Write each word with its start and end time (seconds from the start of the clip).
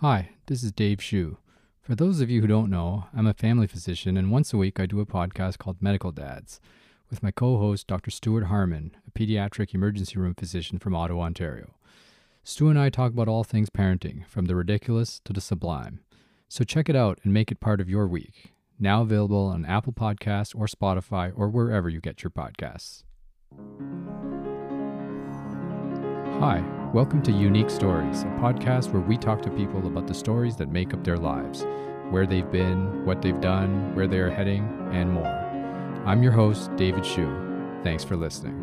Hi, 0.00 0.30
this 0.46 0.62
is 0.62 0.72
Dave 0.72 1.02
Shu. 1.02 1.36
For 1.82 1.94
those 1.94 2.22
of 2.22 2.30
you 2.30 2.40
who 2.40 2.46
don't 2.46 2.70
know, 2.70 3.04
I'm 3.14 3.26
a 3.26 3.34
family 3.34 3.66
physician, 3.66 4.16
and 4.16 4.30
once 4.30 4.50
a 4.50 4.56
week 4.56 4.80
I 4.80 4.86
do 4.86 5.00
a 5.00 5.04
podcast 5.04 5.58
called 5.58 5.82
Medical 5.82 6.10
Dads 6.10 6.58
with 7.10 7.22
my 7.22 7.30
co 7.30 7.58
host, 7.58 7.86
Dr. 7.86 8.10
Stuart 8.10 8.44
Harmon, 8.44 8.96
a 9.06 9.10
pediatric 9.10 9.74
emergency 9.74 10.18
room 10.18 10.34
physician 10.34 10.78
from 10.78 10.96
Ottawa, 10.96 11.24
Ontario. 11.24 11.74
Stu 12.42 12.70
and 12.70 12.78
I 12.78 12.88
talk 12.88 13.12
about 13.12 13.28
all 13.28 13.44
things 13.44 13.68
parenting, 13.68 14.26
from 14.26 14.46
the 14.46 14.56
ridiculous 14.56 15.20
to 15.26 15.34
the 15.34 15.40
sublime. 15.42 16.00
So 16.48 16.64
check 16.64 16.88
it 16.88 16.96
out 16.96 17.18
and 17.22 17.34
make 17.34 17.52
it 17.52 17.60
part 17.60 17.82
of 17.82 17.90
your 17.90 18.08
week. 18.08 18.54
Now 18.78 19.02
available 19.02 19.48
on 19.48 19.66
Apple 19.66 19.92
Podcasts 19.92 20.56
or 20.56 20.64
Spotify 20.64 21.30
or 21.36 21.50
wherever 21.50 21.90
you 21.90 22.00
get 22.00 22.22
your 22.22 22.30
podcasts. 22.30 23.02
Hi, 26.40 26.64
welcome 26.94 27.20
to 27.24 27.32
Unique 27.32 27.68
Stories, 27.68 28.22
a 28.22 28.26
podcast 28.40 28.94
where 28.94 29.02
we 29.02 29.18
talk 29.18 29.42
to 29.42 29.50
people 29.50 29.86
about 29.86 30.06
the 30.06 30.14
stories 30.14 30.56
that 30.56 30.70
make 30.70 30.94
up 30.94 31.04
their 31.04 31.18
lives, 31.18 31.66
where 32.08 32.26
they've 32.26 32.50
been, 32.50 33.04
what 33.04 33.20
they've 33.20 33.42
done, 33.42 33.94
where 33.94 34.06
they 34.06 34.20
are 34.20 34.30
heading, 34.30 34.62
and 34.90 35.12
more. 35.12 35.26
I'm 36.06 36.22
your 36.22 36.32
host, 36.32 36.74
David 36.76 37.04
Shu. 37.04 37.28
Thanks 37.84 38.04
for 38.04 38.16
listening. 38.16 38.56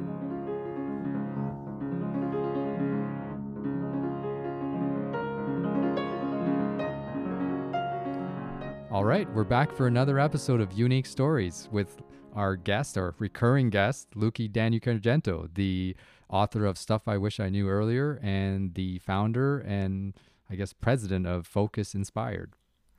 All 8.90 9.06
right, 9.06 9.32
we're 9.36 9.44
back 9.44 9.72
for 9.72 9.86
another 9.86 10.18
episode 10.18 10.62
of 10.62 10.74
Unique 10.74 11.06
Stories 11.06 11.70
with 11.72 12.02
our 12.34 12.56
guest, 12.56 12.98
our 12.98 13.14
recurring 13.20 13.70
guest, 13.70 14.10
Luki 14.16 14.52
Danukarjanto, 14.52 15.54
the 15.54 15.96
author 16.30 16.66
of 16.66 16.78
Stuff 16.78 17.08
I 17.08 17.18
Wish 17.18 17.40
I 17.40 17.50
Knew 17.50 17.68
Earlier 17.68 18.20
and 18.22 18.74
the 18.74 19.00
founder 19.00 19.60
and 19.60 20.14
I 20.50 20.56
guess 20.56 20.74
president 20.74 21.28
of 21.28 21.46
Focus 21.46 21.94
Inspired. 21.94 22.54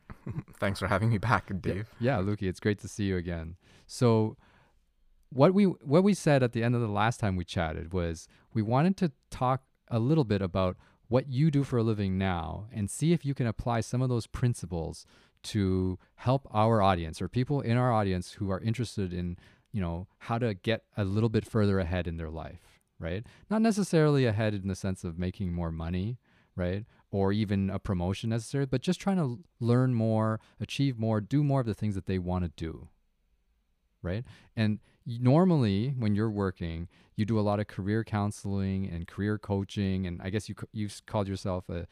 Thanks 0.59 0.79
for 0.79 0.87
having 0.87 1.11
me 1.11 1.19
back, 1.19 1.51
Dave. 1.61 1.89
Yeah, 2.01 2.19
Luki, 2.19 2.43
it's 2.43 2.61
great 2.61 2.79
to 2.81 2.89
see 2.89 3.05
you 3.05 3.17
again. 3.17 3.57
So 3.87 4.37
what 5.31 5.53
we 5.53 5.65
what 5.65 6.03
we 6.03 6.15
said 6.15 6.43
at 6.43 6.53
the 6.53 6.63
end 6.63 6.75
of 6.75 6.81
the 6.81 6.89
last 6.89 7.21
time 7.21 7.37
we 7.37 7.45
chatted 7.45 7.93
was 7.93 8.29
we 8.55 8.63
wanted 8.63 8.97
to 8.99 9.13
talk 9.31 9.63
a 9.91 9.99
little 9.99 10.25
bit 10.25 10.43
about 10.43 10.77
what 11.09 11.29
you 11.29 11.51
do 11.51 11.65
for 11.65 11.79
a 11.79 11.83
living 11.83 12.19
now 12.19 12.67
and 12.73 12.91
see 12.91 13.13
if 13.13 13.25
you 13.25 13.35
can 13.35 13.47
apply 13.47 13.81
some 13.81 14.03
of 14.03 14.09
those 14.09 14.27
principles 14.27 15.07
to 15.43 15.99
help 16.17 16.47
our 16.53 16.83
audience 16.83 17.23
or 17.23 17.29
people 17.29 17.61
in 17.61 17.77
our 17.77 17.93
audience 17.93 18.33
who 18.33 18.51
are 18.51 18.61
interested 18.61 19.13
in, 19.13 19.39
you 19.73 19.81
know, 19.81 20.07
how 20.19 20.39
to 20.39 20.55
get 20.55 20.85
a 20.97 21.05
little 21.05 21.29
bit 21.29 21.47
further 21.47 21.79
ahead 21.79 22.07
in 22.07 22.17
their 22.17 22.29
life, 22.31 22.61
right? 22.99 23.25
Not 23.51 23.63
necessarily 23.63 24.27
ahead 24.27 24.55
in 24.55 24.69
the 24.69 24.75
sense 24.75 25.05
of 25.05 25.19
making 25.19 25.53
more 25.53 25.71
money, 25.71 26.19
right? 26.57 26.85
Or 27.11 27.33
even 27.33 27.71
a 27.71 27.79
promotion 27.79 28.31
necessarily, 28.31 28.67
but 28.67 28.83
just 28.83 29.01
trying 29.01 29.17
to 29.17 29.41
learn 29.61 29.95
more, 29.95 30.41
achieve 30.61 30.99
more, 30.99 31.21
do 31.21 31.43
more 31.43 31.61
of 31.61 31.67
the 31.67 31.75
things 31.75 31.95
that 31.95 32.07
they 32.07 32.19
want 32.19 32.45
to 32.45 32.51
do, 32.57 32.89
right? 34.03 34.25
And 34.57 34.81
normally 35.07 35.95
when 35.97 36.15
you're 36.15 36.31
working, 36.31 36.89
you 37.17 37.25
do 37.25 37.39
a 37.39 37.43
lot 37.43 37.61
of 37.61 37.67
career 37.67 38.05
counseling 38.05 38.89
and 38.89 39.07
career 39.07 39.39
coaching, 39.39 40.07
and 40.07 40.21
I 40.23 40.31
guess 40.31 40.49
you 40.49 40.55
you 40.73 40.89
called 41.07 41.29
yourself 41.29 41.69
a 41.69 41.87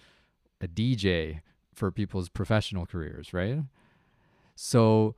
a 0.61 0.69
DJ 0.69 1.41
for 1.75 1.91
people's 1.91 2.29
professional 2.29 2.87
careers, 2.87 3.33
right? 3.33 3.59
So 4.55 5.15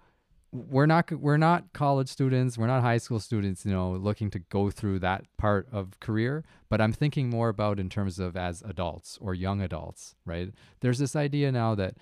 we're 0.51 0.87
not 0.87 1.13
we're 1.13 1.37
not 1.37 1.73
college 1.73 2.09
students, 2.09 2.57
we're 2.57 2.67
not 2.67 2.83
high 2.83 2.99
school 2.99 3.21
students, 3.21 3.67
you 3.67 3.73
know, 3.73 3.93
looking 3.93 4.31
to 4.31 4.39
go 4.39 4.71
through 4.71 4.99
that 5.01 5.25
part 5.37 5.69
of 5.71 6.01
career, 6.01 6.45
but 6.69 6.81
I'm 6.81 6.93
thinking 6.93 7.29
more 7.29 7.49
about 7.49 7.79
in 7.79 7.91
terms 7.91 8.19
of 8.19 8.37
as 8.37 8.63
adults 8.63 9.19
or 9.21 9.35
young 9.35 9.61
adults, 9.61 10.15
right? 10.25 10.51
There's 10.81 10.99
this 10.99 11.15
idea 11.15 11.53
now 11.53 11.75
that 11.75 11.97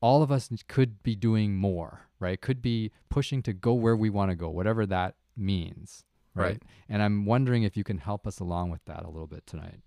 all 0.00 0.22
of 0.22 0.30
us 0.30 0.50
could 0.68 1.02
be 1.02 1.16
doing 1.16 1.56
more, 1.56 2.08
right? 2.20 2.38
Could 2.38 2.60
be 2.60 2.92
pushing 3.08 3.42
to 3.44 3.54
go 3.54 3.72
where 3.72 3.96
we 3.96 4.10
want 4.10 4.30
to 4.30 4.36
go, 4.36 4.50
whatever 4.50 4.84
that 4.84 5.14
means, 5.34 6.04
right? 6.34 6.44
right? 6.44 6.62
And 6.90 7.02
I'm 7.02 7.24
wondering 7.24 7.62
if 7.62 7.76
you 7.76 7.84
can 7.84 7.98
help 7.98 8.26
us 8.26 8.40
along 8.40 8.70
with 8.70 8.84
that 8.84 9.04
a 9.04 9.08
little 9.08 9.26
bit 9.26 9.46
tonight. 9.46 9.80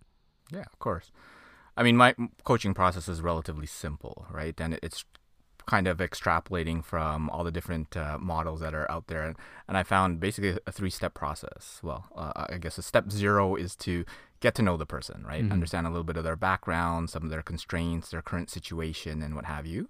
Yeah, 0.51 0.61
of 0.61 0.79
course. 0.79 1.11
I 1.75 1.83
mean, 1.83 1.95
my 1.95 2.15
coaching 2.43 2.73
process 2.73 3.07
is 3.07 3.21
relatively 3.21 3.67
simple, 3.67 4.25
right? 4.31 4.59
And 4.59 4.79
it's 4.81 5.05
kind 5.67 5.87
of 5.87 5.97
extrapolating 5.97 6.83
from 6.83 7.29
all 7.29 7.43
the 7.43 7.51
different 7.51 7.95
uh, 7.95 8.17
models 8.19 8.61
that 8.61 8.73
are 8.73 8.89
out 8.89 9.07
there. 9.07 9.23
And, 9.23 9.35
and 9.67 9.77
I 9.77 9.83
found 9.83 10.19
basically 10.19 10.57
a 10.65 10.71
three 10.71 10.89
step 10.89 11.13
process. 11.13 11.79
Well, 11.83 12.05
uh, 12.15 12.45
I 12.49 12.57
guess 12.57 12.77
a 12.77 12.81
step 12.81 13.11
zero 13.11 13.55
is 13.55 13.75
to 13.77 14.05
get 14.39 14.55
to 14.55 14.61
know 14.61 14.77
the 14.77 14.85
person, 14.85 15.23
right? 15.27 15.43
Mm-hmm. 15.43 15.51
Understand 15.51 15.85
a 15.85 15.89
little 15.89 16.05
bit 16.05 16.17
of 16.17 16.23
their 16.23 16.35
background, 16.35 17.09
some 17.09 17.23
of 17.23 17.29
their 17.29 17.41
constraints, 17.41 18.09
their 18.09 18.21
current 18.21 18.49
situation, 18.49 19.21
and 19.21 19.35
what 19.35 19.45
have 19.45 19.65
you. 19.65 19.89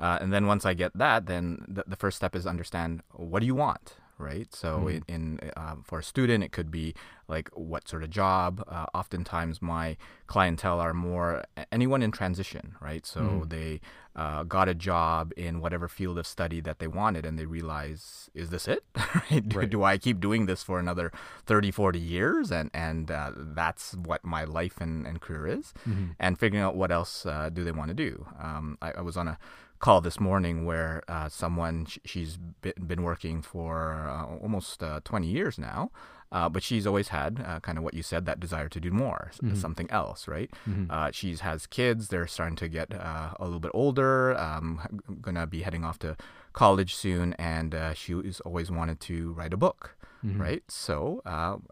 Uh, 0.00 0.18
and 0.20 0.32
then 0.32 0.46
once 0.46 0.66
I 0.66 0.74
get 0.74 0.96
that, 0.98 1.26
then 1.26 1.64
the, 1.68 1.84
the 1.86 1.96
first 1.96 2.16
step 2.16 2.34
is 2.34 2.46
understand 2.46 3.02
what 3.12 3.40
do 3.40 3.46
you 3.46 3.54
want, 3.54 3.96
right? 4.22 4.54
So 4.54 4.82
mm. 4.86 5.02
in, 5.08 5.38
in 5.40 5.50
uh, 5.56 5.76
for 5.82 5.98
a 5.98 6.02
student, 6.02 6.44
it 6.44 6.52
could 6.52 6.70
be 6.70 6.94
like 7.28 7.50
what 7.54 7.88
sort 7.88 8.02
of 8.02 8.10
job. 8.10 8.64
Uh, 8.68 8.86
oftentimes, 8.94 9.60
my 9.60 9.96
clientele 10.26 10.80
are 10.80 10.94
more 10.94 11.44
anyone 11.70 12.02
in 12.02 12.12
transition, 12.12 12.76
right? 12.80 13.04
So 13.04 13.20
mm. 13.20 13.48
they 13.50 13.80
uh, 14.14 14.44
got 14.44 14.68
a 14.68 14.74
job 14.74 15.32
in 15.36 15.60
whatever 15.60 15.88
field 15.88 16.18
of 16.18 16.26
study 16.26 16.60
that 16.60 16.78
they 16.78 16.86
wanted, 16.86 17.26
and 17.26 17.38
they 17.38 17.46
realize, 17.46 18.30
is 18.34 18.50
this 18.50 18.68
it? 18.68 18.84
do, 19.48 19.58
right. 19.58 19.70
do, 19.70 19.82
I 19.82 19.98
keep 19.98 20.20
doing 20.20 20.46
this 20.46 20.62
for 20.62 20.78
another 20.78 21.10
30, 21.46 21.70
40 21.70 21.98
years? 21.98 22.52
And 22.52 22.70
and 22.72 23.10
uh, 23.10 23.32
that's 23.36 23.94
what 23.94 24.24
my 24.24 24.44
life 24.44 24.80
and, 24.80 25.06
and 25.06 25.20
career 25.20 25.46
is. 25.46 25.72
Mm-hmm. 25.88 26.12
And 26.18 26.38
figuring 26.38 26.62
out 26.62 26.76
what 26.76 26.92
else 26.92 27.26
uh, 27.26 27.50
do 27.52 27.64
they 27.64 27.72
want 27.72 27.88
to 27.88 27.94
do. 27.94 28.26
Um, 28.40 28.78
I, 28.80 28.92
I 28.92 29.00
was 29.00 29.16
on 29.16 29.28
a 29.28 29.38
call 29.82 30.00
this 30.00 30.20
morning 30.20 30.64
where 30.64 31.02
uh, 31.08 31.28
someone 31.28 31.86
she's 32.04 32.38
been, 32.62 33.02
working 33.02 33.42
for 33.42 34.08
uh, 34.08 34.36
almost 34.40 34.80
uh, 34.80 35.00
20 35.02 35.26
years 35.26 35.58
now 35.58 35.90
uh, 36.30 36.48
but 36.48 36.62
she's 36.62 36.86
always 36.86 37.08
had 37.08 37.44
uh, 37.44 37.58
kind 37.58 37.76
of 37.76 37.82
what 37.82 37.92
you 37.92 38.02
said 38.02 38.24
that 38.24 38.38
desire 38.38 38.68
to 38.68 38.78
do 38.78 38.92
more 38.92 39.32
mm-hmm. 39.42 39.56
something 39.56 39.90
else 39.90 40.28
right 40.28 40.50
mm-hmm. 40.68 40.86
Uh, 40.88 41.10
she 41.10 41.34
has 41.34 41.66
kids 41.66 42.08
they're 42.08 42.28
starting 42.28 42.54
to 42.54 42.68
get 42.68 42.92
a 42.94 43.34
little 43.40 43.58
bit 43.58 43.72
older 43.74 44.38
um, 44.38 44.80
gonna 45.20 45.48
be 45.48 45.62
heading 45.62 45.84
off 45.84 45.98
to 45.98 46.16
college 46.52 46.94
soon 46.94 47.32
and 47.34 47.74
she's 47.94 48.38
always 48.40 48.70
wanted 48.70 49.00
to 49.00 49.32
write 49.32 49.52
a 49.52 49.56
book 49.56 49.96
mm-hmm. 50.24 50.40
right 50.40 50.62
so 50.68 51.20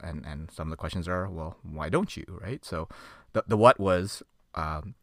and 0.03 0.27
and 0.27 0.51
some 0.51 0.67
of 0.67 0.71
the 0.71 0.77
questions 0.77 1.07
are 1.07 1.31
well 1.31 1.59
why 1.63 1.89
don't 1.89 2.17
you 2.17 2.25
right 2.29 2.65
so 2.65 2.89
the, 3.35 3.45
the 3.47 3.57
what 3.57 3.79
was 3.79 4.21
um, 4.57 4.95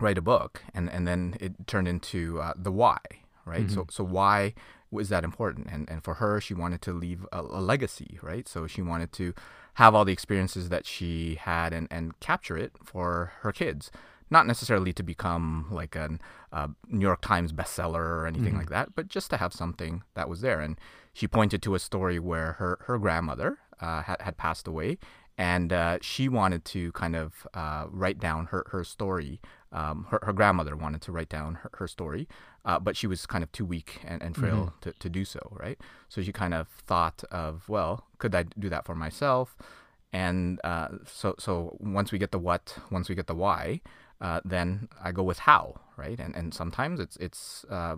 write 0.00 0.18
a 0.18 0.22
book, 0.22 0.62
and 0.74 0.90
and 0.90 1.06
then 1.06 1.36
it 1.40 1.66
turned 1.66 1.88
into 1.88 2.40
uh, 2.40 2.54
the 2.56 2.72
why, 2.72 2.98
right? 3.44 3.66
Mm-hmm. 3.66 3.74
So 3.74 3.86
so 3.90 4.04
why 4.04 4.54
was 4.90 5.08
that 5.08 5.24
important? 5.24 5.68
And 5.70 5.88
and 5.90 6.02
for 6.02 6.14
her, 6.14 6.40
she 6.40 6.54
wanted 6.54 6.82
to 6.82 6.92
leave 6.92 7.26
a, 7.32 7.40
a, 7.40 7.60
legacy, 7.60 8.18
right? 8.22 8.48
So 8.48 8.66
she 8.66 8.82
wanted 8.82 9.12
to 9.12 9.34
have 9.74 9.94
all 9.94 10.04
the 10.04 10.12
experiences 10.12 10.68
that 10.68 10.86
she 10.86 11.36
had 11.36 11.72
and 11.72 11.86
and 11.90 12.18
capture 12.20 12.56
it 12.56 12.72
for 12.84 13.32
her 13.40 13.52
kids. 13.52 13.90
Not 14.32 14.46
necessarily 14.46 14.92
to 14.92 15.02
become 15.02 15.66
like 15.72 15.96
a 15.96 16.18
uh, 16.52 16.68
New 16.86 17.04
York 17.04 17.20
Times 17.20 17.52
bestseller 17.52 17.96
or 17.96 18.26
anything 18.26 18.50
mm-hmm. 18.50 18.58
like 18.58 18.70
that, 18.70 18.94
but 18.94 19.08
just 19.08 19.28
to 19.30 19.36
have 19.36 19.52
something 19.52 20.04
that 20.14 20.28
was 20.28 20.40
there. 20.40 20.60
And 20.60 20.78
she 21.12 21.26
pointed 21.26 21.62
to 21.62 21.74
a 21.74 21.80
story 21.80 22.20
where 22.20 22.52
her 22.54 22.78
her 22.86 22.98
grandmother 22.98 23.58
uh, 23.80 24.02
had 24.02 24.20
had 24.20 24.36
passed 24.36 24.68
away, 24.68 24.98
and 25.40 25.72
uh, 25.72 25.98
she 26.02 26.28
wanted 26.28 26.66
to 26.66 26.92
kind 26.92 27.16
of 27.16 27.46
uh, 27.54 27.86
write 27.90 28.18
down 28.18 28.46
her, 28.46 28.66
her 28.72 28.84
story 28.84 29.40
um, 29.72 30.06
her, 30.10 30.18
her 30.22 30.32
grandmother 30.32 30.76
wanted 30.76 31.00
to 31.02 31.12
write 31.12 31.28
down 31.28 31.56
her, 31.56 31.70
her 31.74 31.88
story, 31.88 32.28
uh, 32.64 32.78
but 32.78 32.96
she 32.96 33.06
was 33.06 33.26
kind 33.26 33.44
of 33.44 33.52
too 33.52 33.64
weak 33.64 34.00
and, 34.04 34.22
and 34.22 34.36
frail 34.36 34.56
mm-hmm. 34.56 34.90
to, 34.90 34.92
to 34.98 35.08
do 35.08 35.24
so, 35.24 35.40
right? 35.52 35.78
So 36.08 36.22
she 36.22 36.32
kind 36.32 36.54
of 36.54 36.68
thought 36.68 37.22
of, 37.30 37.68
well, 37.68 38.06
could 38.18 38.34
I 38.34 38.44
do 38.44 38.68
that 38.68 38.84
for 38.84 38.94
myself? 38.94 39.56
And 40.12 40.60
uh, 40.64 40.88
so, 41.06 41.36
so 41.38 41.76
once 41.78 42.10
we 42.10 42.18
get 42.18 42.32
the 42.32 42.38
what, 42.38 42.76
once 42.90 43.08
we 43.08 43.14
get 43.14 43.28
the 43.28 43.34
why, 43.34 43.80
uh, 44.20 44.40
then 44.44 44.88
I 45.02 45.12
go 45.12 45.22
with 45.22 45.40
how, 45.40 45.80
right? 45.96 46.18
And 46.18 46.34
and 46.36 46.52
sometimes 46.54 47.00
it's 47.00 47.16
it's 47.16 47.64
uh, 47.70 47.96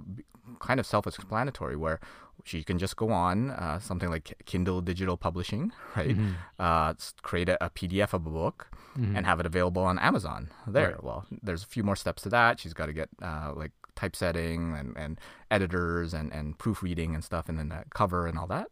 kind 0.61 0.81
of 0.81 0.87
self-explanatory 0.87 1.77
where 1.77 2.01
she 2.45 2.63
can 2.63 2.79
just 2.79 2.97
go 2.97 3.11
on 3.11 3.51
uh, 3.51 3.79
something 3.79 4.11
like 4.11 4.35
Kindle 4.47 4.81
digital 4.81 5.17
publishing, 5.17 5.73
right? 5.97 6.11
Mm-hmm. 6.11 6.33
Uh, 6.59 6.95
create 7.23 7.49
a, 7.49 7.65
a, 7.65 7.71
PDF 7.71 8.13
of 8.13 8.27
a 8.27 8.31
book 8.31 8.69
mm-hmm. 8.99 9.17
and 9.17 9.27
have 9.27 9.39
it 9.39 9.47
available 9.47 9.83
on 9.83 9.99
Amazon. 9.99 10.51
There, 10.67 10.93
right. 10.93 11.05
well, 11.05 11.27
there's 11.43 11.63
a 11.63 11.67
few 11.67 11.85
more 11.85 11.97
steps 11.97 12.23
to 12.23 12.29
that. 12.31 12.59
She's 12.59 12.75
got 12.75 12.87
to 12.87 12.93
get 12.93 13.09
uh, 13.21 13.53
like 13.55 13.73
typesetting 13.95 14.75
and, 14.75 14.97
and 14.97 15.21
editors 15.51 16.15
and, 16.15 16.33
and 16.33 16.59
proofreading 16.59 17.15
and 17.15 17.23
stuff, 17.23 17.49
and 17.49 17.59
then 17.59 17.69
the 17.69 17.85
cover 17.95 18.27
and 18.27 18.39
all 18.39 18.47
that. 18.49 18.69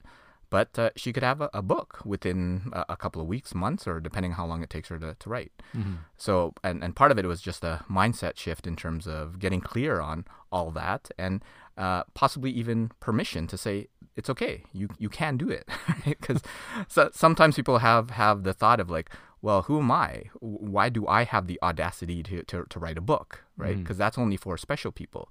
But 0.50 0.78
uh, 0.78 0.90
she 0.96 1.12
could 1.12 1.22
have 1.22 1.40
a, 1.40 1.48
a 1.54 1.62
book 1.62 2.00
within 2.04 2.70
a, 2.72 2.84
a, 2.90 2.96
couple 2.96 3.22
of 3.22 3.28
weeks, 3.28 3.54
months, 3.54 3.86
or 3.86 4.00
depending 4.00 4.32
how 4.32 4.44
long 4.46 4.62
it 4.62 4.70
takes 4.70 4.88
her 4.88 4.98
to, 4.98 5.14
to 5.18 5.30
write. 5.30 5.52
Mm-hmm. 5.76 5.94
So, 6.16 6.54
and, 6.64 6.82
and 6.82 6.94
part 6.94 7.12
of 7.12 7.18
it 7.18 7.24
was 7.24 7.40
just 7.40 7.62
a 7.64 7.84
mindset 7.88 8.36
shift 8.36 8.66
in 8.66 8.76
terms 8.76 9.06
of 9.06 9.38
getting 9.38 9.60
clear 9.60 10.00
on 10.00 10.24
all 10.50 10.70
that 10.72 11.10
and 11.16 11.42
uh, 11.78 12.02
possibly 12.14 12.50
even 12.50 12.90
permission 13.00 13.46
to 13.46 13.56
say 13.56 13.86
it's 14.16 14.28
okay 14.28 14.64
you 14.72 14.88
you 14.98 15.08
can 15.08 15.36
do 15.36 15.48
it 15.48 15.66
because 16.04 16.42
so, 16.88 17.08
sometimes 17.14 17.54
people 17.54 17.78
have 17.78 18.10
have 18.10 18.42
the 18.42 18.52
thought 18.52 18.80
of 18.80 18.90
like 18.90 19.10
well, 19.42 19.62
who 19.62 19.78
am 19.78 19.90
I? 19.90 20.24
Why 20.40 20.88
do 20.88 21.06
I 21.06 21.24
have 21.24 21.46
the 21.46 21.58
audacity 21.62 22.22
to, 22.24 22.42
to, 22.44 22.64
to 22.68 22.78
write 22.78 22.98
a 22.98 23.00
book, 23.00 23.44
right? 23.56 23.78
Because 23.78 23.96
mm. 23.96 24.00
that's 24.00 24.18
only 24.18 24.36
for 24.36 24.58
special 24.58 24.92
people. 24.92 25.30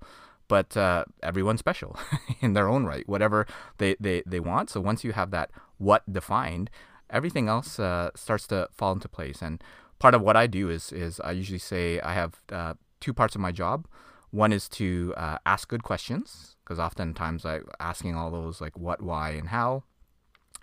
But 0.49 0.75
uh, 0.75 1.05
everyone's 1.23 1.59
special 1.61 1.97
in 2.41 2.53
their 2.53 2.67
own 2.67 2.83
right, 2.83 3.07
whatever 3.07 3.47
they, 3.77 3.95
they, 3.99 4.23
they 4.25 4.41
want. 4.41 4.69
So 4.69 4.81
once 4.81 5.05
you 5.05 5.13
have 5.13 5.31
that 5.31 5.51
what 5.77 6.11
defined, 6.11 6.69
everything 7.09 7.47
else 7.47 7.79
uh, 7.79 8.09
starts 8.15 8.47
to 8.47 8.67
fall 8.73 8.91
into 8.91 9.07
place. 9.07 9.41
And 9.41 9.63
part 9.99 10.13
of 10.15 10.21
what 10.21 10.35
I 10.35 10.47
do 10.47 10.69
is, 10.69 10.91
is 10.91 11.21
I 11.21 11.31
usually 11.31 11.59
say 11.59 12.01
I 12.01 12.13
have 12.15 12.41
uh, 12.51 12.73
two 12.99 13.13
parts 13.13 13.35
of 13.35 13.41
my 13.41 13.51
job. 13.53 13.87
One 14.31 14.51
is 14.51 14.67
to 14.69 15.13
uh, 15.15 15.37
ask 15.45 15.69
good 15.69 15.83
questions, 15.83 16.57
because 16.63 16.79
oftentimes 16.79 17.45
I 17.45 17.61
asking 17.79 18.15
all 18.15 18.29
those 18.29 18.59
like 18.59 18.77
what, 18.77 19.01
why, 19.01 19.31
and 19.31 19.49
how 19.49 19.83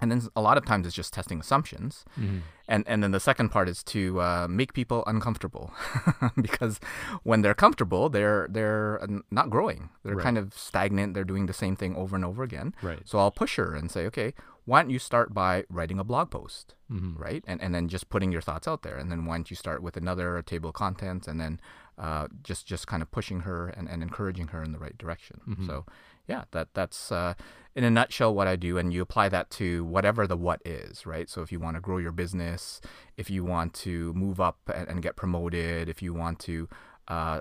and 0.01 0.11
then 0.11 0.23
a 0.35 0.41
lot 0.41 0.59
of 0.59 0.65
times 0.65 0.87
it's 0.87 0.97
just 0.97 1.13
testing 1.13 1.41
assumptions. 1.41 2.05
Mm-hmm. 2.19 2.39
and 2.69 2.85
and 2.87 3.03
then 3.03 3.13
the 3.13 3.21
second 3.21 3.51
part 3.51 3.69
is 3.69 3.83
to 3.85 4.21
uh, 4.21 4.47
make 4.49 4.73
people 4.73 5.05
uncomfortable 5.07 5.73
because 6.41 6.81
when 7.23 7.43
they're 7.43 7.55
comfortable 7.55 8.09
they're 8.09 8.47
they're 8.51 9.01
not 9.31 9.51
growing. 9.51 9.91
They're 10.03 10.17
right. 10.17 10.23
kind 10.25 10.39
of 10.39 10.55
stagnant. 10.55 11.15
They're 11.15 11.25
doing 11.25 11.47
the 11.47 11.53
same 11.53 11.77
thing 11.77 11.97
over 11.97 12.17
and 12.17 12.25
over 12.25 12.43
again. 12.43 12.75
Right. 12.83 13.03
So 13.05 13.19
i'll 13.19 13.31
push 13.31 13.57
her 13.57 13.75
and 13.75 13.91
say 13.91 14.07
okay 14.07 14.35
why 14.67 14.83
don't 14.83 14.91
you 14.91 14.99
start 14.99 15.33
by 15.33 15.65
writing 15.71 15.99
a 15.99 16.05
blog 16.05 16.31
post? 16.31 16.75
Mm-hmm. 16.91 17.23
right? 17.23 17.43
And 17.47 17.63
and 17.63 17.75
then 17.75 17.89
just 17.89 18.09
putting 18.11 18.31
your 18.33 18.43
thoughts 18.43 18.69
out 18.69 18.83
there. 18.83 18.97
And 18.97 19.11
then 19.11 19.25
why 19.25 19.37
don't 19.37 19.51
you 19.51 19.57
start 19.57 19.83
with 19.83 19.97
another 19.97 20.43
table 20.43 20.71
of 20.71 20.75
contents 20.75 21.27
and 21.27 21.41
then 21.41 21.61
uh, 21.99 22.27
just 22.43 22.67
just 22.67 22.87
kind 22.87 23.03
of 23.03 23.11
pushing 23.11 23.41
her 23.41 23.69
and, 23.69 23.89
and 23.89 24.03
encouraging 24.03 24.49
her 24.49 24.63
in 24.63 24.73
the 24.73 24.79
right 24.79 24.99
direction. 24.99 25.41
Mm-hmm. 25.49 25.67
so 25.67 25.87
yeah, 26.28 26.44
that 26.52 26.69
that's 26.75 27.12
uh, 27.12 27.34
in 27.75 27.84
a 27.84 27.90
nutshell 27.90 28.34
what 28.34 28.46
I 28.46 28.56
do, 28.56 28.78
and 28.78 28.93
you 28.93 29.02
apply 29.02 29.28
that 29.28 29.50
to 29.50 29.84
whatever 29.84 30.26
the 30.26 30.37
what 30.37 30.62
is, 30.64 31.05
right? 31.05 31.28
So 31.28 31.43
if 31.43 31.52
you 31.52 31.61
want 31.61 31.76
to 31.76 31.81
grow 31.81 31.99
your 31.99 32.12
business, 32.12 32.81
if 33.17 33.28
you 33.31 33.44
want 33.44 33.75
to 33.75 34.12
move 34.14 34.40
up 34.40 34.58
and, 34.73 34.88
and 34.88 35.02
get 35.02 35.14
promoted, 35.17 35.88
if 35.88 36.02
you 36.02 36.14
want 36.14 36.38
to 36.40 36.69
uh, 37.08 37.40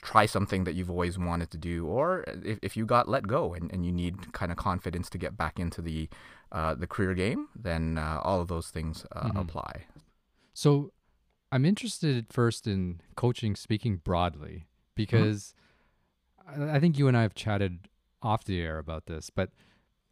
try 0.00 0.26
something 0.26 0.64
that 0.64 0.74
you've 0.74 0.90
always 0.90 1.18
wanted 1.18 1.50
to 1.50 1.58
do, 1.58 1.86
or 1.86 2.24
if, 2.44 2.58
if 2.62 2.76
you 2.76 2.86
got 2.86 3.08
let 3.08 3.26
go 3.26 3.52
and, 3.52 3.70
and 3.72 3.84
you 3.84 3.92
need 3.92 4.32
kind 4.32 4.52
of 4.52 4.56
confidence 4.56 5.10
to 5.10 5.18
get 5.18 5.36
back 5.36 5.58
into 5.58 5.82
the 5.82 6.08
uh, 6.52 6.74
the 6.74 6.86
career 6.86 7.14
game, 7.14 7.48
then 7.56 7.98
uh, 7.98 8.20
all 8.22 8.40
of 8.40 8.46
those 8.46 8.68
things 8.68 9.04
uh, 9.12 9.24
mm-hmm. 9.24 9.38
apply. 9.38 9.86
So 10.52 10.92
I'm 11.50 11.64
interested 11.64 12.26
first 12.30 12.68
in 12.68 13.00
coaching, 13.16 13.56
speaking 13.56 13.96
broadly, 13.96 14.48
mm-hmm. 14.48 14.94
because 14.94 15.54
mm-hmm. 16.48 16.70
I 16.70 16.78
think 16.78 16.96
you 16.96 17.08
and 17.08 17.16
I 17.16 17.22
have 17.22 17.34
chatted 17.34 17.88
off 18.24 18.44
the 18.44 18.60
air 18.60 18.78
about 18.78 19.06
this, 19.06 19.30
but 19.30 19.50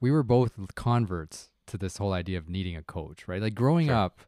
we 0.00 0.10
were 0.10 0.22
both 0.22 0.52
converts 0.74 1.50
to 1.66 1.78
this 1.78 1.96
whole 1.96 2.12
idea 2.12 2.38
of 2.38 2.48
needing 2.48 2.76
a 2.76 2.82
coach, 2.82 3.26
right? 3.26 3.40
Like 3.40 3.54
growing 3.54 3.86
sure. 3.86 3.96
up, 3.96 4.20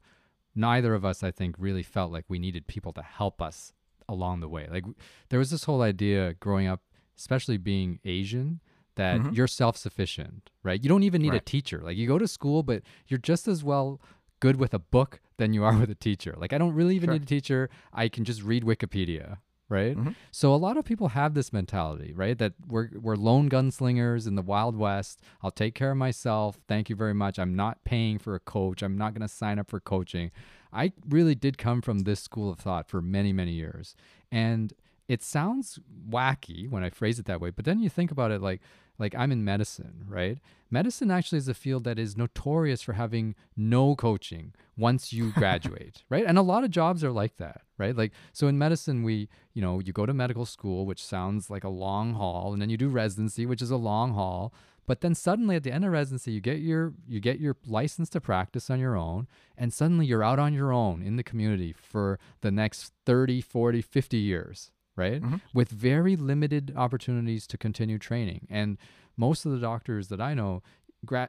neither 0.54 0.94
of 0.94 1.04
us, 1.04 1.22
I 1.22 1.30
think, 1.30 1.56
really 1.58 1.82
felt 1.82 2.12
like 2.12 2.24
we 2.28 2.38
needed 2.38 2.66
people 2.66 2.92
to 2.94 3.02
help 3.02 3.42
us 3.42 3.72
along 4.08 4.40
the 4.40 4.48
way. 4.48 4.68
Like 4.70 4.84
there 5.28 5.38
was 5.38 5.50
this 5.50 5.64
whole 5.64 5.82
idea 5.82 6.34
growing 6.34 6.66
up, 6.66 6.80
especially 7.18 7.58
being 7.58 8.00
Asian, 8.04 8.60
that 8.96 9.20
mm-hmm. 9.20 9.34
you're 9.34 9.46
self 9.46 9.76
sufficient, 9.76 10.50
right? 10.62 10.82
You 10.82 10.88
don't 10.88 11.02
even 11.02 11.22
need 11.22 11.32
right. 11.32 11.40
a 11.40 11.44
teacher. 11.44 11.80
Like 11.82 11.96
you 11.96 12.06
go 12.06 12.18
to 12.18 12.28
school, 12.28 12.62
but 12.62 12.82
you're 13.08 13.18
just 13.18 13.48
as 13.48 13.64
well 13.64 14.00
good 14.40 14.56
with 14.56 14.74
a 14.74 14.78
book 14.78 15.20
than 15.36 15.52
you 15.52 15.64
are 15.64 15.76
with 15.80 15.90
a 15.90 15.96
teacher. 15.96 16.34
Like 16.36 16.52
I 16.52 16.58
don't 16.58 16.74
really 16.74 16.96
even 16.96 17.08
sure. 17.08 17.14
need 17.14 17.22
a 17.22 17.26
teacher. 17.26 17.70
I 17.92 18.08
can 18.08 18.24
just 18.24 18.42
read 18.42 18.64
Wikipedia, 18.64 19.38
right? 19.74 19.96
Mm-hmm. 19.96 20.10
So 20.30 20.54
a 20.54 20.56
lot 20.56 20.76
of 20.76 20.84
people 20.84 21.08
have 21.08 21.34
this 21.34 21.52
mentality, 21.52 22.12
right? 22.14 22.38
That 22.38 22.52
we're 22.66 22.88
we're 22.94 23.16
lone 23.16 23.50
gunslingers 23.50 24.26
in 24.26 24.36
the 24.36 24.42
Wild 24.42 24.76
West. 24.76 25.20
I'll 25.42 25.50
take 25.50 25.74
care 25.74 25.90
of 25.90 25.96
myself. 25.96 26.60
Thank 26.68 26.88
you 26.88 26.96
very 26.96 27.14
much. 27.14 27.38
I'm 27.38 27.54
not 27.56 27.84
paying 27.84 28.18
for 28.18 28.34
a 28.34 28.40
coach. 28.40 28.82
I'm 28.82 28.96
not 28.96 29.12
going 29.12 29.26
to 29.28 29.34
sign 29.34 29.58
up 29.58 29.68
for 29.68 29.80
coaching. 29.80 30.30
I 30.72 30.92
really 31.08 31.34
did 31.34 31.58
come 31.58 31.82
from 31.82 32.00
this 32.00 32.20
school 32.20 32.50
of 32.50 32.58
thought 32.58 32.88
for 32.88 33.02
many 33.02 33.32
many 33.32 33.52
years, 33.52 33.96
and 34.30 34.72
it 35.08 35.22
sounds 35.22 35.78
wacky 36.08 36.70
when 36.70 36.84
I 36.84 36.90
phrase 36.90 37.18
it 37.18 37.26
that 37.26 37.40
way. 37.40 37.50
But 37.50 37.64
then 37.64 37.80
you 37.80 37.90
think 37.90 38.10
about 38.10 38.30
it 38.30 38.40
like 38.40 38.60
like 38.98 39.14
I'm 39.16 39.32
in 39.32 39.44
medicine, 39.44 40.04
right? 40.08 40.38
Medicine 40.70 41.10
actually 41.10 41.38
is 41.38 41.48
a 41.48 41.54
field 41.54 41.84
that 41.84 41.98
is 41.98 42.16
notorious 42.16 42.82
for 42.82 42.94
having 42.94 43.34
no 43.56 43.94
coaching 43.94 44.52
once 44.76 45.12
you 45.12 45.32
graduate, 45.36 46.04
right? 46.08 46.24
And 46.26 46.38
a 46.38 46.42
lot 46.42 46.64
of 46.64 46.70
jobs 46.70 47.04
are 47.04 47.12
like 47.12 47.36
that, 47.36 47.62
right? 47.78 47.96
Like 47.96 48.12
so 48.32 48.48
in 48.48 48.58
medicine 48.58 49.02
we, 49.02 49.28
you 49.52 49.62
know, 49.62 49.80
you 49.80 49.92
go 49.92 50.06
to 50.06 50.14
medical 50.14 50.46
school, 50.46 50.86
which 50.86 51.04
sounds 51.04 51.50
like 51.50 51.64
a 51.64 51.68
long 51.68 52.14
haul, 52.14 52.52
and 52.52 52.60
then 52.60 52.70
you 52.70 52.76
do 52.76 52.88
residency, 52.88 53.46
which 53.46 53.62
is 53.62 53.70
a 53.70 53.76
long 53.76 54.14
haul. 54.14 54.52
But 54.86 55.00
then 55.00 55.14
suddenly 55.14 55.56
at 55.56 55.62
the 55.62 55.72
end 55.72 55.84
of 55.84 55.92
residency, 55.92 56.32
you 56.32 56.40
get 56.40 56.58
your 56.58 56.92
you 57.06 57.20
get 57.20 57.40
your 57.40 57.56
license 57.66 58.10
to 58.10 58.20
practice 58.20 58.68
on 58.68 58.78
your 58.78 58.96
own, 58.96 59.28
and 59.56 59.72
suddenly 59.72 60.06
you're 60.06 60.22
out 60.22 60.38
on 60.38 60.52
your 60.52 60.72
own 60.72 61.02
in 61.02 61.16
the 61.16 61.22
community 61.22 61.72
for 61.72 62.18
the 62.42 62.50
next 62.50 62.92
30, 63.06 63.40
40, 63.40 63.80
50 63.80 64.16
years, 64.18 64.70
right? 64.96 65.22
Mm-hmm. 65.22 65.36
With 65.52 65.68
very 65.68 66.16
limited 66.16 66.72
opportunities 66.76 67.46
to 67.48 67.58
continue 67.58 67.98
training. 67.98 68.46
And 68.50 68.78
most 69.16 69.44
of 69.44 69.52
the 69.52 69.58
doctors 69.58 70.08
that 70.08 70.20
I 70.20 70.34
know, 70.34 70.62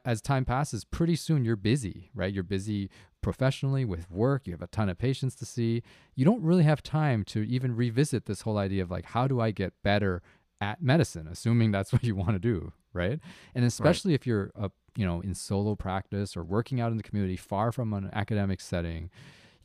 as 0.05 0.21
time 0.21 0.45
passes, 0.45 0.85
pretty 0.85 1.15
soon 1.15 1.43
you're 1.43 1.55
busy, 1.55 2.09
right? 2.13 2.33
You're 2.33 2.43
busy 2.43 2.89
professionally 3.21 3.83
with 3.85 4.09
work, 4.11 4.45
you 4.45 4.53
have 4.53 4.61
a 4.61 4.67
ton 4.67 4.87
of 4.87 4.97
patients 4.97 5.35
to 5.35 5.45
see. 5.45 5.81
You 6.15 6.25
don't 6.25 6.43
really 6.43 6.63
have 6.63 6.83
time 6.83 7.23
to 7.25 7.41
even 7.41 7.75
revisit 7.75 8.25
this 8.25 8.41
whole 8.41 8.57
idea 8.57 8.83
of 8.83 8.91
like, 8.91 9.05
how 9.05 9.27
do 9.27 9.41
I 9.41 9.51
get 9.51 9.73
better 9.83 10.21
at 10.61 10.81
medicine, 10.81 11.27
assuming 11.27 11.71
that's 11.71 11.91
what 11.93 12.03
you 12.03 12.15
want 12.15 12.31
to 12.31 12.39
do, 12.39 12.71
right? 12.93 13.19
And 13.53 13.65
especially 13.65 14.11
right. 14.11 14.21
if 14.21 14.27
you're 14.27 14.51
a, 14.55 14.71
you 14.95 15.05
know, 15.05 15.21
in 15.21 15.33
solo 15.33 15.75
practice 15.75 16.37
or 16.37 16.43
working 16.43 16.79
out 16.79 16.91
in 16.91 16.97
the 16.97 17.03
community 17.03 17.35
far 17.35 17.71
from 17.71 17.93
an 17.93 18.09
academic 18.13 18.61
setting, 18.61 19.09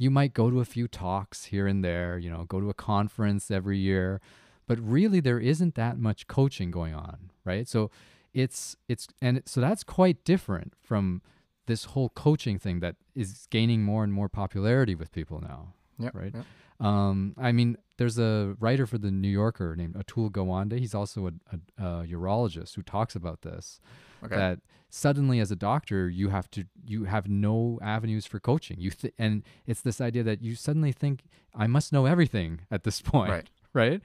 you 0.01 0.11
might 0.11 0.33
go 0.33 0.49
to 0.49 0.61
a 0.61 0.65
few 0.65 0.89
talks 0.89 1.45
here 1.45 1.67
and 1.67 1.85
there, 1.85 2.17
you 2.17 2.31
know, 2.31 2.45
go 2.45 2.59
to 2.59 2.71
a 2.71 2.75
conference 2.75 3.51
every 3.51 3.77
year, 3.77 4.19
but 4.67 4.81
really 4.81 5.21
there 5.21 5.39
isn't 5.39 5.75
that 5.75 5.99
much 5.99 6.27
coaching 6.27 6.71
going 6.71 6.95
on, 6.95 7.31
right? 7.45 7.69
So 7.69 7.91
it's 8.33 8.77
it's 8.89 9.09
and 9.21 9.43
so 9.45 9.61
that's 9.61 9.85
quite 9.85 10.25
different 10.25 10.73
from 10.83 11.21
this 11.67 11.85
whole 11.85 12.09
coaching 12.09 12.59
thing 12.59 12.81
that 12.81 12.97
is 13.15 13.47
gaining 13.51 13.83
more 13.83 14.03
and 14.03 14.11
more 14.11 14.31
popularity 14.31 14.95
with 14.95 15.13
people 15.13 15.39
now. 15.39 15.75
Yep, 15.99 16.15
right. 16.15 16.35
Yep. 16.35 16.87
Um, 16.87 17.35
I 17.37 17.53
mean, 17.53 17.77
there's 17.99 18.19
a 18.19 18.57
writer 18.59 18.87
for 18.87 18.97
the 18.97 19.11
New 19.11 19.29
Yorker 19.29 19.77
named 19.77 19.97
Atul 19.97 20.31
Gawande. 20.31 20.79
He's 20.79 20.95
also 20.95 21.27
a, 21.27 21.33
a, 21.53 21.85
a 21.85 22.07
urologist 22.07 22.75
who 22.75 22.81
talks 22.83 23.15
about 23.15 23.43
this. 23.43 23.81
Okay. 24.25 24.35
That 24.35 24.61
suddenly, 24.91 25.41
as 25.41 25.51
a 25.51 25.57
doctor, 25.57 26.09
you 26.09 26.29
have 26.29 26.51
to 26.53 26.65
you 26.85 27.05
have 27.05 27.29
no 27.29 27.79
avenues 27.83 28.27
for 28.27 28.39
coaching. 28.39 28.77
You 28.81 28.91
th- 28.91 29.15
and 29.19 29.43
it's 29.67 29.81
this 29.81 30.01
idea 30.01 30.23
that 30.25 30.43
you 30.43 30.55
suddenly 30.55 30.93
think 30.93 31.25
I 31.55 31.67
must 31.67 31.93
know 31.93 32.07
everything 32.07 32.61
at 32.71 32.85
this 32.85 33.01
point, 33.01 33.31
right? 33.31 33.51
Right. 33.73 34.01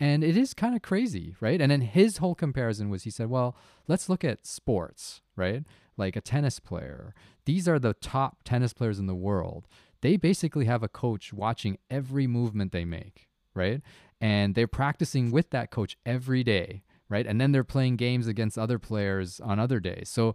And 0.00 0.22
it 0.22 0.36
is 0.36 0.54
kind 0.54 0.76
of 0.76 0.82
crazy, 0.82 1.34
right? 1.40 1.60
And 1.60 1.72
then 1.72 1.80
his 1.80 2.18
whole 2.18 2.36
comparison 2.36 2.88
was 2.88 3.02
he 3.02 3.10
said, 3.10 3.28
well, 3.28 3.56
let's 3.88 4.08
look 4.08 4.22
at 4.22 4.46
sports, 4.46 5.22
right? 5.34 5.64
Like 5.96 6.14
a 6.14 6.20
tennis 6.20 6.60
player. 6.60 7.16
These 7.46 7.66
are 7.66 7.80
the 7.80 7.94
top 7.94 8.44
tennis 8.44 8.72
players 8.72 9.00
in 9.00 9.08
the 9.08 9.14
world 9.16 9.66
they 10.00 10.16
basically 10.16 10.66
have 10.66 10.82
a 10.82 10.88
coach 10.88 11.32
watching 11.32 11.78
every 11.90 12.26
movement 12.26 12.72
they 12.72 12.84
make, 12.84 13.28
right? 13.54 13.80
And 14.20 14.54
they're 14.54 14.66
practicing 14.66 15.30
with 15.30 15.50
that 15.50 15.70
coach 15.70 15.96
every 16.06 16.44
day, 16.44 16.82
right? 17.08 17.26
And 17.26 17.40
then 17.40 17.52
they're 17.52 17.64
playing 17.64 17.96
games 17.96 18.26
against 18.26 18.58
other 18.58 18.78
players 18.78 19.40
on 19.40 19.58
other 19.58 19.80
days. 19.80 20.08
So 20.08 20.34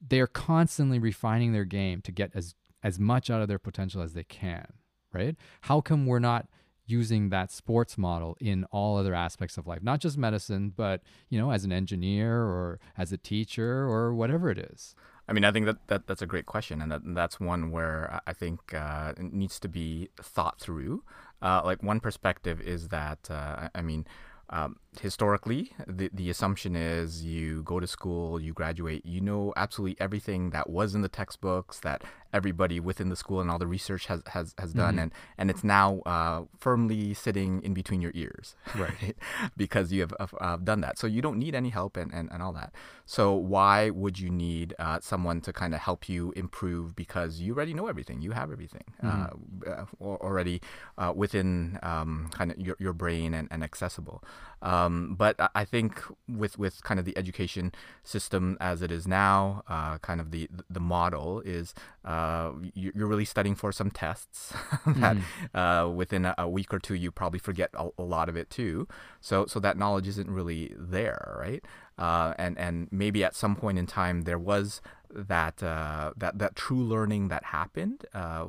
they're 0.00 0.26
constantly 0.26 0.98
refining 0.98 1.52
their 1.52 1.64
game 1.64 2.00
to 2.02 2.12
get 2.12 2.30
as 2.34 2.54
as 2.82 2.98
much 2.98 3.28
out 3.28 3.42
of 3.42 3.48
their 3.48 3.58
potential 3.58 4.02
as 4.02 4.12
they 4.12 4.22
can, 4.22 4.64
right? 5.12 5.36
How 5.62 5.80
come 5.80 6.06
we're 6.06 6.20
not 6.20 6.46
using 6.86 7.28
that 7.28 7.50
sports 7.50 7.98
model 7.98 8.36
in 8.40 8.64
all 8.70 8.96
other 8.96 9.14
aspects 9.14 9.58
of 9.58 9.66
life, 9.66 9.82
not 9.82 10.00
just 10.00 10.16
medicine, 10.16 10.72
but 10.74 11.02
you 11.28 11.38
know, 11.38 11.50
as 11.50 11.64
an 11.64 11.72
engineer 11.72 12.42
or 12.42 12.78
as 12.96 13.12
a 13.12 13.18
teacher 13.18 13.82
or 13.82 14.14
whatever 14.14 14.50
it 14.50 14.58
is? 14.58 14.94
I 15.28 15.34
mean, 15.34 15.44
I 15.44 15.52
think 15.52 15.66
that, 15.66 15.86
that 15.88 16.06
that's 16.06 16.22
a 16.22 16.26
great 16.26 16.46
question, 16.46 16.80
and 16.80 16.90
that, 16.90 17.02
that's 17.04 17.38
one 17.38 17.70
where 17.70 18.20
I 18.26 18.32
think 18.32 18.72
uh, 18.72 19.12
it 19.16 19.32
needs 19.32 19.60
to 19.60 19.68
be 19.68 20.08
thought 20.20 20.58
through. 20.58 21.04
Uh, 21.42 21.60
like 21.64 21.82
one 21.82 22.00
perspective 22.00 22.60
is 22.60 22.88
that 22.88 23.30
uh, 23.30 23.68
I 23.74 23.82
mean, 23.82 24.06
um, 24.50 24.76
historically, 25.00 25.72
the, 25.86 26.10
the 26.12 26.30
assumption 26.30 26.74
is 26.74 27.24
you 27.24 27.62
go 27.62 27.80
to 27.80 27.86
school, 27.86 28.40
you 28.40 28.52
graduate, 28.52 29.04
you 29.04 29.20
know 29.20 29.52
absolutely 29.56 30.00
everything 30.00 30.50
that 30.50 30.70
was 30.70 30.94
in 30.94 31.02
the 31.02 31.08
textbooks, 31.08 31.80
that 31.80 32.02
everybody 32.32 32.80
within 32.80 33.08
the 33.08 33.16
school 33.16 33.40
and 33.40 33.50
all 33.50 33.58
the 33.58 33.66
research 33.66 34.06
has, 34.06 34.22
has, 34.28 34.54
has 34.58 34.72
done, 34.72 34.94
mm-hmm. 34.94 35.04
and, 35.04 35.12
and 35.38 35.50
it's 35.50 35.64
now 35.64 36.00
uh, 36.06 36.42
firmly 36.58 37.14
sitting 37.14 37.62
in 37.62 37.74
between 37.74 38.00
your 38.00 38.12
ears, 38.14 38.54
right? 38.76 39.16
because 39.56 39.92
you 39.92 40.00
have 40.00 40.14
uh, 40.40 40.56
done 40.56 40.80
that. 40.80 40.98
So 40.98 41.06
you 41.06 41.22
don't 41.22 41.38
need 41.38 41.54
any 41.54 41.70
help 41.70 41.96
and, 41.96 42.12
and, 42.12 42.28
and 42.32 42.42
all 42.42 42.52
that. 42.52 42.72
So 43.06 43.34
why 43.34 43.90
would 43.90 44.18
you 44.18 44.30
need 44.30 44.74
uh, 44.78 45.00
someone 45.00 45.40
to 45.42 45.52
kind 45.52 45.74
of 45.74 45.80
help 45.80 46.08
you 46.08 46.32
improve 46.36 46.94
because 46.94 47.40
you 47.40 47.54
already 47.54 47.74
know 47.74 47.86
everything, 47.86 48.20
you 48.20 48.32
have 48.32 48.52
everything 48.52 48.84
mm-hmm. 49.02 49.18
Uh, 49.66 49.70
uh, 49.70 49.84
already 50.00 50.60
uh, 50.98 51.12
within 51.14 51.78
um, 51.82 52.28
kind 52.32 52.50
of 52.50 52.58
your, 52.58 52.76
your 52.78 52.92
brain 52.92 53.34
and, 53.34 53.48
and 53.50 53.64
accessible. 53.64 54.22
Um, 54.62 55.14
but 55.16 55.36
I- 55.54 55.64
think 55.64 56.02
with 56.26 56.58
with 56.58 56.82
kind 56.82 56.98
of 56.98 57.04
the 57.06 57.16
education 57.18 57.72
system 58.04 58.56
as 58.60 58.82
it 58.82 58.90
is 58.90 59.06
now, 59.06 59.62
uh, 59.68 59.98
kind 59.98 60.20
of 60.20 60.30
the 60.30 60.48
the 60.70 60.80
model 60.80 61.40
is 61.44 61.74
uh, 62.04 62.52
you- 62.74 62.92
you're 62.94 63.06
really 63.06 63.24
studying 63.26 63.54
for 63.54 63.70
some 63.72 63.90
tests 63.90 64.52
that 64.86 65.16
uh, 65.54 65.88
within 65.88 66.24
a, 66.24 66.34
a 66.38 66.48
week 66.48 66.72
or 66.72 66.78
two 66.78 66.94
you 66.94 67.10
probably 67.12 67.38
forget 67.38 67.70
a, 67.74 67.88
a 67.98 68.02
lot 68.02 68.28
of 68.28 68.36
it 68.36 68.50
too. 68.50 68.88
So 69.20 69.46
so 69.46 69.60
that 69.60 69.76
knowledge 69.76 70.08
isn't 70.08 70.30
really 70.30 70.74
there, 70.76 71.36
right? 71.38 71.64
Uh, 71.98 72.34
and 72.38 72.56
and 72.58 72.88
maybe 72.90 73.24
at 73.24 73.34
some 73.34 73.56
point 73.56 73.78
in 73.78 73.86
time 73.86 74.22
there 74.22 74.38
was 74.38 74.80
that 75.10 75.62
uh, 75.62 76.12
that 76.16 76.38
that 76.38 76.54
true 76.54 76.82
learning 76.82 77.28
that 77.28 77.44
happened 77.44 78.04
uh, 78.14 78.46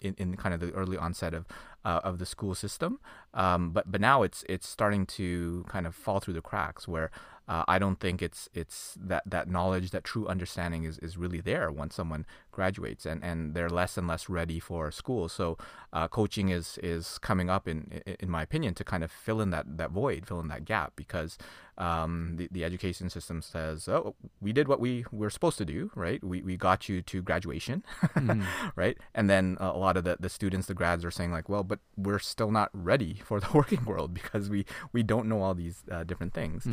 in, 0.00 0.14
in 0.18 0.36
kind 0.36 0.54
of 0.54 0.60
the 0.60 0.70
early 0.72 0.96
onset 0.96 1.34
of 1.34 1.46
uh, 1.84 2.00
of 2.04 2.18
the 2.18 2.26
school 2.26 2.54
system. 2.54 2.98
Um, 3.34 3.70
but 3.70 3.90
but 3.90 4.00
now 4.00 4.22
it's 4.22 4.44
it's 4.48 4.68
starting 4.68 5.06
to 5.06 5.64
kind 5.68 5.86
of 5.86 5.94
fall 5.94 6.20
through 6.20 6.34
the 6.34 6.42
cracks 6.42 6.88
where 6.88 7.10
uh, 7.48 7.64
I 7.68 7.78
don't 7.78 8.00
think 8.00 8.22
it's 8.22 8.48
it's 8.54 8.96
that, 9.00 9.22
that 9.26 9.48
knowledge, 9.48 9.90
that 9.90 10.04
true 10.04 10.26
understanding 10.26 10.84
is, 10.84 10.98
is 10.98 11.16
really 11.16 11.40
there 11.40 11.70
once 11.70 11.94
someone 11.94 12.26
graduates, 12.56 13.04
and, 13.06 13.22
and 13.22 13.54
they're 13.54 13.68
less 13.68 13.96
and 13.98 14.08
less 14.08 14.28
ready 14.28 14.58
for 14.58 14.90
school. 14.90 15.28
So 15.28 15.56
uh, 15.92 16.08
coaching 16.08 16.48
is 16.48 16.78
is 16.82 17.18
coming 17.18 17.48
up 17.48 17.68
in 17.68 17.78
in 18.18 18.28
my 18.36 18.42
opinion 18.42 18.74
to 18.74 18.84
kind 18.92 19.04
of 19.04 19.10
fill 19.10 19.40
in 19.44 19.50
that, 19.50 19.66
that 19.80 19.90
void, 19.90 20.26
fill 20.26 20.40
in 20.40 20.48
that 20.48 20.64
gap 20.64 20.92
because 20.96 21.38
um, 21.78 22.36
the, 22.36 22.48
the 22.50 22.64
education 22.64 23.10
system 23.10 23.42
says, 23.42 23.88
oh, 23.88 24.14
we 24.40 24.52
did 24.52 24.66
what 24.66 24.80
we 24.80 25.04
were 25.12 25.28
supposed 25.30 25.58
to 25.58 25.64
do, 25.64 25.90
right? 25.94 26.22
We, 26.24 26.42
we 26.42 26.56
got 26.56 26.88
you 26.88 27.02
to 27.02 27.22
graduation, 27.22 27.84
right? 28.76 28.96
And 29.14 29.28
then 29.28 29.56
a 29.60 29.76
lot 29.76 29.96
of 29.96 30.04
the, 30.04 30.16
the 30.18 30.28
students, 30.30 30.66
the 30.66 30.74
grads 30.74 31.04
are 31.04 31.10
saying 31.10 31.32
like, 31.32 31.48
well, 31.48 31.64
but 31.64 31.80
we're 31.96 32.18
still 32.18 32.50
not 32.50 32.70
ready 32.72 33.20
for 33.24 33.40
the 33.40 33.48
working 33.54 33.84
world 33.84 34.14
because 34.14 34.48
we, 34.48 34.64
we 34.92 35.02
don't 35.02 35.28
know 35.28 35.42
all 35.42 35.54
these 35.54 35.82
uh, 35.90 36.04
different 36.04 36.32
things. 36.32 36.66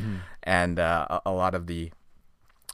And 0.44 0.80
uh, 0.80 1.08
a, 1.10 1.22
a 1.25 1.32
lot 1.32 1.54
of 1.54 1.68
the 1.68 1.92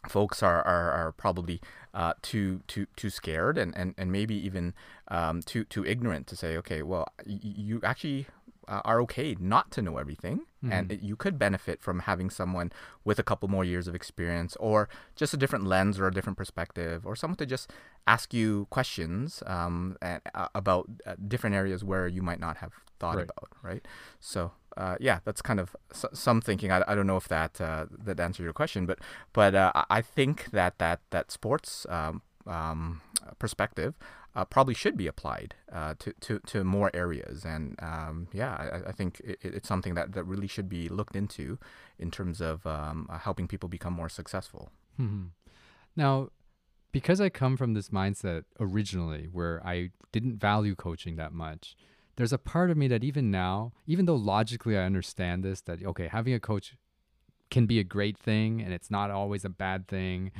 folks 0.08 0.42
are, 0.42 0.62
are, 0.66 0.92
are 0.92 1.12
probably 1.12 1.60
uh, 1.94 2.14
too 2.22 2.62
too 2.68 2.88
too 2.96 3.10
scared 3.10 3.58
and, 3.58 3.76
and, 3.78 3.94
and 3.98 4.12
maybe 4.12 4.36
even 4.36 4.74
um, 5.10 5.42
too 5.42 5.64
too 5.66 5.86
ignorant 5.86 6.28
to 6.28 6.36
say 6.36 6.56
okay 6.58 6.82
well 6.82 7.08
you 7.26 7.82
actually 7.84 8.28
uh, 8.68 8.82
are 8.86 9.02
okay 9.02 9.36
not 9.40 9.72
to 9.72 9.82
know 9.82 9.98
everything 9.98 10.42
and 10.72 10.92
it, 10.92 11.02
you 11.02 11.16
could 11.16 11.40
benefit 11.40 11.82
from 11.82 12.00
having 12.02 12.30
someone 12.30 12.70
with 13.06 13.18
a 13.18 13.24
couple 13.24 13.48
more 13.50 13.64
years 13.64 13.88
of 13.88 13.96
experience 13.96 14.56
or 14.58 14.90
just 15.16 15.34
a 15.34 15.38
different 15.38 15.66
lens 15.66 15.98
or 16.00 16.06
a 16.08 16.14
different 16.14 16.38
perspective 16.38 17.06
or 17.06 17.16
someone 17.16 17.38
to 17.38 17.46
just 17.46 17.72
ask 18.08 18.34
you 18.34 18.68
questions 18.70 19.42
um, 19.48 19.96
and, 20.02 20.22
uh, 20.36 20.48
about 20.54 20.88
uh, 21.08 21.16
different 21.28 21.56
areas 21.56 21.84
where 21.84 22.08
you 22.08 22.22
might 22.22 22.40
not 22.42 22.58
have 22.58 22.74
thought 23.00 23.16
Right. 23.16 23.24
about 23.24 23.50
right 23.64 23.88
so 24.20 24.52
uh, 24.78 24.96
yeah, 25.00 25.20
that's 25.26 25.42
kind 25.42 25.60
of 25.60 25.76
s- 25.92 26.06
some 26.14 26.42
thinking. 26.42 26.72
I, 26.72 26.84
I 26.88 26.96
don't 26.96 27.08
know 27.08 27.18
if 27.18 27.28
that 27.28 27.60
uh, 27.62 27.86
that 28.06 28.20
answered 28.20 28.44
your 28.44 28.54
question, 28.54 28.86
but 28.86 29.00
but 29.34 29.56
uh, 29.56 29.72
I- 29.90 30.02
think 30.02 30.52
that 30.52 30.78
that 30.80 31.00
that 31.12 31.32
sports 31.32 31.86
um, 31.90 32.22
um, 32.48 33.02
perspective 33.40 33.94
uh, 34.36 34.46
probably 34.46 34.74
should 34.74 34.96
be 34.98 35.08
applied 35.08 35.56
uh, 35.72 35.94
to, 36.00 36.14
to 36.22 36.40
to 36.40 36.64
more 36.64 36.90
areas, 36.94 37.46
and 37.46 37.76
um, 37.82 38.28
yeah, 38.34 38.54
I, 38.86 38.90
I 38.90 38.92
think 38.92 39.20
it, 39.24 39.38
it's 39.42 39.68
something 39.68 39.96
that, 39.96 40.14
that 40.14 40.24
really 40.24 40.48
should 40.48 40.70
be 40.70 40.88
looked 40.90 41.16
into 41.16 41.58
in 41.98 42.12
terms 42.12 42.42
of 42.42 42.66
um, 42.66 43.08
uh, 43.10 43.18
helping 43.18 43.48
people 43.48 43.70
become 43.70 43.94
more 43.94 44.10
successful. 44.10 44.72
Mhm. 45.00 45.30
Now, 45.96 46.30
because 46.92 47.20
I 47.22 47.30
come 47.30 47.58
from 47.58 47.74
this 47.74 47.90
mindset 47.90 48.44
originally 48.60 49.28
where 49.32 49.62
I 49.66 49.92
didn't 50.12 50.38
value 50.40 50.76
coaching 50.76 51.18
that 51.18 51.34
much, 51.34 51.76
there's 52.20 52.34
a 52.34 52.38
part 52.38 52.70
of 52.70 52.76
me 52.76 52.90
that 52.90 53.02
even 53.02 53.32
now, 53.32 53.72
even 53.88 54.04
though 54.04 54.16
logically 54.18 54.78
I 54.78 54.84
understand 54.84 55.42
this, 55.42 55.62
that 55.62 55.82
okay, 55.82 56.10
having 56.10 56.34
a 56.34 56.40
coach 56.40 56.76
can 57.50 57.66
be 57.66 57.80
a 57.80 57.84
great 57.86 58.18
thing 58.18 58.62
and 58.62 58.74
it's 58.74 58.92
not 58.92 59.10
always 59.10 59.46
a 59.46 59.50
bad 59.50 59.88
thing. 59.88 60.34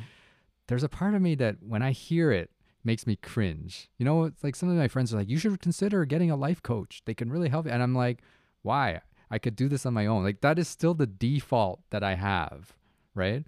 There's 0.68 0.84
a 0.84 0.90
part 0.90 1.16
of 1.16 1.22
me 1.22 1.36
that 1.36 1.64
when 1.66 1.82
I 1.82 1.92
hear 1.92 2.34
it 2.34 2.52
makes 2.84 3.08
me 3.08 3.16
cringe. 3.16 3.90
You 3.98 4.04
know, 4.04 4.26
it's 4.26 4.44
like 4.44 4.58
some 4.58 4.70
of 4.70 4.76
my 4.76 4.90
friends 4.90 5.14
are 5.14 5.18
like, 5.18 5.30
you 5.30 5.38
should 5.38 5.62
consider 5.62 6.04
getting 6.04 6.30
a 6.30 6.36
life 6.36 6.62
coach. 6.62 7.02
They 7.06 7.14
can 7.14 7.32
really 7.32 7.48
help 7.48 7.66
you. 7.66 7.72
And 7.72 7.82
I'm 7.82 7.96
like, 7.96 8.24
why? 8.62 9.00
I 9.32 9.40
could 9.40 9.56
do 9.56 9.70
this 9.70 9.86
on 9.86 9.94
my 9.94 10.06
own. 10.06 10.22
Like 10.22 10.42
that 10.42 10.60
is 10.60 10.68
still 10.68 10.94
the 10.94 11.08
default 11.08 11.80
that 11.92 12.04
I 12.04 12.16
have, 12.16 12.74
right? 13.16 13.46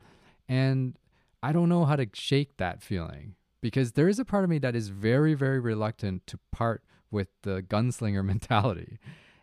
And 0.48 0.98
I 1.44 1.52
don't 1.52 1.68
know 1.68 1.84
how 1.84 1.98
to 1.98 2.08
shake 2.14 2.56
that 2.56 2.82
feeling 2.82 3.36
because 3.60 3.92
there 3.92 4.08
is 4.08 4.20
a 4.20 4.26
part 4.26 4.46
of 4.46 4.50
me 4.50 4.58
that 4.60 4.74
is 4.74 4.88
very, 4.88 5.34
very 5.34 5.60
reluctant 5.60 6.26
to 6.28 6.40
part 6.54 6.82
with 7.12 7.28
the 7.44 7.62
gunslinger 7.62 8.24
mentality. 8.34 8.98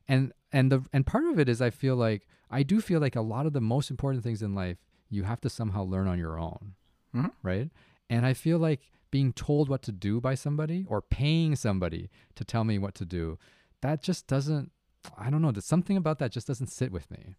And 0.08 0.32
and 0.52 0.72
the 0.72 0.84
and 0.92 1.06
part 1.06 1.24
of 1.24 1.38
it 1.38 1.48
is 1.48 1.60
I 1.60 1.70
feel 1.70 1.96
like 1.96 2.26
I 2.50 2.62
do 2.62 2.80
feel 2.80 3.00
like 3.00 3.14
a 3.16 3.20
lot 3.20 3.46
of 3.46 3.52
the 3.52 3.60
most 3.60 3.90
important 3.90 4.24
things 4.24 4.42
in 4.42 4.54
life 4.54 4.78
you 5.10 5.24
have 5.24 5.40
to 5.42 5.50
somehow 5.50 5.82
learn 5.84 6.08
on 6.08 6.18
your 6.18 6.38
own. 6.38 6.74
Mhm. 7.14 7.32
Right? 7.42 7.70
And 8.10 8.24
I 8.26 8.32
feel 8.34 8.58
like 8.58 8.80
being 9.10 9.32
told 9.32 9.68
what 9.68 9.82
to 9.82 9.92
do 9.92 10.20
by 10.20 10.34
somebody 10.34 10.84
or 10.88 11.00
paying 11.00 11.56
somebody 11.56 12.10
to 12.34 12.44
tell 12.44 12.64
me 12.64 12.78
what 12.78 12.94
to 12.96 13.04
do, 13.04 13.38
that 13.82 14.02
just 14.02 14.26
doesn't 14.26 14.72
I 15.16 15.30
don't 15.30 15.42
know, 15.42 15.52
there's 15.52 15.64
something 15.64 15.96
about 15.96 16.18
that 16.18 16.32
just 16.32 16.46
doesn't 16.46 16.66
sit 16.68 16.90
with 16.92 17.10
me. 17.10 17.36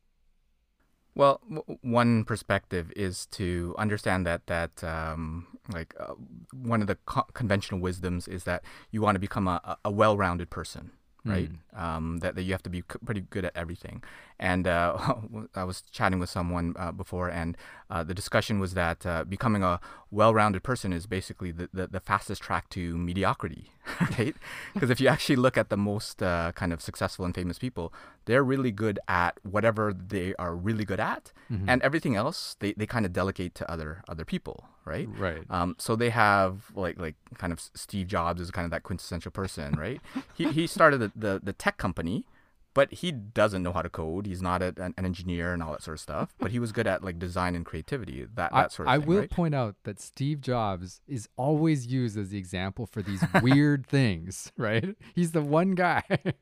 Well, 1.20 1.42
w- 1.54 1.78
one 1.82 2.24
perspective 2.24 2.94
is 2.96 3.26
to 3.40 3.76
understand 3.78 4.26
that 4.26 4.48
that 4.48 4.82
um, 4.86 5.48
like 5.78 5.94
uh, 6.00 6.14
one 6.54 6.80
of 6.80 6.88
the 6.88 6.96
co- 6.96 7.28
conventional 7.34 7.82
wisdoms 7.82 8.30
is 8.30 8.46
that 8.46 8.64
you 8.90 9.02
want 9.02 9.16
to 9.16 9.20
become 9.20 9.46
a, 9.46 9.78
a- 9.84 9.92
well-rounded 9.92 10.50
person, 10.50 10.92
right? 11.26 11.52
Um, 11.76 12.20
that, 12.20 12.36
that 12.36 12.44
you 12.44 12.54
have 12.54 12.64
to 12.64 12.70
be 12.70 12.84
c- 12.90 13.00
pretty 13.06 13.22
good 13.30 13.44
at 13.44 13.52
everything. 13.54 14.02
And 14.40 14.66
uh, 14.66 15.16
I 15.56 15.66
was 15.66 15.82
chatting 15.82 16.20
with 16.20 16.30
someone 16.30 16.74
uh, 16.80 16.94
before, 16.94 17.28
and 17.30 17.58
uh, 17.90 18.04
the 18.04 18.14
discussion 18.14 18.60
was 18.62 18.74
that 18.76 19.06
uh, 19.06 19.26
becoming 19.26 19.62
a 19.62 19.82
well-rounded 20.12 20.64
person 20.64 20.94
is 20.94 21.06
basically 21.06 21.52
the, 21.52 21.68
the, 21.74 21.88
the 21.88 22.00
fastest 22.00 22.42
track 22.42 22.70
to 22.70 22.98
mediocrity, 22.98 23.72
right? 24.18 24.36
Because 24.74 24.90
if 24.90 25.02
you 25.02 25.10
actually 25.10 25.36
look 25.36 25.58
at 25.58 25.68
the 25.70 25.78
most 25.78 26.24
uh, 26.24 26.54
kind 26.56 26.72
of 26.72 26.82
successful 26.82 27.26
and 27.26 27.36
famous 27.36 27.60
people, 27.60 27.92
they're 28.30 28.44
really 28.44 28.72
good 28.72 29.00
at 29.08 29.34
whatever 29.44 29.92
they 29.92 30.36
are 30.36 30.56
really 30.56 30.86
good 30.86 31.00
at, 31.00 31.34
and 31.68 31.82
everything 31.82 32.16
else 32.16 32.56
they, 32.60 32.74
they 32.74 32.86
kind 32.86 33.04
of 33.08 33.12
delegate 33.12 33.56
to 33.56 33.64
other 33.74 34.04
other 34.08 34.24
people, 34.24 34.66
right? 34.86 35.08
Right. 35.18 35.44
Um, 35.50 35.76
so 35.80 35.96
they 35.96 36.12
have 36.12 36.72
like 36.76 37.00
like 37.00 37.16
kind 37.40 37.52
of 37.52 37.60
Steve 37.74 38.06
Jobs 38.06 38.40
is 38.40 38.52
kind 38.52 38.66
of 38.66 38.72
that 38.72 38.84
quintessential 38.84 39.32
person, 39.32 39.74
right? 39.80 40.00
he 40.36 40.52
he 40.52 40.68
started 40.68 41.00
the, 41.00 41.12
the, 41.16 41.42
the 41.42 41.54
tech 41.54 41.78
company, 41.78 42.24
but 42.80 42.94
he 42.94 43.12
doesn't 43.12 43.62
know 43.62 43.74
how 43.74 43.82
to 43.82 43.90
code. 43.90 44.26
He's 44.26 44.42
not 44.42 44.62
a, 44.62 44.74
an, 44.78 44.94
an 44.98 45.04
engineer 45.06 45.52
and 45.54 45.62
all 45.62 45.74
that 45.74 45.84
sort 45.84 45.96
of 45.96 46.00
stuff. 46.00 46.34
But 46.40 46.52
he 46.52 46.60
was 46.60 46.72
good 46.72 46.88
at 46.88 47.04
like 47.04 47.20
design 47.20 47.54
and 47.54 47.66
creativity, 47.66 48.26
that 48.36 48.52
I, 48.54 48.62
that 48.62 48.72
sort 48.72 48.88
of 48.88 48.94
I 48.94 48.98
thing. 49.00 49.08
will 49.10 49.20
right? 49.20 49.30
point 49.30 49.54
out 49.54 49.76
that 49.84 50.00
Steve 50.00 50.40
Jobs 50.40 51.02
is 51.06 51.28
always 51.36 51.88
used 51.88 52.18
as 52.18 52.30
the 52.30 52.38
example 52.38 52.86
for 52.86 53.02
these 53.02 53.22
weird 53.42 53.86
things, 53.86 54.54
right? 54.56 54.96
He's 55.14 55.34
the 55.34 55.42
one 55.42 55.72
guy. 55.72 56.04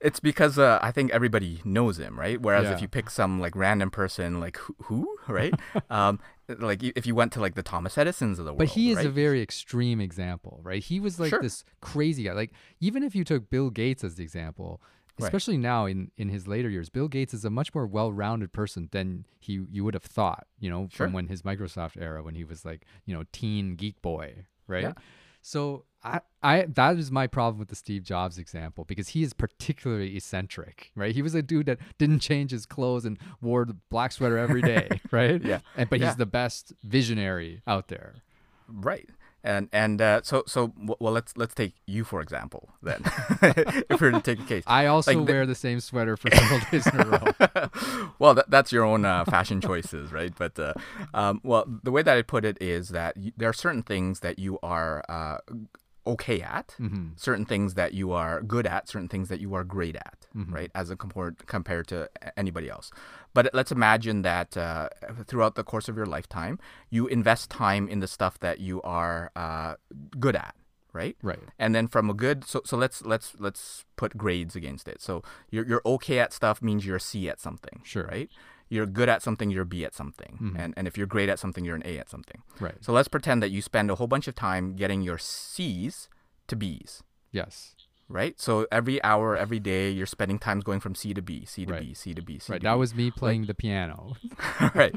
It's 0.00 0.18
because 0.18 0.58
uh, 0.58 0.80
I 0.82 0.90
think 0.90 1.12
everybody 1.12 1.60
knows 1.64 1.96
him, 2.00 2.18
right? 2.18 2.40
Whereas 2.42 2.64
Yeah. 2.64 2.72
if 2.74 2.82
you 2.82 2.88
pick 2.88 3.08
some 3.08 3.38
like 3.40 3.54
random 3.54 3.88
person, 3.88 4.40
like 4.40 4.56
who, 4.56 4.74
who 4.86 5.16
right? 5.28 5.54
um, 5.90 6.18
like 6.48 6.82
if 6.82 7.06
you 7.06 7.14
went 7.14 7.32
to 7.34 7.40
like 7.40 7.54
the 7.54 7.62
Thomas 7.62 7.96
Edisons 7.96 8.40
of 8.40 8.44
the 8.44 8.50
world, 8.50 8.58
but 8.58 8.68
he 8.70 8.90
is 8.90 8.96
right? 8.96 9.06
a 9.06 9.10
very 9.10 9.40
extreme 9.40 10.00
example, 10.00 10.58
right? 10.64 10.82
He 10.82 10.98
was 10.98 11.20
like 11.20 11.30
Sure. 11.30 11.40
this 11.40 11.62
crazy 11.80 12.24
guy. 12.24 12.32
Like 12.32 12.50
even 12.80 13.04
if 13.04 13.14
you 13.14 13.22
took 13.22 13.48
Bill 13.48 13.70
Gates 13.70 14.02
as 14.02 14.16
the 14.16 14.24
example, 14.24 14.82
Right. 15.18 15.26
especially 15.28 15.58
now 15.58 15.86
in 15.86 16.10
in 16.16 16.28
his 16.30 16.46
later 16.48 16.68
years, 16.70 16.88
Bill 16.88 17.08
Gates 17.08 17.34
is 17.34 17.44
a 17.44 17.50
much 17.50 17.74
more 17.74 17.86
well-rounded 17.86 18.52
person 18.52 18.88
than 18.92 19.26
he 19.38 19.60
you 19.70 19.84
would 19.84 19.94
have 19.94 20.02
thought, 20.02 20.46
you 20.58 20.70
know, 20.70 20.88
Sure. 20.90 21.06
from 21.06 21.12
when 21.12 21.28
his 21.28 21.42
Microsoft 21.42 22.00
era 22.00 22.22
when 22.22 22.34
he 22.34 22.44
was 22.44 22.64
like, 22.64 22.86
you 23.04 23.14
know, 23.14 23.24
teen 23.32 23.74
geek 23.76 24.00
boy, 24.02 24.46
right? 24.66 24.82
Yeah. 24.84 24.92
So 25.42 25.84
I, 26.04 26.20
I 26.42 26.62
that 26.68 26.96
is 26.98 27.10
my 27.10 27.26
problem 27.26 27.58
with 27.58 27.68
the 27.68 27.74
Steve 27.76 28.04
Jobs 28.04 28.38
example 28.38 28.84
because 28.84 29.08
he 29.08 29.22
is 29.22 29.32
particularly 29.32 30.16
eccentric, 30.16 30.92
right? 30.96 31.14
He 31.14 31.20
was 31.22 31.34
a 31.34 31.42
dude 31.42 31.66
that 31.66 31.78
didn't 31.98 32.20
change 32.20 32.50
his 32.52 32.64
clothes 32.64 33.04
and 33.04 33.18
wore 33.40 33.64
the 33.64 33.76
black 33.90 34.12
sweater 34.12 34.38
every 34.38 34.62
day, 34.62 34.88
right? 35.10 35.42
Yeah. 35.44 35.60
And, 35.76 35.90
but 35.90 36.00
Yeah. 36.00 36.06
he's 36.06 36.16
the 36.16 36.26
best 36.26 36.72
visionary 36.84 37.60
out 37.66 37.88
there. 37.88 38.14
Right. 38.68 39.10
And 39.44 39.68
and 39.72 40.00
uh, 40.00 40.20
so 40.22 40.44
so 40.46 40.72
well 40.76 41.12
let's 41.12 41.36
let's 41.36 41.54
take 41.54 41.74
you 41.86 42.04
for 42.04 42.20
example 42.20 42.70
then 42.82 43.02
if 43.90 44.00
we're 44.00 44.12
to 44.12 44.20
take 44.20 44.38
a 44.40 44.44
case. 44.44 44.64
I 44.66 44.86
also 44.86 45.18
Like 45.18 45.28
wear 45.28 45.46
the 45.46 45.54
same 45.54 45.80
sweater 45.80 46.16
for 46.16 46.30
several 46.34 46.60
days 46.70 46.86
in 46.86 47.00
a 47.00 47.06
row. 47.06 48.10
well, 48.18 48.34
that, 48.34 48.48
that's 48.50 48.70
your 48.72 48.84
own 48.84 49.04
uh, 49.04 49.24
fashion 49.24 49.60
choices, 49.60 50.12
right? 50.12 50.32
But 50.36 50.58
uh, 50.58 50.74
um, 51.14 51.40
well, 51.42 51.64
the 51.82 51.90
way 51.90 52.02
that 52.02 52.16
I 52.16 52.22
put 52.22 52.44
it 52.44 52.56
is 52.60 52.90
that 52.90 53.16
y 53.16 53.32
there 53.36 53.48
are 53.48 53.52
certain 53.52 53.82
things 53.82 54.20
that 54.20 54.38
you 54.38 54.58
are 54.62 55.02
uh, 55.08 55.38
okay 56.06 56.40
at, 56.42 56.74
Mhm. 56.80 57.18
certain 57.18 57.44
things 57.46 57.74
that 57.74 57.94
you 57.94 58.10
are 58.12 58.42
good 58.42 58.66
at, 58.66 58.88
certain 58.88 59.08
things 59.08 59.28
that 59.28 59.40
you 59.40 59.54
are 59.54 59.64
great 59.64 59.94
at, 59.96 60.26
Mm-hmm. 60.36 60.52
right? 60.54 60.70
As 60.74 60.90
a 60.90 60.96
compared 60.96 61.46
compared 61.46 61.86
to 61.88 62.08
anybody 62.36 62.68
else. 62.68 62.90
But 63.34 63.50
let's 63.52 63.72
imagine 63.72 64.22
that 64.22 64.56
uh, 64.56 64.88
throughout 65.26 65.54
the 65.54 65.64
course 65.64 65.88
of 65.88 65.96
your 65.96 66.06
lifetime, 66.06 66.58
you 66.90 67.06
invest 67.06 67.50
time 67.50 67.88
in 67.88 68.00
the 68.00 68.06
stuff 68.06 68.38
that 68.40 68.60
you 68.60 68.82
are 68.82 69.30
uh, 69.34 69.74
good 70.20 70.36
at. 70.36 70.54
right? 70.92 71.16
Right. 71.22 71.38
And 71.58 71.74
then 71.74 71.88
from 71.88 72.10
a 72.10 72.14
good 72.14 72.44
so 72.44 72.60
so 72.64 72.76
let's 72.76 73.00
let's 73.02 73.34
let's 73.38 73.84
put 73.96 74.16
grades 74.18 74.54
against 74.54 74.86
it. 74.88 75.00
So 75.00 75.22
you're 75.50 75.66
you're 75.66 75.82
okay 75.86 76.18
at 76.18 76.32
stuff 76.34 76.60
means 76.60 76.84
you're 76.84 76.96
a 76.96 77.00
C 77.00 77.28
at 77.30 77.40
something. 77.40 77.80
Sure. 77.84 78.04
Right? 78.12 78.28
You're 78.68 78.86
good 78.86 79.08
at 79.08 79.22
something, 79.22 79.50
you're 79.50 79.62
a 79.68 79.72
B 79.74 79.84
at 79.84 79.94
something. 79.94 80.38
Mhm. 80.40 80.58
And 80.58 80.74
and 80.76 80.86
if 80.86 80.96
you're 80.98 81.06
great 81.06 81.28
at 81.30 81.38
something, 81.38 81.64
you're 81.64 81.76
an 81.76 81.86
A 81.86 81.98
at 81.98 82.10
something. 82.10 82.42
Right. 82.60 82.76
So 82.84 82.92
let's 82.92 83.08
pretend 83.08 83.42
that 83.42 83.50
you 83.50 83.62
spend 83.62 83.90
a 83.90 83.94
whole 83.96 84.06
bunch 84.06 84.28
of 84.28 84.34
time 84.34 84.76
getting 84.76 85.00
your 85.02 85.18
C's 85.18 86.08
to 86.48 86.56
B's. 86.56 87.02
Yes. 87.30 87.74
Right? 88.12 88.38
So 88.38 88.66
every 88.70 89.02
hour, 89.02 89.36
every 89.36 89.58
day, 89.58 89.90
you're 89.90 90.06
spending 90.06 90.38
times 90.38 90.64
going 90.64 90.80
from 90.80 90.94
C 90.94 91.14
to 91.14 91.22
B, 91.22 91.44
C 91.46 91.64
to 91.66 91.72
Right. 91.72 91.80
B, 91.82 91.94
C 91.94 92.12
to 92.14 92.20
B, 92.22 92.38
C 92.38 92.52
Right. 92.52 92.60
to 92.60 92.64
That 92.68 92.74
B. 92.74 92.78
was 92.78 92.94
me 92.94 93.10
playing 93.10 93.46
the 93.46 93.54
piano. 93.54 94.14
right. 94.74 94.94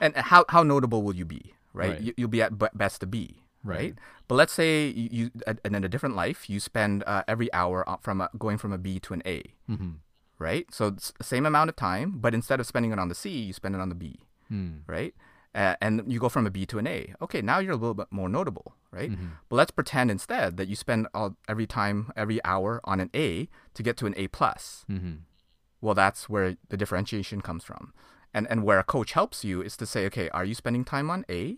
And 0.00 0.16
how, 0.16 0.44
how 0.48 0.62
notable 0.62 1.02
will 1.02 1.14
you 1.14 1.24
be? 1.24 1.54
Right. 1.72 1.90
Right. 1.92 2.00
You, 2.00 2.14
you'll 2.16 2.28
be 2.28 2.42
at 2.42 2.58
b- 2.58 2.66
best 2.74 3.00
to 3.02 3.06
B. 3.06 3.36
Right. 3.62 3.78
Right. 3.78 3.94
But 4.28 4.34
let's 4.34 4.52
say 4.52 4.88
you, 4.88 5.08
you 5.12 5.30
uh, 5.46 5.54
in 5.64 5.74
a 5.84 5.88
different 5.88 6.16
life, 6.16 6.50
you 6.50 6.58
spend 6.60 7.02
uh, 7.06 7.22
every 7.28 7.52
hour 7.52 7.88
uh, 7.88 7.96
from 7.98 8.20
a, 8.20 8.30
going 8.38 8.58
from 8.58 8.72
a 8.72 8.78
B 8.78 8.98
to 9.00 9.14
an 9.14 9.22
A. 9.24 9.42
Mm-hmm. 9.70 9.90
Right. 10.38 10.66
So 10.74 10.88
it's 10.88 11.12
the 11.18 11.24
same 11.24 11.46
amount 11.46 11.70
of 11.70 11.76
time, 11.76 12.18
but 12.18 12.34
instead 12.34 12.58
of 12.60 12.66
spending 12.66 12.92
it 12.92 12.98
on 12.98 13.08
the 13.08 13.14
C, 13.14 13.30
you 13.30 13.52
spend 13.52 13.74
it 13.74 13.80
on 13.80 13.88
the 13.88 13.94
B. 13.94 14.18
Mm. 14.52 14.80
Right. 14.86 15.14
Uh, 15.56 15.74
and 15.80 16.02
you 16.12 16.20
go 16.20 16.28
from 16.28 16.46
a 16.46 16.50
B 16.50 16.66
to 16.66 16.78
an 16.78 16.86
A. 16.86 17.14
Okay, 17.22 17.40
now 17.40 17.58
you're 17.60 17.72
a 17.72 17.76
little 17.76 17.94
bit 17.94 18.08
more 18.10 18.28
notable, 18.28 18.74
right? 18.90 19.10
Mhm. 19.10 19.30
But 19.48 19.56
let's 19.56 19.70
pretend 19.70 20.10
instead 20.10 20.58
that 20.58 20.68
you 20.68 20.76
spend 20.76 21.08
all, 21.14 21.36
every 21.48 21.66
time, 21.66 22.12
every 22.14 22.44
hour 22.44 22.80
on 22.84 23.00
an 23.00 23.08
A 23.14 23.48
to 23.74 23.82
get 23.82 23.96
to 23.96 24.06
an 24.06 24.12
A 24.18 24.28
plus. 24.28 24.84
Mm-hmm. 24.90 25.14
Well, 25.80 25.94
that's 25.94 26.28
where 26.28 26.56
the 26.68 26.76
differentiation 26.76 27.40
comes 27.40 27.64
from. 27.64 27.94
And 28.34 28.46
and 28.50 28.64
where 28.64 28.78
a 28.78 28.84
coach 28.84 29.12
helps 29.12 29.44
you 29.44 29.62
is 29.62 29.76
to 29.78 29.86
say, 29.86 30.04
okay, 30.06 30.28
are 30.30 30.44
you 30.44 30.54
spending 30.54 30.84
time 30.84 31.08
on 31.10 31.24
A, 31.30 31.56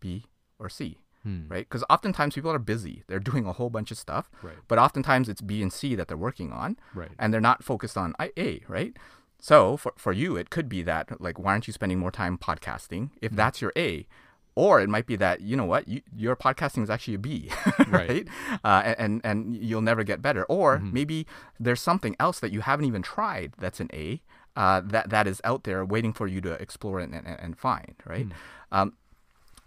B, 0.00 0.24
or 0.58 0.70
C? 0.70 0.98
Mm. 1.26 1.50
Right? 1.50 1.68
Because 1.68 1.84
oftentimes 1.90 2.36
people 2.36 2.52
are 2.52 2.58
busy. 2.74 3.02
They're 3.08 3.18
doing 3.32 3.44
a 3.46 3.52
whole 3.52 3.68
bunch 3.68 3.90
of 3.90 3.98
stuff, 3.98 4.30
Right. 4.42 4.56
but 4.68 4.78
oftentimes 4.78 5.28
it's 5.28 5.40
B 5.42 5.60
and 5.60 5.72
C 5.72 5.94
that 5.96 6.06
they're 6.08 6.16
working 6.16 6.52
on, 6.52 6.78
Right. 6.94 7.10
and 7.18 7.34
they're 7.34 7.40
not 7.50 7.64
focused 7.64 7.96
on 7.98 8.14
A, 8.20 8.62
right? 8.68 8.96
So 9.38 9.76
for, 9.76 9.92
for 9.96 10.12
you, 10.12 10.36
it 10.36 10.50
could 10.50 10.68
be 10.68 10.82
that, 10.82 11.20
like, 11.20 11.38
why 11.38 11.52
aren't 11.52 11.66
you 11.66 11.72
spending 11.72 11.98
more 11.98 12.10
time 12.10 12.38
podcasting 12.38 13.10
if 13.20 13.32
Mm. 13.32 13.36
that's 13.36 13.60
your 13.60 13.72
A? 13.76 14.06
Or 14.54 14.80
it 14.80 14.88
might 14.88 15.06
be 15.06 15.16
that, 15.16 15.42
you 15.42 15.54
know 15.54 15.66
what, 15.66 15.86
you, 15.86 16.00
your 16.16 16.34
podcasting 16.34 16.82
is 16.82 16.88
actually 16.88 17.14
a 17.14 17.18
B, 17.18 17.50
Right. 17.86 18.08
right? 18.08 18.28
Uh, 18.64 18.94
and, 18.98 19.20
and, 19.22 19.54
you'll 19.54 19.82
never 19.82 20.02
get 20.02 20.22
better. 20.22 20.44
Or 20.44 20.78
Mhm. 20.78 20.92
maybe 20.94 21.26
there's 21.60 21.80
something 21.82 22.16
else 22.18 22.40
that 22.40 22.52
you 22.52 22.62
haven't 22.62 22.86
even 22.86 23.02
tried 23.02 23.52
that's 23.58 23.80
an 23.80 23.90
A 23.92 24.22
uh, 24.56 24.80
that, 24.86 25.10
that 25.10 25.26
is 25.26 25.42
out 25.44 25.64
there 25.64 25.84
waiting 25.84 26.14
for 26.14 26.26
you 26.26 26.40
to 26.40 26.52
explore 26.52 26.98
and, 27.00 27.14
and, 27.14 27.26
and 27.26 27.58
find, 27.58 27.94
right? 28.06 28.26
Mm. 28.26 28.32
Um, 28.72 28.92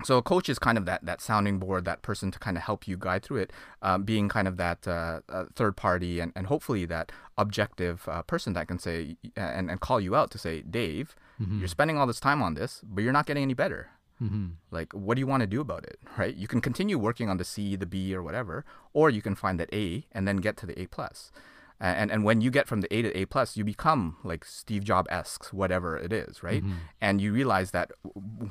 so 0.04 0.18
a 0.18 0.22
coach 0.22 0.48
is 0.50 0.60
kind 0.60 0.78
of 0.78 0.86
that 0.86 1.06
that 1.06 1.22
sounding 1.22 1.60
board, 1.60 1.86
that 1.86 2.02
person 2.02 2.32
to 2.32 2.40
kind 2.40 2.58
of 2.58 2.64
help 2.64 2.88
you 2.88 2.96
guide 2.98 3.24
through 3.24 3.38
it, 3.38 3.52
um, 3.82 4.04
being 4.04 4.30
kind 4.30 4.48
of 4.48 4.58
that 4.58 4.88
uh, 4.88 5.20
uh, 5.30 5.46
third 5.56 5.76
party 5.76 6.20
and, 6.20 6.32
and 6.36 6.48
hopefully 6.48 6.86
that 6.86 7.12
objective 7.38 8.08
uh, 8.08 8.22
person 8.24 8.54
that 8.54 8.68
can 8.68 8.80
say 8.80 9.18
and, 9.36 9.70
and 9.70 9.80
call 9.82 10.00
you 10.00 10.16
out 10.16 10.30
to 10.32 10.38
say, 10.38 10.62
Dave, 10.62 11.16
Mhm. 11.42 11.60
you're 11.60 11.68
spending 11.70 11.98
all 11.98 12.06
this 12.08 12.20
time 12.20 12.42
on 12.42 12.54
this, 12.56 12.82
but 12.84 13.02
you're 13.02 13.14
not 13.14 13.26
getting 13.26 13.44
any 13.44 13.54
better. 13.54 13.88
Mm-hmm. 14.22 14.48
Like, 14.72 14.92
what 14.92 15.16
do 15.16 15.22
you 15.22 15.28
want 15.28 15.40
to 15.42 15.48
do 15.48 15.62
about 15.62 15.86
it, 15.86 15.98
right? 16.18 16.36
You 16.36 16.48
can 16.50 16.60
continue 16.60 16.98
working 17.00 17.30
on 17.30 17.38
the 17.38 17.46
C, 17.46 17.78
the 17.78 17.86
B, 17.86 18.14
or 18.14 18.22
whatever, 18.22 18.66
or 18.92 19.10
you 19.10 19.22
can 19.22 19.36
find 19.36 19.58
that 19.60 19.74
A 19.74 20.06
and 20.12 20.28
then 20.28 20.38
get 20.38 20.58
to 20.58 20.66
the 20.66 20.78
A 20.82 20.88
plus. 20.88 21.32
And 21.82 22.12
and 22.12 22.24
when 22.26 22.42
you 22.42 22.52
get 22.52 22.68
from 22.68 22.82
the 22.82 22.94
A 22.94 23.02
to 23.04 23.18
A 23.18 23.26
plus, 23.26 23.56
you 23.56 23.64
become 23.64 24.18
like 24.24 24.44
Steve 24.44 24.84
Jobs 24.84 25.08
esque, 25.10 25.46
whatever 25.54 25.98
it 25.98 26.12
is, 26.12 26.44
right? 26.44 26.64
Mhm. 26.64 26.74
And 27.00 27.22
you 27.22 27.32
realize 27.34 27.72
that 27.72 27.92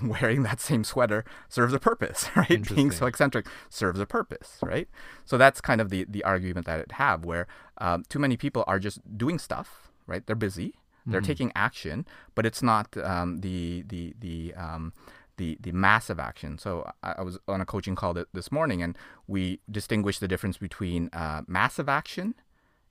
wearing 0.03 0.43
that 0.45 0.61
same 0.61 0.85
sweater 0.85 1.25
serves 1.49 1.75
a 1.75 1.79
purpose, 1.79 2.29
right? 2.37 2.67
Being 2.75 2.91
so 2.91 3.07
eccentric 3.07 3.47
serves 3.69 4.01
a 4.01 4.07
purpose, 4.07 4.59
right? 4.63 4.89
So 5.25 5.37
that's 5.39 5.61
kind 5.61 5.81
of 5.81 5.91
the 5.91 6.05
the 6.09 6.25
argument 6.25 6.67
that 6.67 6.81
it 6.81 6.93
have, 6.93 7.25
where 7.25 7.47
um, 7.79 8.05
too 8.09 8.19
many 8.19 8.37
people 8.37 8.65
are 8.67 8.79
just 8.79 8.99
doing 9.17 9.39
stuff, 9.39 9.91
right? 10.07 10.25
They're 10.27 10.37
busy, 10.37 10.75
they're 11.07 11.21
Mhm. 11.21 11.27
taking 11.27 11.53
action, 11.55 12.07
but 12.35 12.47
it's 12.47 12.63
not 12.63 12.97
um, 12.97 13.39
the 13.41 13.83
the 13.87 14.15
the 14.19 14.55
um, 14.55 14.93
the 15.37 15.57
the 15.61 15.73
massive 15.73 16.19
action. 16.19 16.59
So 16.59 16.91
I, 17.03 17.17
I 17.19 17.23
was 17.23 17.39
on 17.47 17.61
a 17.61 17.67
coaching 17.67 17.95
call 17.95 18.15
th- 18.15 18.27
this 18.33 18.51
morning, 18.51 18.83
and 18.83 18.97
we 19.27 19.61
distinguished 19.71 20.21
the 20.21 20.29
difference 20.29 20.57
between 20.59 21.11
uh, 21.13 21.43
massive 21.47 21.89
action 21.89 22.35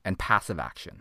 and 0.07 0.17
passive 0.29 0.59
action 0.69 0.95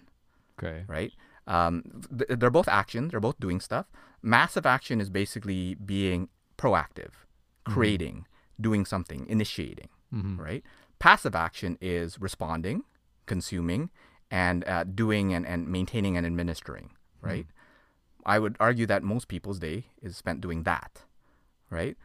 Okay. 0.58 0.78
right? 0.96 1.12
Um, 1.46 1.74
th- 2.18 2.38
they're 2.38 2.56
both 2.60 2.66
action. 2.82 3.02
They're 3.08 3.26
both 3.28 3.38
doing 3.46 3.60
stuff. 3.60 3.86
Massive 4.22 4.66
action 4.76 4.96
is 5.04 5.08
basically 5.10 5.62
being 5.94 6.20
proactive, 6.62 7.12
creating, 7.74 8.16
doing 8.68 8.84
something, 8.92 9.20
initiating, 9.36 9.90
Mm-hmm. 10.14 10.36
right? 10.48 10.62
Passive 10.98 11.34
action 11.46 11.76
is 11.80 12.08
responding, 12.28 12.78
consuming, 13.26 13.82
and 14.30 14.58
uh, 14.74 14.84
doing 15.02 15.26
and, 15.36 15.44
and 15.52 15.68
maintaining 15.68 16.16
and 16.16 16.24
administering, 16.26 16.88
right? 17.20 17.46
I 18.34 18.36
would 18.42 18.56
argue 18.58 18.86
that 18.86 19.02
most 19.14 19.28
people's 19.28 19.58
day 19.68 19.78
is 20.02 20.16
spent 20.16 20.40
doing 20.40 20.62
that, 20.64 20.92
right? 21.70 21.96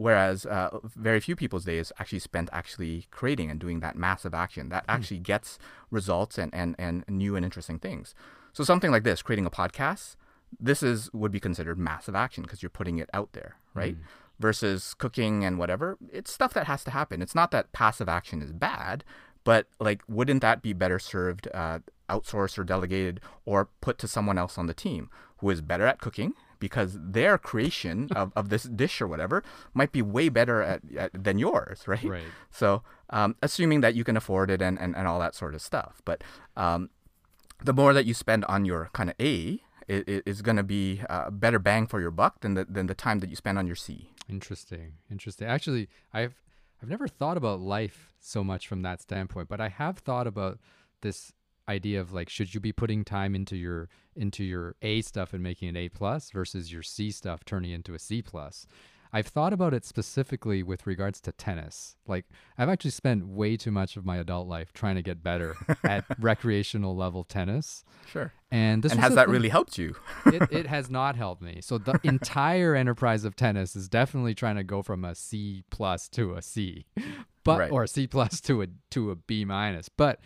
Whereas 0.00 0.46
uh, 0.46 0.78
very 0.96 1.20
few 1.20 1.36
people's 1.36 1.66
day 1.66 1.76
is 1.76 1.92
actually 1.98 2.20
spent 2.20 2.48
actually 2.54 3.06
creating 3.10 3.50
and 3.50 3.60
doing 3.60 3.80
that 3.80 3.96
massive 3.96 4.32
action 4.32 4.70
that 4.70 4.86
actually 4.88 5.18
gets 5.18 5.58
results 5.90 6.38
and, 6.38 6.50
and, 6.54 6.74
and 6.78 7.04
new 7.06 7.36
and 7.36 7.44
interesting 7.44 7.78
things. 7.78 8.14
So 8.54 8.64
something 8.64 8.90
like 8.90 9.04
this, 9.04 9.20
creating 9.20 9.44
a 9.44 9.50
podcast, 9.50 10.16
this 10.58 10.82
is 10.82 11.12
would 11.12 11.30
be 11.30 11.38
considered 11.38 11.78
massive 11.78 12.14
action 12.14 12.42
because 12.42 12.62
you're 12.62 12.70
putting 12.70 12.98
it 12.98 13.10
out 13.12 13.34
there, 13.34 13.56
right? 13.74 13.94
Versus 14.38 14.94
cooking 14.94 15.44
and 15.44 15.58
whatever, 15.58 15.98
it's 16.10 16.32
stuff 16.32 16.54
that 16.54 16.66
has 16.66 16.82
to 16.84 16.90
happen. 16.92 17.20
It's 17.20 17.34
not 17.34 17.50
that 17.50 17.70
passive 17.72 18.08
action 18.08 18.40
is 18.40 18.52
bad, 18.52 19.04
but 19.44 19.66
like, 19.80 20.00
wouldn't 20.08 20.40
that 20.40 20.62
be 20.62 20.72
better 20.72 20.98
served, 20.98 21.46
uh, 21.52 21.80
outsourced 22.08 22.58
or 22.58 22.64
delegated, 22.64 23.20
or 23.44 23.68
put 23.82 23.98
to 23.98 24.08
someone 24.08 24.38
else 24.38 24.56
on 24.56 24.66
the 24.66 24.72
team 24.72 25.10
who 25.40 25.50
is 25.50 25.60
better 25.60 25.86
at 25.86 26.00
cooking? 26.00 26.32
Because 26.60 26.96
their 27.00 27.36
creation 27.38 28.08
of, 28.14 28.32
of 28.36 28.48
this 28.48 28.62
dish 28.62 29.00
or 29.00 29.08
whatever 29.08 29.42
might 29.74 29.90
be 29.90 30.02
way 30.02 30.28
better 30.28 30.62
at, 30.62 30.82
at 30.96 31.24
than 31.24 31.38
yours, 31.38 31.82
right? 31.88 32.04
Right. 32.04 32.22
So, 32.50 32.82
um, 33.10 33.34
assuming 33.42 33.80
that 33.80 33.94
you 33.94 34.04
can 34.04 34.16
afford 34.16 34.50
it 34.50 34.62
and, 34.62 34.78
and, 34.78 34.94
and 34.94 35.08
all 35.08 35.18
that 35.18 35.34
sort 35.34 35.54
of 35.54 35.62
stuff. 35.62 36.00
But 36.04 36.22
um, 36.56 36.90
the 37.64 37.72
more 37.72 37.92
that 37.92 38.06
you 38.06 38.14
spend 38.14 38.44
on 38.44 38.64
your 38.64 38.90
kind 38.92 39.10
of 39.10 39.16
A, 39.20 39.60
is 39.90 40.40
going 40.40 40.56
to 40.56 40.62
be 40.62 41.02
a 41.10 41.32
better 41.32 41.58
bang 41.58 41.84
for 41.84 42.00
your 42.00 42.12
buck 42.12 42.42
than 42.42 42.54
the, 42.54 42.64
than 42.64 42.86
the 42.86 42.94
time 42.94 43.18
that 43.18 43.28
you 43.28 43.34
spend 43.34 43.58
on 43.58 43.66
your 43.66 43.74
C. 43.74 44.12
Interesting. 44.28 44.92
Interesting. 45.10 45.48
Actually, 45.48 45.88
I've 46.12 46.40
I've 46.82 46.88
never 46.88 47.08
thought 47.08 47.36
about 47.36 47.60
life 47.60 48.14
so 48.20 48.42
much 48.42 48.66
from 48.66 48.82
that 48.82 49.02
standpoint, 49.02 49.48
but 49.48 49.60
I 49.60 49.68
have 49.68 49.98
thought 49.98 50.26
about 50.26 50.58
this 51.02 51.32
idea 51.70 52.00
of 52.00 52.12
like 52.12 52.28
should 52.28 52.54
you 52.54 52.60
be 52.60 52.72
putting 52.72 53.04
time 53.04 53.34
into 53.34 53.56
your 53.56 53.88
into 54.14 54.44
your 54.44 54.74
A 54.82 55.00
stuff 55.02 55.32
and 55.32 55.42
making 55.42 55.68
an 55.68 55.76
A 55.76 55.88
plus 55.88 56.30
versus 56.30 56.72
your 56.72 56.82
C 56.82 57.10
stuff 57.10 57.44
turning 57.44 57.70
into 57.70 57.94
a 57.94 57.98
C 57.98 58.20
plus. 58.22 58.66
I've 59.12 59.26
thought 59.26 59.52
about 59.52 59.74
it 59.74 59.84
specifically 59.84 60.62
with 60.62 60.86
regards 60.86 61.20
to 61.22 61.32
tennis. 61.32 61.96
Like 62.06 62.26
I've 62.56 62.68
actually 62.68 62.92
spent 62.92 63.26
way 63.26 63.56
too 63.56 63.72
much 63.72 63.96
of 63.96 64.04
my 64.04 64.18
adult 64.18 64.46
life 64.46 64.72
trying 64.72 64.94
to 64.94 65.02
get 65.02 65.20
better 65.20 65.56
at 65.84 66.04
recreational 66.20 66.94
level 66.94 67.24
tennis. 67.24 67.82
Sure. 68.06 68.32
And 68.52 68.84
this 68.84 68.92
and 68.92 69.00
has 69.00 69.16
that 69.16 69.24
thing- 69.26 69.32
really 69.32 69.48
helped 69.48 69.78
you? 69.78 69.96
it, 70.26 70.42
it 70.52 70.66
has 70.66 70.90
not 70.90 71.16
helped 71.24 71.42
me. 71.42 71.58
So 71.60 71.76
the 71.78 71.98
entire 72.04 72.76
enterprise 72.76 73.24
of 73.24 73.34
tennis 73.34 73.74
is 73.74 73.88
definitely 73.88 74.34
trying 74.34 74.56
to 74.56 74.64
go 74.64 74.80
from 74.82 75.04
a 75.04 75.14
C 75.16 75.64
plus 75.70 76.08
to 76.10 76.34
a 76.34 76.42
C, 76.42 76.86
but 77.42 77.58
Right. 77.58 77.72
or 77.72 77.82
a 77.84 77.88
C 77.88 78.06
plus 78.06 78.40
to 78.42 78.62
a 78.62 78.66
to 78.90 79.10
a 79.10 79.16
B 79.16 79.44
minus. 79.44 79.88
But 79.88 80.20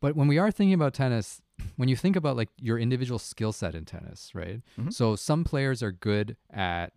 but 0.00 0.16
when 0.16 0.28
we 0.28 0.38
are 0.38 0.50
thinking 0.50 0.74
about 0.74 0.94
tennis, 0.94 1.40
when 1.76 1.88
you 1.88 1.96
think 1.96 2.16
about 2.16 2.36
like 2.36 2.48
your 2.58 2.78
individual 2.78 3.18
skill 3.18 3.52
set 3.52 3.74
in 3.74 3.84
tennis, 3.84 4.30
right? 4.34 4.60
Mhm. 4.78 4.92
So 4.92 5.16
some 5.16 5.44
players 5.44 5.82
are 5.82 5.92
good 5.92 6.36
at 6.50 6.92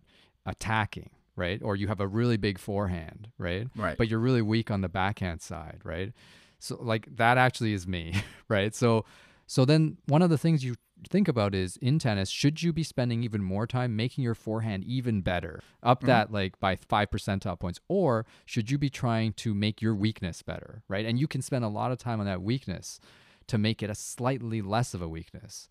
attacking, 0.46 1.10
right? 1.36 1.60
Or 1.62 1.76
you 1.76 1.88
have 1.88 2.00
a 2.00 2.06
really 2.06 2.36
big 2.36 2.58
forehand, 2.58 3.28
right? 3.38 3.68
Right. 3.76 3.96
But 3.96 4.08
you're 4.08 4.18
really 4.20 4.42
weak 4.42 4.70
on 4.70 4.80
the 4.80 4.88
backhand 4.88 5.40
side, 5.42 5.80
right? 5.84 6.12
So 6.58 6.78
like 6.80 7.16
that 7.16 7.38
actually 7.38 7.72
is 7.74 7.86
me, 7.86 8.14
right? 8.48 8.74
So 8.74 9.04
so 9.46 9.64
then 9.64 9.98
one 10.06 10.22
of 10.22 10.30
the 10.30 10.38
things 10.38 10.64
you 10.64 10.74
think 11.10 11.28
about 11.28 11.54
is 11.54 11.76
in 11.78 11.98
tennis, 11.98 12.30
should 12.30 12.62
you 12.62 12.72
be 12.72 12.82
spending 12.82 13.22
even 13.22 13.42
more 13.42 13.66
time 13.66 13.94
making 13.94 14.24
your 14.24 14.34
forehand 14.34 14.84
even 14.84 15.20
better, 15.20 15.60
up 15.82 16.02
Mhm. 16.02 16.06
that 16.06 16.32
like 16.32 16.58
by 16.60 16.76
five 16.76 17.10
percentile 17.10 17.58
points, 17.58 17.80
or 17.88 18.24
should 18.46 18.70
you 18.70 18.78
be 18.78 18.88
trying 18.88 19.32
to 19.34 19.54
make 19.54 19.82
your 19.82 19.94
weakness 19.94 20.42
better, 20.42 20.82
right? 20.88 21.04
And 21.04 21.18
you 21.18 21.26
can 21.28 21.42
spend 21.42 21.64
a 21.64 21.68
lot 21.68 21.92
of 21.92 21.98
time 21.98 22.20
on 22.20 22.26
that 22.26 22.42
weakness 22.42 23.00
to 23.48 23.58
make 23.58 23.82
it 23.82 23.90
a 23.90 23.94
slightly 23.94 24.62
less 24.62 24.94
of 24.94 25.02
a 25.02 25.08
weakness. 25.08 25.68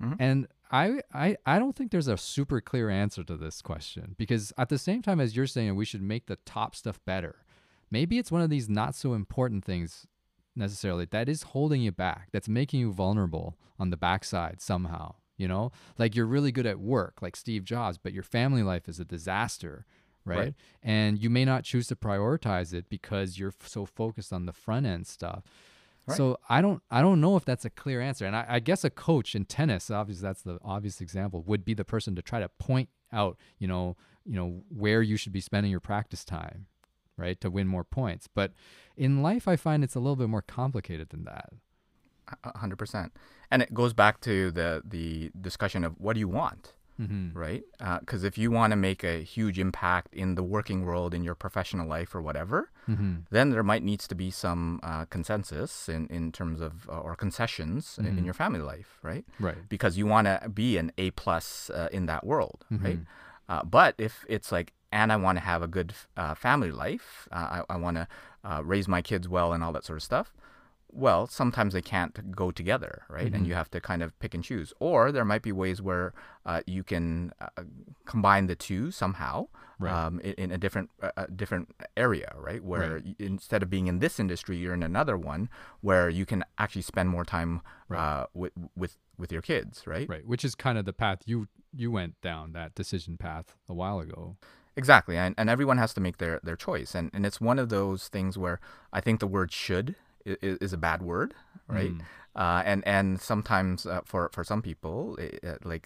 Mhm. 0.00 0.16
And 0.18 0.46
I, 0.70 1.02
I 1.12 1.36
I 1.44 1.58
don't 1.58 1.76
think 1.76 1.90
there's 1.90 2.08
a 2.08 2.16
super 2.16 2.60
clear 2.60 2.88
answer 2.88 3.22
to 3.24 3.36
this 3.36 3.60
question 3.60 4.14
because 4.16 4.52
at 4.56 4.68
the 4.70 4.78
same 4.78 5.02
time 5.02 5.20
as 5.20 5.36
you're 5.36 5.46
saying 5.48 5.74
we 5.76 5.84
should 5.84 6.00
make 6.02 6.26
the 6.26 6.36
top 6.46 6.74
stuff 6.74 7.00
better, 7.04 7.44
maybe 7.90 8.16
it's 8.18 8.32
one 8.32 8.40
of 8.40 8.48
these 8.50 8.68
not 8.68 8.94
so 8.94 9.12
important 9.14 9.64
things 9.64 10.06
necessarily 10.56 11.04
that 11.04 11.28
is 11.28 11.42
holding 11.44 11.80
you 11.80 11.92
back 11.92 12.28
that's 12.32 12.48
making 12.48 12.80
you 12.80 12.92
vulnerable 12.92 13.56
on 13.78 13.90
the 13.90 13.96
backside 13.96 14.60
somehow 14.60 15.14
you 15.36 15.48
know 15.48 15.70
like 15.98 16.14
you're 16.14 16.26
really 16.26 16.52
good 16.52 16.66
at 16.66 16.80
work 16.80 17.22
like 17.22 17.36
steve 17.36 17.64
jobs 17.64 17.98
but 17.98 18.12
your 18.12 18.22
family 18.22 18.62
life 18.62 18.88
is 18.88 19.00
a 19.00 19.04
disaster 19.04 19.86
right? 20.24 20.38
Right. 20.38 20.54
And 20.82 21.18
you 21.18 21.30
may 21.30 21.44
not 21.44 21.64
choose 21.64 21.86
to 21.88 21.96
prioritize 21.96 22.72
it 22.72 22.88
because 22.88 23.38
you're 23.38 23.54
f- 23.60 23.68
so 23.68 23.84
focused 23.84 24.32
on 24.32 24.46
the 24.46 24.52
front 24.52 24.86
end 24.86 25.06
stuff. 25.06 25.42
Right. 26.06 26.16
So 26.16 26.38
I 26.48 26.60
don't 26.60 26.82
I 26.90 27.02
don't 27.02 27.20
know 27.20 27.36
if 27.36 27.44
that's 27.44 27.64
a 27.64 27.70
clear 27.70 28.00
answer. 28.00 28.26
And 28.26 28.34
I, 28.34 28.44
I 28.48 28.60
guess 28.60 28.84
a 28.84 28.90
coach 28.90 29.34
in 29.34 29.44
tennis, 29.44 29.90
obviously 29.90 30.26
that's 30.26 30.42
the 30.42 30.58
obvious 30.62 31.00
example, 31.00 31.42
would 31.46 31.64
be 31.64 31.74
the 31.74 31.84
person 31.84 32.14
to 32.16 32.22
try 32.22 32.40
to 32.40 32.48
point 32.48 32.88
out, 33.12 33.36
you 33.58 33.68
know, 33.68 33.96
you 34.24 34.36
know, 34.36 34.62
where 34.68 35.02
you 35.02 35.16
should 35.16 35.32
be 35.32 35.40
spending 35.40 35.70
your 35.70 35.80
practice 35.80 36.24
time, 36.24 36.66
right? 37.20 37.38
To 37.40 37.50
win 37.50 37.66
more 37.68 37.84
points. 37.84 38.28
But 38.34 38.52
in 38.96 39.22
life 39.22 39.46
I 39.46 39.56
find 39.56 39.84
it's 39.84 39.94
a 39.94 40.00
little 40.00 40.16
bit 40.16 40.28
more 40.28 40.42
complicated 40.60 41.10
than 41.10 41.24
that. 41.24 41.48
A 42.44 42.58
hundred 42.58 42.76
percent. 42.78 43.12
And 43.50 43.60
it 43.62 43.74
goes 43.74 43.92
back 43.92 44.20
to 44.28 44.50
the 44.58 44.82
the 44.84 45.30
discussion 45.48 45.84
of 45.84 45.92
what 45.98 46.14
do 46.14 46.20
you 46.20 46.28
want, 46.28 46.74
Mm-hmm. 47.00 47.26
right? 47.46 47.62
Because 48.00 48.22
if 48.24 48.36
you 48.36 48.50
want 48.58 48.70
to 48.72 48.76
make 48.76 49.02
a 49.02 49.22
huge 49.36 49.58
impact 49.58 50.14
in 50.14 50.34
the 50.34 50.42
working 50.42 50.84
world, 50.84 51.14
in 51.14 51.22
your 51.24 51.34
professional 51.34 51.86
life, 51.96 52.14
or 52.14 52.20
whatever, 52.28 52.58
Mm-hmm. 52.88 53.14
then 53.30 53.50
there 53.50 53.62
might 53.62 53.82
needs 53.90 54.06
to 54.08 54.14
be 54.14 54.30
some 54.30 54.80
uh, 54.82 55.04
consensus 55.16 55.88
in, 55.88 56.06
in 56.08 56.30
terms 56.30 56.60
of 56.60 56.72
uh, 56.88 57.00
or 57.06 57.14
concessions 57.16 57.82
in, 57.98 58.04
in 58.06 58.16
Mhm. 58.16 58.24
your 58.28 58.34
family 58.34 58.60
life, 58.72 58.90
right? 59.10 59.24
Right. 59.48 59.60
Because 59.68 59.92
you 59.98 60.06
want 60.14 60.26
to 60.32 60.48
be 60.62 60.76
an 60.82 60.92
A 60.98 61.06
plus 61.22 61.70
uh, 61.70 61.88
in 61.98 62.06
that 62.06 62.22
world, 62.30 62.64
right? 62.70 62.98
Mhm. 63.00 63.06
Uh, 63.48 63.62
but 63.78 63.94
if 63.98 64.24
it's 64.28 64.50
like, 64.56 64.72
and 64.92 65.12
I 65.12 65.16
want 65.16 65.36
to 65.38 65.44
have 65.44 65.62
a 65.62 65.68
good 65.68 65.92
uh, 66.16 66.34
family 66.34 66.70
life, 66.72 67.28
uh, 67.32 67.62
I, 67.68 67.74
I 67.74 67.76
want 67.76 67.96
to 67.96 68.08
uh, 68.44 68.62
raise 68.64 68.88
my 68.88 69.02
kids 69.02 69.28
well 69.28 69.52
and 69.52 69.62
all 69.62 69.72
that 69.72 69.84
sort 69.84 69.98
of 69.98 70.02
stuff. 70.02 70.32
Well, 70.92 71.28
sometimes 71.28 71.72
they 71.72 71.82
can't 71.82 72.34
go 72.34 72.50
together, 72.50 73.02
right? 73.08 73.30
Mhm. 73.30 73.34
And 73.36 73.46
you 73.46 73.54
have 73.54 73.70
to 73.70 73.80
kind 73.80 74.02
of 74.02 74.18
pick 74.18 74.34
and 74.34 74.42
choose. 74.42 74.72
Or 74.80 75.12
there 75.12 75.24
might 75.24 75.42
be 75.42 75.52
ways 75.52 75.80
where 75.80 76.12
uh, 76.44 76.62
you 76.66 76.82
can 76.82 77.32
uh, 77.40 77.62
combine 78.06 78.46
the 78.48 78.56
two 78.56 78.90
somehow 78.90 79.48
Right. 79.78 79.92
um, 79.94 80.20
in, 80.20 80.34
in 80.34 80.50
a 80.52 80.58
different 80.58 80.90
uh, 81.02 81.24
different 81.34 81.74
area, 81.96 82.34
right? 82.36 82.62
Where 82.62 82.94
Right. 82.94 83.04
y- 83.06 83.14
instead 83.18 83.62
of 83.62 83.70
being 83.70 83.86
in 83.86 83.98
this 84.00 84.20
industry, 84.20 84.56
you're 84.58 84.74
in 84.74 84.82
another 84.82 85.16
one 85.16 85.48
where 85.80 86.10
you 86.10 86.26
can 86.26 86.44
actually 86.58 86.82
spend 86.82 87.08
more 87.08 87.24
time 87.24 87.62
Right. 87.88 87.98
uh, 88.00 88.26
with 88.34 88.52
with 88.76 88.96
with 89.16 89.30
your 89.32 89.40
kids, 89.42 89.86
right? 89.86 90.06
Right. 90.08 90.26
Which 90.26 90.44
is 90.44 90.54
kind 90.54 90.76
of 90.76 90.84
the 90.84 90.92
path 90.92 91.20
you 91.24 91.48
you 91.72 91.90
went 91.92 92.20
down 92.20 92.52
that 92.52 92.74
decision 92.74 93.16
path 93.16 93.54
a 93.68 93.74
while 93.74 94.00
ago. 94.00 94.36
Exactly, 94.80 95.16
and, 95.24 95.34
and 95.38 95.46
everyone 95.54 95.78
has 95.84 95.92
to 95.94 96.00
make 96.06 96.16
their, 96.22 96.36
their 96.46 96.56
choice, 96.66 96.90
and 96.98 97.06
and 97.14 97.22
it's 97.28 97.40
one 97.50 97.58
of 97.62 97.68
those 97.68 98.08
things 98.16 98.32
where 98.42 98.56
I 98.98 99.00
think 99.04 99.16
the 99.20 99.32
word 99.36 99.50
should 99.64 99.88
is, 100.24 100.56
is 100.64 100.72
a 100.72 100.80
bad 100.88 101.00
word, 101.02 101.30
right? 101.78 101.94
Mm. 101.96 102.00
Uh, 102.42 102.62
and 102.70 102.80
and 102.96 103.20
sometimes 103.20 103.78
uh, 103.86 104.00
for 104.10 104.22
for 104.36 104.42
some 104.50 104.62
people, 104.62 104.98
it, 105.26 105.32
uh, 105.50 105.58
like 105.72 105.84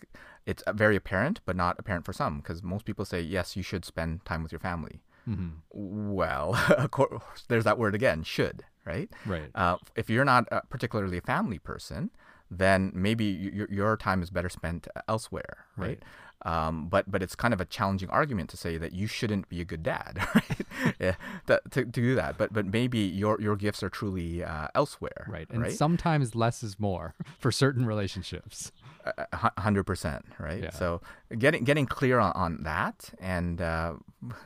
it's 0.51 0.63
uh, 0.69 0.73
very 0.85 0.97
apparent, 1.03 1.37
but 1.47 1.57
not 1.57 1.75
apparent 1.81 2.05
for 2.05 2.13
some, 2.23 2.35
because 2.41 2.63
most 2.63 2.85
people 2.89 3.05
say 3.05 3.21
yes, 3.37 3.57
you 3.59 3.65
should 3.71 3.85
spend 3.85 4.11
time 4.31 4.43
with 4.45 4.53
your 4.53 4.63
family. 4.71 4.97
hmm 5.25 5.51
Well, 5.73 6.49
of 6.85 6.91
course, 6.91 7.45
there's 7.49 7.65
that 7.65 7.79
word 7.79 7.95
again, 7.95 8.23
should, 8.25 8.59
right? 8.93 9.09
Right. 9.35 9.51
Uh, 9.63 9.77
if 9.97 10.07
you're 10.13 10.29
not 10.35 10.43
uh, 10.53 10.61
particularly 10.75 11.19
a 11.19 11.27
family 11.35 11.59
person, 11.59 12.11
then 12.63 12.93
maybe 12.95 13.27
y- 13.45 13.53
your 13.59 13.69
your 13.79 13.97
time 13.97 14.21
is 14.25 14.31
better 14.31 14.51
spent 14.51 14.83
elsewhere, 15.09 15.55
right? 15.85 16.01
Um, 16.43 16.89
but 16.89 17.11
but 17.11 17.23
it's 17.23 17.35
kind 17.35 17.55
of 17.55 17.61
a 17.61 17.65
challenging 17.65 18.11
argument 18.11 18.51
to 18.51 18.57
say 18.57 18.77
that 18.77 18.93
you 18.93 19.07
shouldn't 19.07 19.49
be 19.49 19.61
a 19.61 19.65
good 19.65 19.83
dad, 19.83 20.19
right? 20.35 20.95
yeah, 21.01 21.15
to, 21.47 21.61
to 21.71 21.85
do 21.87 22.15
that. 22.17 22.37
But 22.37 22.53
but 22.53 22.67
maybe 22.67 22.99
your 22.99 23.41
your 23.41 23.57
gifts 23.57 23.83
are 23.83 23.89
truly 23.89 24.45
uh, 24.45 24.69
elsewhere, 24.75 25.27
Right. 25.29 25.49
And 25.51 25.63
right? 25.63 25.73
sometimes 25.73 26.35
less 26.35 26.63
is 26.63 26.79
more 26.79 27.15
for 27.39 27.51
certain 27.51 27.87
relationships. 27.87 28.73
A 29.33 29.61
hundred 29.61 29.85
percent, 29.85 30.25
right? 30.39 30.63
Yeah. 30.63 30.71
So 30.71 31.01
getting 31.39 31.63
getting 31.65 31.85
clear 31.87 32.19
on, 32.19 32.33
on 32.33 32.63
that 32.63 33.11
and 33.21 33.61
uh, 33.61 33.95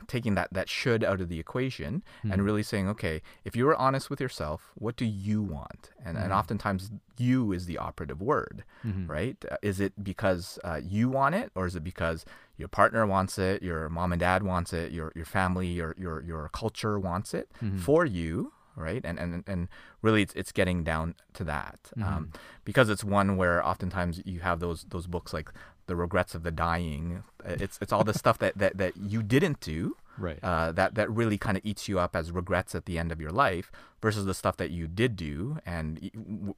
taking 0.07 0.35
that 0.35 0.49
that 0.51 0.67
should 0.67 1.01
out 1.03 1.21
of 1.21 1.29
the 1.29 1.39
equation 1.39 2.03
Hmm. 2.23 2.31
and 2.33 2.43
really 2.43 2.63
saying, 2.63 2.89
okay, 2.89 3.21
if 3.45 3.55
you 3.55 3.65
were 3.65 3.75
honest 3.75 4.09
with 4.09 4.19
yourself, 4.19 4.71
what 4.75 4.95
do 4.97 5.05
you 5.05 5.41
want? 5.41 5.91
And 6.05 6.17
and 6.17 6.31
Mhm. 6.31 6.37
oftentimes 6.39 6.91
you 7.17 7.53
is 7.53 7.65
the 7.67 7.77
operative 7.77 8.21
word, 8.21 8.63
Mhm. 8.85 9.07
right? 9.09 9.37
Uh, 9.49 9.55
Is 9.61 9.79
it 9.79 9.93
because 10.03 10.59
uh, 10.65 10.79
you 10.83 11.07
want 11.09 11.35
it, 11.35 11.51
or 11.55 11.65
is 11.65 11.75
it 11.75 11.83
because 11.83 12.25
your 12.57 12.67
partner 12.67 13.05
wants 13.07 13.37
it, 13.39 13.63
your 13.63 13.87
mom 13.89 14.11
and 14.11 14.19
dad 14.19 14.43
wants 14.43 14.73
it, 14.73 14.91
your 14.91 15.11
your 15.15 15.25
family, 15.25 15.67
your 15.67 15.95
your 15.97 16.21
your 16.21 16.49
culture 16.51 16.99
wants 16.99 17.33
it 17.33 17.49
Mhm. 17.61 17.79
for 17.79 18.05
you? 18.05 18.51
Right, 18.75 19.03
and 19.03 19.19
and 19.19 19.43
and 19.47 19.67
really, 20.01 20.21
it's 20.21 20.33
it's 20.35 20.51
getting 20.51 20.83
down 20.83 21.15
to 21.33 21.43
that 21.43 21.79
Mm-hmm. 21.97 22.03
um, 22.17 22.31
because 22.63 22.89
it's 22.89 23.03
one 23.03 23.35
where 23.35 23.65
oftentimes 23.65 24.21
you 24.25 24.39
have 24.39 24.59
those 24.59 24.85
those 24.89 25.07
books 25.07 25.33
like 25.33 25.49
the 25.87 25.95
regrets 25.95 26.35
of 26.35 26.43
the 26.43 26.51
dying. 26.51 27.23
Uh, 27.45 27.55
It's 27.59 27.77
it's 27.81 27.91
all 27.91 28.03
the 28.05 28.13
stuff 28.13 28.37
that, 28.37 28.57
that 28.57 28.77
that 28.77 28.93
you 28.95 29.21
didn't 29.23 29.59
do 29.59 29.95
Right. 30.17 30.39
uh, 30.43 30.71
that 30.73 30.95
that 30.95 31.09
really 31.09 31.37
kind 31.37 31.57
of 31.57 31.65
eats 31.65 31.87
you 31.89 31.97
up 31.99 32.15
as 32.15 32.31
regrets 32.31 32.75
at 32.75 32.85
the 32.85 32.97
end 32.99 33.11
of 33.11 33.19
your 33.21 33.31
life 33.31 33.71
versus 34.01 34.25
the 34.25 34.33
stuff 34.33 34.55
that 34.57 34.69
you 34.69 34.85
did 34.87 35.15
do 35.15 35.59
and 35.65 36.11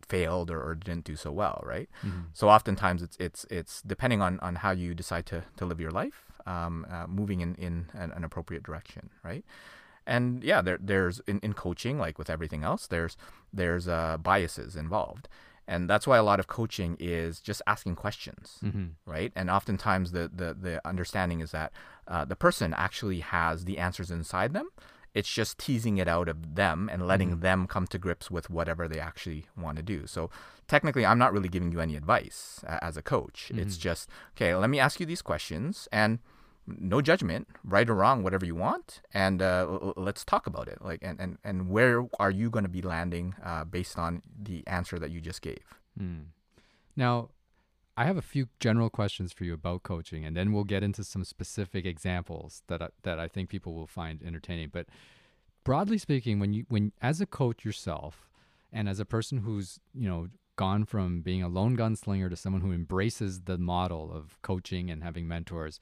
failed 0.07 0.49
or, 0.51 0.61
or 0.61 0.75
didn't 0.75 1.05
do 1.05 1.15
so 1.15 1.31
well, 1.31 1.61
right? 1.65 1.87
Mhm. 2.03 2.25
So 2.33 2.49
oftentimes 2.49 3.01
it's 3.01 3.17
it's 3.19 3.45
it's 3.49 3.81
depending 3.81 4.21
on, 4.21 4.39
on 4.39 4.55
how 4.55 4.71
you 4.71 4.93
decide 4.93 5.25
to, 5.27 5.43
to 5.57 5.65
live 5.65 5.79
your 5.79 5.91
life, 5.91 6.25
um, 6.45 6.85
uh, 6.89 7.05
moving 7.07 7.41
in, 7.41 7.55
in 7.55 7.85
an, 7.93 8.11
an 8.11 8.23
appropriate 8.23 8.63
direction, 8.63 9.09
right? 9.23 9.45
And 10.15 10.43
yeah, 10.43 10.61
there 10.67 10.79
there's 10.91 11.17
in, 11.31 11.37
in 11.47 11.53
coaching 11.65 11.95
like 12.05 12.17
with 12.19 12.29
everything 12.35 12.63
else, 12.69 12.83
there's 12.93 13.13
there's 13.59 13.85
uh, 13.87 14.17
biases 14.29 14.75
involved, 14.75 15.25
and 15.71 15.81
that's 15.91 16.05
why 16.09 16.17
a 16.17 16.23
lot 16.31 16.39
of 16.41 16.47
coaching 16.59 16.91
is 16.99 17.39
just 17.49 17.61
asking 17.73 17.95
questions 17.95 18.45
Mhm. 18.69 18.87
right? 19.13 19.31
And 19.39 19.47
oftentimes 19.57 20.07
the 20.17 20.25
the, 20.41 20.49
the 20.67 20.75
understanding 20.91 21.39
is 21.45 21.51
that 21.51 21.69
uh, 22.13 22.25
the 22.31 22.35
person 22.45 22.73
actually 22.87 23.21
has 23.37 23.55
the 23.65 23.77
answers 23.87 24.09
inside 24.11 24.51
them. 24.53 24.67
It's 25.13 25.33
just 25.39 25.57
teasing 25.65 25.97
it 26.03 26.07
out 26.15 26.29
of 26.33 26.37
them 26.61 26.77
and 26.91 26.99
letting 27.11 27.31
Mhm. 27.31 27.41
them 27.47 27.59
come 27.67 27.85
to 27.93 27.97
grips 28.05 28.27
with 28.35 28.45
whatever 28.57 28.83
they 28.87 29.01
actually 29.09 29.41
want 29.63 29.75
to 29.77 29.83
do. 29.95 29.99
So 30.15 30.21
technically, 30.73 31.05
I'm 31.09 31.19
not 31.23 31.33
really 31.35 31.49
giving 31.55 31.71
you 31.73 31.81
any 31.81 31.95
advice 32.03 32.63
uh, 32.71 32.79
as 32.87 32.95
a 32.97 33.01
coach. 33.15 33.39
It's 33.61 33.75
Mhm. 33.77 33.87
just 33.89 34.03
okay. 34.35 34.51
Let 34.63 34.69
me 34.73 34.79
ask 34.85 34.99
you 34.99 35.05
these 35.05 35.23
questions 35.31 35.87
and. 36.01 36.19
No 36.67 37.01
judgment, 37.01 37.47
right 37.63 37.89
or 37.89 37.95
wrong, 37.95 38.23
whatever 38.23 38.45
you 38.45 38.55
want, 38.55 39.01
and 39.13 39.41
uh, 39.41 39.93
let's 39.95 40.23
talk 40.23 40.45
about 40.45 40.67
it. 40.67 40.77
Like, 40.81 40.99
and, 41.01 41.19
and, 41.19 41.37
and 41.43 41.69
where 41.69 42.05
are 42.19 42.31
you 42.31 42.49
going 42.49 42.65
to 42.65 42.69
be 42.69 42.81
landing 42.81 43.35
uh, 43.43 43.63
based 43.65 43.97
on 43.97 44.21
the 44.41 44.65
answer 44.67 44.99
that 44.99 45.09
you 45.09 45.19
just 45.19 45.41
gave? 45.41 45.63
Mm. 45.99 46.25
Now, 46.95 47.29
I 47.97 48.05
have 48.05 48.17
a 48.17 48.21
few 48.21 48.47
general 48.59 48.89
questions 48.89 49.33
for 49.33 49.43
you 49.43 49.53
about 49.53 49.83
coaching, 49.83 50.25
and 50.25 50.35
then 50.35 50.53
we'll 50.53 50.63
get 50.63 50.83
into 50.83 51.03
some 51.03 51.23
specific 51.23 51.85
examples 51.85 52.63
that 52.67 52.81
I, 52.81 52.89
that 53.03 53.19
I 53.19 53.27
think 53.27 53.49
people 53.49 53.73
will 53.73 53.87
find 53.87 54.21
entertaining. 54.23 54.69
But 54.71 54.87
broadly 55.63 55.97
speaking, 55.97 56.39
when 56.39 56.53
you 56.53 56.65
when 56.69 56.93
as 57.01 57.21
a 57.21 57.25
coach 57.25 57.65
yourself, 57.65 58.29
and 58.71 58.87
as 58.87 58.99
a 58.99 59.05
person 59.05 59.39
who's 59.39 59.79
you 59.93 60.07
know 60.07 60.27
gone 60.55 60.85
from 60.85 61.21
being 61.21 61.43
a 61.43 61.47
lone 61.47 61.75
gunslinger 61.75 62.29
to 62.29 62.35
someone 62.35 62.61
who 62.61 62.71
embraces 62.71 63.41
the 63.41 63.57
model 63.57 64.11
of 64.11 64.41
coaching 64.41 64.89
and 64.89 65.03
having 65.03 65.27
mentors, 65.27 65.79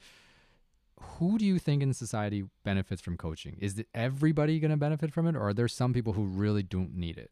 who 1.00 1.38
do 1.38 1.46
you 1.46 1.60
think 1.60 1.82
in 1.84 1.94
society 1.94 2.44
benefits 2.64 3.02
from 3.02 3.18
coaching? 3.18 3.58
Is 3.60 3.80
it 3.80 3.88
everybody 3.94 4.60
going 4.60 4.72
to 4.72 4.78
benefit 4.78 5.14
from 5.14 5.28
it, 5.28 5.36
or 5.36 5.50
are 5.50 5.54
there 5.54 5.68
some 5.68 5.94
people 5.94 6.14
who 6.14 6.26
really 6.26 6.64
don't 6.64 6.96
need 6.96 7.18
it? 7.18 7.32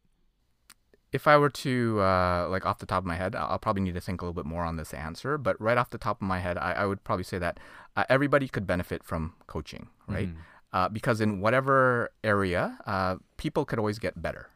if 1.13 1.25
I 1.25 1.37
were 1.37 1.49
to 1.49 2.01
uh, 2.01 2.47
like 2.49 2.65
off 2.65 2.79
the 2.79 2.85
top 2.85 2.99
of 2.99 3.05
my 3.05 3.15
head, 3.15 3.35
I'll 3.35 3.57
probably 3.57 3.81
need 3.81 3.93
to 3.95 4.01
think 4.01 4.21
a 4.21 4.25
little 4.25 4.33
bit 4.33 4.45
more 4.45 4.63
on 4.63 4.75
this 4.75 4.93
answer. 4.93 5.37
But 5.37 5.59
right 5.59 5.77
off 5.77 5.89
the 5.89 5.97
top 5.97 6.21
of 6.21 6.27
my 6.27 6.39
head, 6.39 6.57
I, 6.57 6.73
I 6.73 6.85
would 6.85 7.03
probably 7.03 7.23
say 7.23 7.37
that 7.39 7.59
uh, 7.95 8.03
everybody 8.09 8.47
could 8.47 8.67
benefit 8.67 9.03
from 9.03 9.33
coaching, 9.47 9.87
right? 10.07 10.27
Mhm. 10.27 10.35
Uh, 10.73 10.89
because 10.89 11.21
in 11.21 11.39
whatever 11.39 12.11
area, 12.23 12.77
uh, 12.85 13.15
people 13.37 13.63
could 13.63 13.79
always 13.79 13.99
get 13.99 14.21
better, 14.21 14.49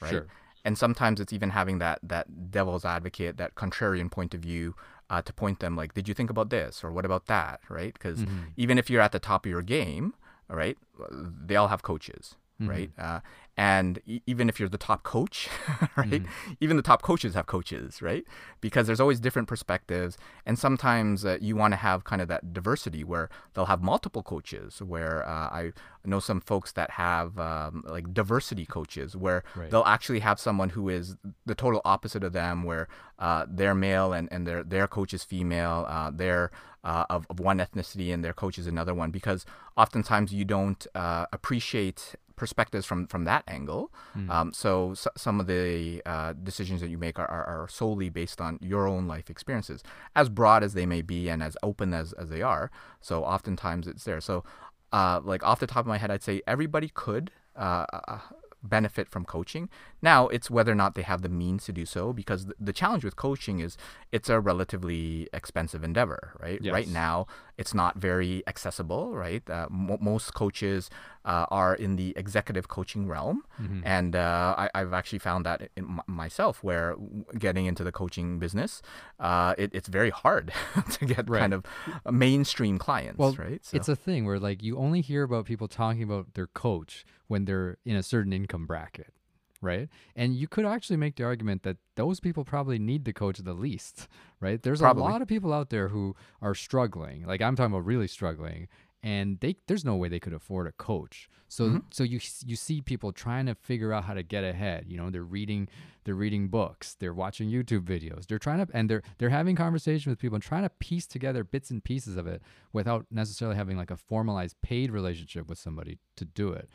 right? 0.00 0.10
Sure. 0.10 0.26
And 0.64 0.78
sometimes 0.78 1.20
it's 1.20 1.32
even 1.32 1.50
having 1.50 1.78
that 1.78 1.98
that 2.04 2.50
devil's 2.52 2.84
advocate, 2.84 3.36
that 3.38 3.56
contrarian 3.56 4.10
point 4.10 4.34
of 4.34 4.40
view, 4.40 4.76
uh, 5.10 5.22
to 5.22 5.32
point 5.32 5.60
them 5.60 5.74
like, 5.76 5.94
did 5.94 6.08
you 6.08 6.14
think 6.14 6.30
about 6.30 6.50
this 6.50 6.84
or 6.84 6.90
what 6.92 7.04
about 7.04 7.26
that, 7.26 7.60
right? 7.68 7.92
Because 7.94 8.20
Mhm. 8.24 8.52
even 8.56 8.78
if 8.78 8.90
you're 8.90 9.00
at 9.02 9.12
the 9.12 9.18
top 9.18 9.46
of 9.46 9.50
your 9.50 9.62
game, 9.62 10.14
all 10.50 10.56
right, 10.56 10.76
they 11.10 11.56
all 11.56 11.68
have 11.68 11.82
coaches, 11.82 12.36
Mhm. 12.60 12.68
right? 12.68 12.90
Uh, 12.98 13.20
and 13.56 14.00
e- 14.06 14.20
even 14.26 14.48
if 14.48 14.58
you're 14.60 14.68
the 14.68 14.78
top 14.78 15.02
coach, 15.02 15.48
right? 15.96 16.22
Mhm. 16.22 16.26
Even 16.60 16.76
the 16.76 16.82
top 16.82 17.02
coaches 17.02 17.34
have 17.34 17.46
coaches, 17.46 18.00
right? 18.02 18.24
Because 18.60 18.86
there's 18.86 19.00
always 19.00 19.20
different 19.20 19.48
perspectives, 19.48 20.16
and 20.46 20.58
sometimes 20.58 21.24
uh, 21.24 21.38
you 21.40 21.54
want 21.56 21.72
to 21.72 21.76
have 21.76 22.04
kind 22.04 22.20
of 22.22 22.28
that 22.28 22.52
diversity 22.52 23.02
where 23.04 23.28
they'll 23.54 23.66
have 23.66 23.82
multiple 23.82 24.22
coaches. 24.22 24.80
Where 24.82 25.26
uh, 25.28 25.48
I 25.50 25.72
know 26.04 26.20
some 26.20 26.40
folks 26.40 26.72
that 26.72 26.92
have 26.92 27.38
um, 27.38 27.84
like 27.86 28.12
diversity 28.12 28.66
coaches, 28.66 29.16
where 29.16 29.42
Right. 29.54 29.70
they'll 29.70 29.84
actually 29.86 30.20
have 30.20 30.38
someone 30.40 30.70
who 30.70 30.88
is 30.88 31.16
the 31.46 31.54
total 31.54 31.80
opposite 31.84 32.22
of 32.24 32.32
them, 32.32 32.62
where 32.64 32.88
uh, 33.18 33.46
they're 33.48 33.74
male 33.74 34.12
and, 34.12 34.28
and 34.32 34.46
their 34.46 34.62
their 34.64 34.86
coach 34.88 35.12
is 35.14 35.22
female, 35.24 35.84
uh, 35.88 36.10
they're 36.14 36.50
uh, 36.84 37.04
of, 37.10 37.26
of 37.28 37.40
one 37.40 37.58
ethnicity 37.58 38.14
and 38.14 38.24
their 38.24 38.32
coach 38.32 38.56
is 38.58 38.66
another 38.68 38.94
one, 38.94 39.10
because 39.10 39.44
oftentimes 39.76 40.32
you 40.32 40.44
don't 40.44 40.86
uh, 40.94 41.26
appreciate 41.32 42.14
perspectives 42.38 42.86
from 42.86 43.06
from 43.06 43.24
that 43.24 43.44
angle. 43.48 43.92
Mm. 44.16 44.30
Um, 44.30 44.52
so, 44.52 44.94
some 44.94 45.40
of 45.40 45.46
the 45.46 46.02
uh, 46.06 46.32
decisions 46.42 46.80
that 46.80 46.88
you 46.88 46.98
make 46.98 47.18
are, 47.18 47.30
are, 47.30 47.44
are 47.44 47.68
solely 47.68 48.08
based 48.08 48.40
on 48.40 48.58
your 48.62 48.86
own 48.86 49.06
life 49.06 49.28
experiences, 49.28 49.82
as 50.16 50.28
broad 50.28 50.62
as 50.62 50.74
they 50.74 50.86
may 50.86 51.02
be 51.02 51.28
and 51.28 51.42
as 51.42 51.56
open 51.62 51.92
as, 51.92 52.12
as 52.14 52.28
they 52.30 52.42
are. 52.42 52.70
So 53.00 53.24
oftentimes 53.24 53.86
it's 53.86 54.04
there. 54.04 54.20
So 54.20 54.44
uh, 54.92 55.20
like 55.22 55.42
off 55.42 55.60
the 55.60 55.66
top 55.66 55.80
of 55.80 55.86
my 55.86 55.98
head, 55.98 56.10
I'd 56.10 56.22
say 56.22 56.40
everybody 56.46 56.90
could 56.92 57.30
uh, 57.56 57.86
uh, 57.92 58.18
benefit 58.62 59.08
from 59.08 59.24
coaching. 59.24 59.68
Now 60.02 60.28
it's 60.28 60.50
whether 60.50 60.70
or 60.72 60.74
not 60.76 60.94
they 60.94 61.02
have 61.02 61.22
the 61.22 61.28
means 61.28 61.64
to 61.66 61.72
do 61.72 61.84
so, 61.86 62.12
because 62.12 62.44
th- 62.44 62.56
the 62.60 62.72
challenge 62.72 63.04
with 63.04 63.16
coaching 63.16 63.60
is 63.60 63.76
it's 64.12 64.28
a 64.28 64.38
relatively 64.40 65.28
expensive 65.32 65.82
endeavor, 65.82 66.32
right? 66.40 66.60
Yes. 66.62 66.72
Right 66.72 66.88
now, 66.88 67.26
it's 67.56 67.74
not 67.74 67.96
very 67.96 68.42
accessible, 68.46 69.16
right? 69.16 69.42
Uh, 69.50 69.66
mo 69.70 69.98
most 70.00 70.34
coaches 70.34 70.88
uh, 71.24 71.46
are 71.50 71.74
in 71.74 71.96
the 71.96 72.12
executive 72.16 72.68
coaching 72.68 73.08
realm, 73.08 73.42
Mm-hmm. 73.60 73.80
and 73.84 74.14
uh, 74.14 74.54
I, 74.56 74.70
I've 74.74 74.92
actually 74.92 75.18
found 75.18 75.44
that 75.46 75.62
in 75.76 75.84
m- 75.84 76.00
myself, 76.06 76.62
where 76.62 76.94
getting 77.36 77.66
into 77.66 77.82
the 77.82 77.90
coaching 77.92 78.38
business, 78.38 78.80
uh, 79.18 79.54
it, 79.58 79.70
it's 79.74 79.88
very 79.88 80.10
hard 80.10 80.52
to 80.92 81.04
get 81.06 81.28
Right. 81.28 81.40
kind 81.40 81.54
of 81.54 81.64
mainstream 82.10 82.78
clients, 82.78 83.18
Well, 83.18 83.34
right? 83.38 83.60
it's 83.72 83.88
a 83.88 83.96
thing 83.96 84.24
where 84.26 84.38
like 84.38 84.62
you 84.62 84.76
only 84.78 85.00
hear 85.00 85.22
about 85.24 85.44
people 85.46 85.68
talking 85.68 86.02
about 86.02 86.34
their 86.34 86.46
coach 86.46 87.04
when 87.26 87.44
they're 87.44 87.76
in 87.84 87.96
a 87.96 88.02
certain 88.02 88.32
income 88.32 88.66
bracket, 88.66 89.12
right? 89.60 89.88
And 90.16 90.34
you 90.34 90.48
could 90.48 90.64
actually 90.64 90.96
make 90.96 91.16
the 91.16 91.24
argument 91.24 91.62
that 91.64 91.76
those 91.96 92.20
people 92.20 92.44
probably 92.44 92.78
need 92.78 93.04
the 93.04 93.12
coach 93.12 93.38
the 93.38 93.54
least, 93.54 94.08
right? 94.40 94.62
There's 94.62 94.80
Probably. 94.80 95.02
a 95.02 95.06
lot 95.06 95.22
of 95.22 95.28
people 95.28 95.52
out 95.52 95.70
there 95.70 95.88
who 95.88 96.14
are 96.40 96.54
struggling. 96.54 97.24
Like 97.26 97.42
I'm 97.42 97.56
talking 97.56 97.72
about 97.72 97.84
really 97.86 98.08
struggling 98.08 98.68
and 99.00 99.38
they 99.38 99.54
there's 99.68 99.84
no 99.84 99.94
way 99.94 100.08
they 100.08 100.18
could 100.18 100.32
afford 100.32 100.66
a 100.66 100.72
coach. 100.72 101.28
So 101.48 101.64
Mm-hmm. 101.64 101.78
so 101.92 102.02
you 102.02 102.20
you 102.44 102.56
see 102.56 102.80
people 102.80 103.12
trying 103.12 103.46
to 103.46 103.54
figure 103.54 103.92
out 103.92 104.04
how 104.04 104.14
to 104.14 104.22
get 104.24 104.42
ahead. 104.44 104.84
You 104.88 104.96
know, 104.96 105.08
they're 105.10 105.22
reading 105.22 105.68
they're 106.04 106.14
reading 106.16 106.48
books, 106.48 106.94
they're 106.98 107.14
watching 107.14 107.48
YouTube 107.50 107.82
videos. 107.84 108.26
They're 108.26 108.38
trying 108.40 108.64
to 108.66 108.72
and 108.76 108.90
they're 108.90 109.02
they're 109.18 109.30
having 109.30 109.54
conversation 109.56 110.10
with 110.10 110.18
people 110.18 110.34
and 110.36 110.42
trying 110.42 110.64
to 110.64 110.70
piece 110.70 111.06
together 111.06 111.44
bits 111.44 111.70
and 111.70 111.82
pieces 111.82 112.16
of 112.16 112.26
it 112.26 112.42
without 112.72 113.06
necessarily 113.10 113.56
having 113.56 113.76
like 113.76 113.90
a 113.92 113.96
formalized 113.96 114.60
paid 114.62 114.90
relationship 114.90 115.48
with 115.48 115.58
somebody 115.58 115.98
to 116.16 116.24
do 116.24 116.50
it. 116.50 116.68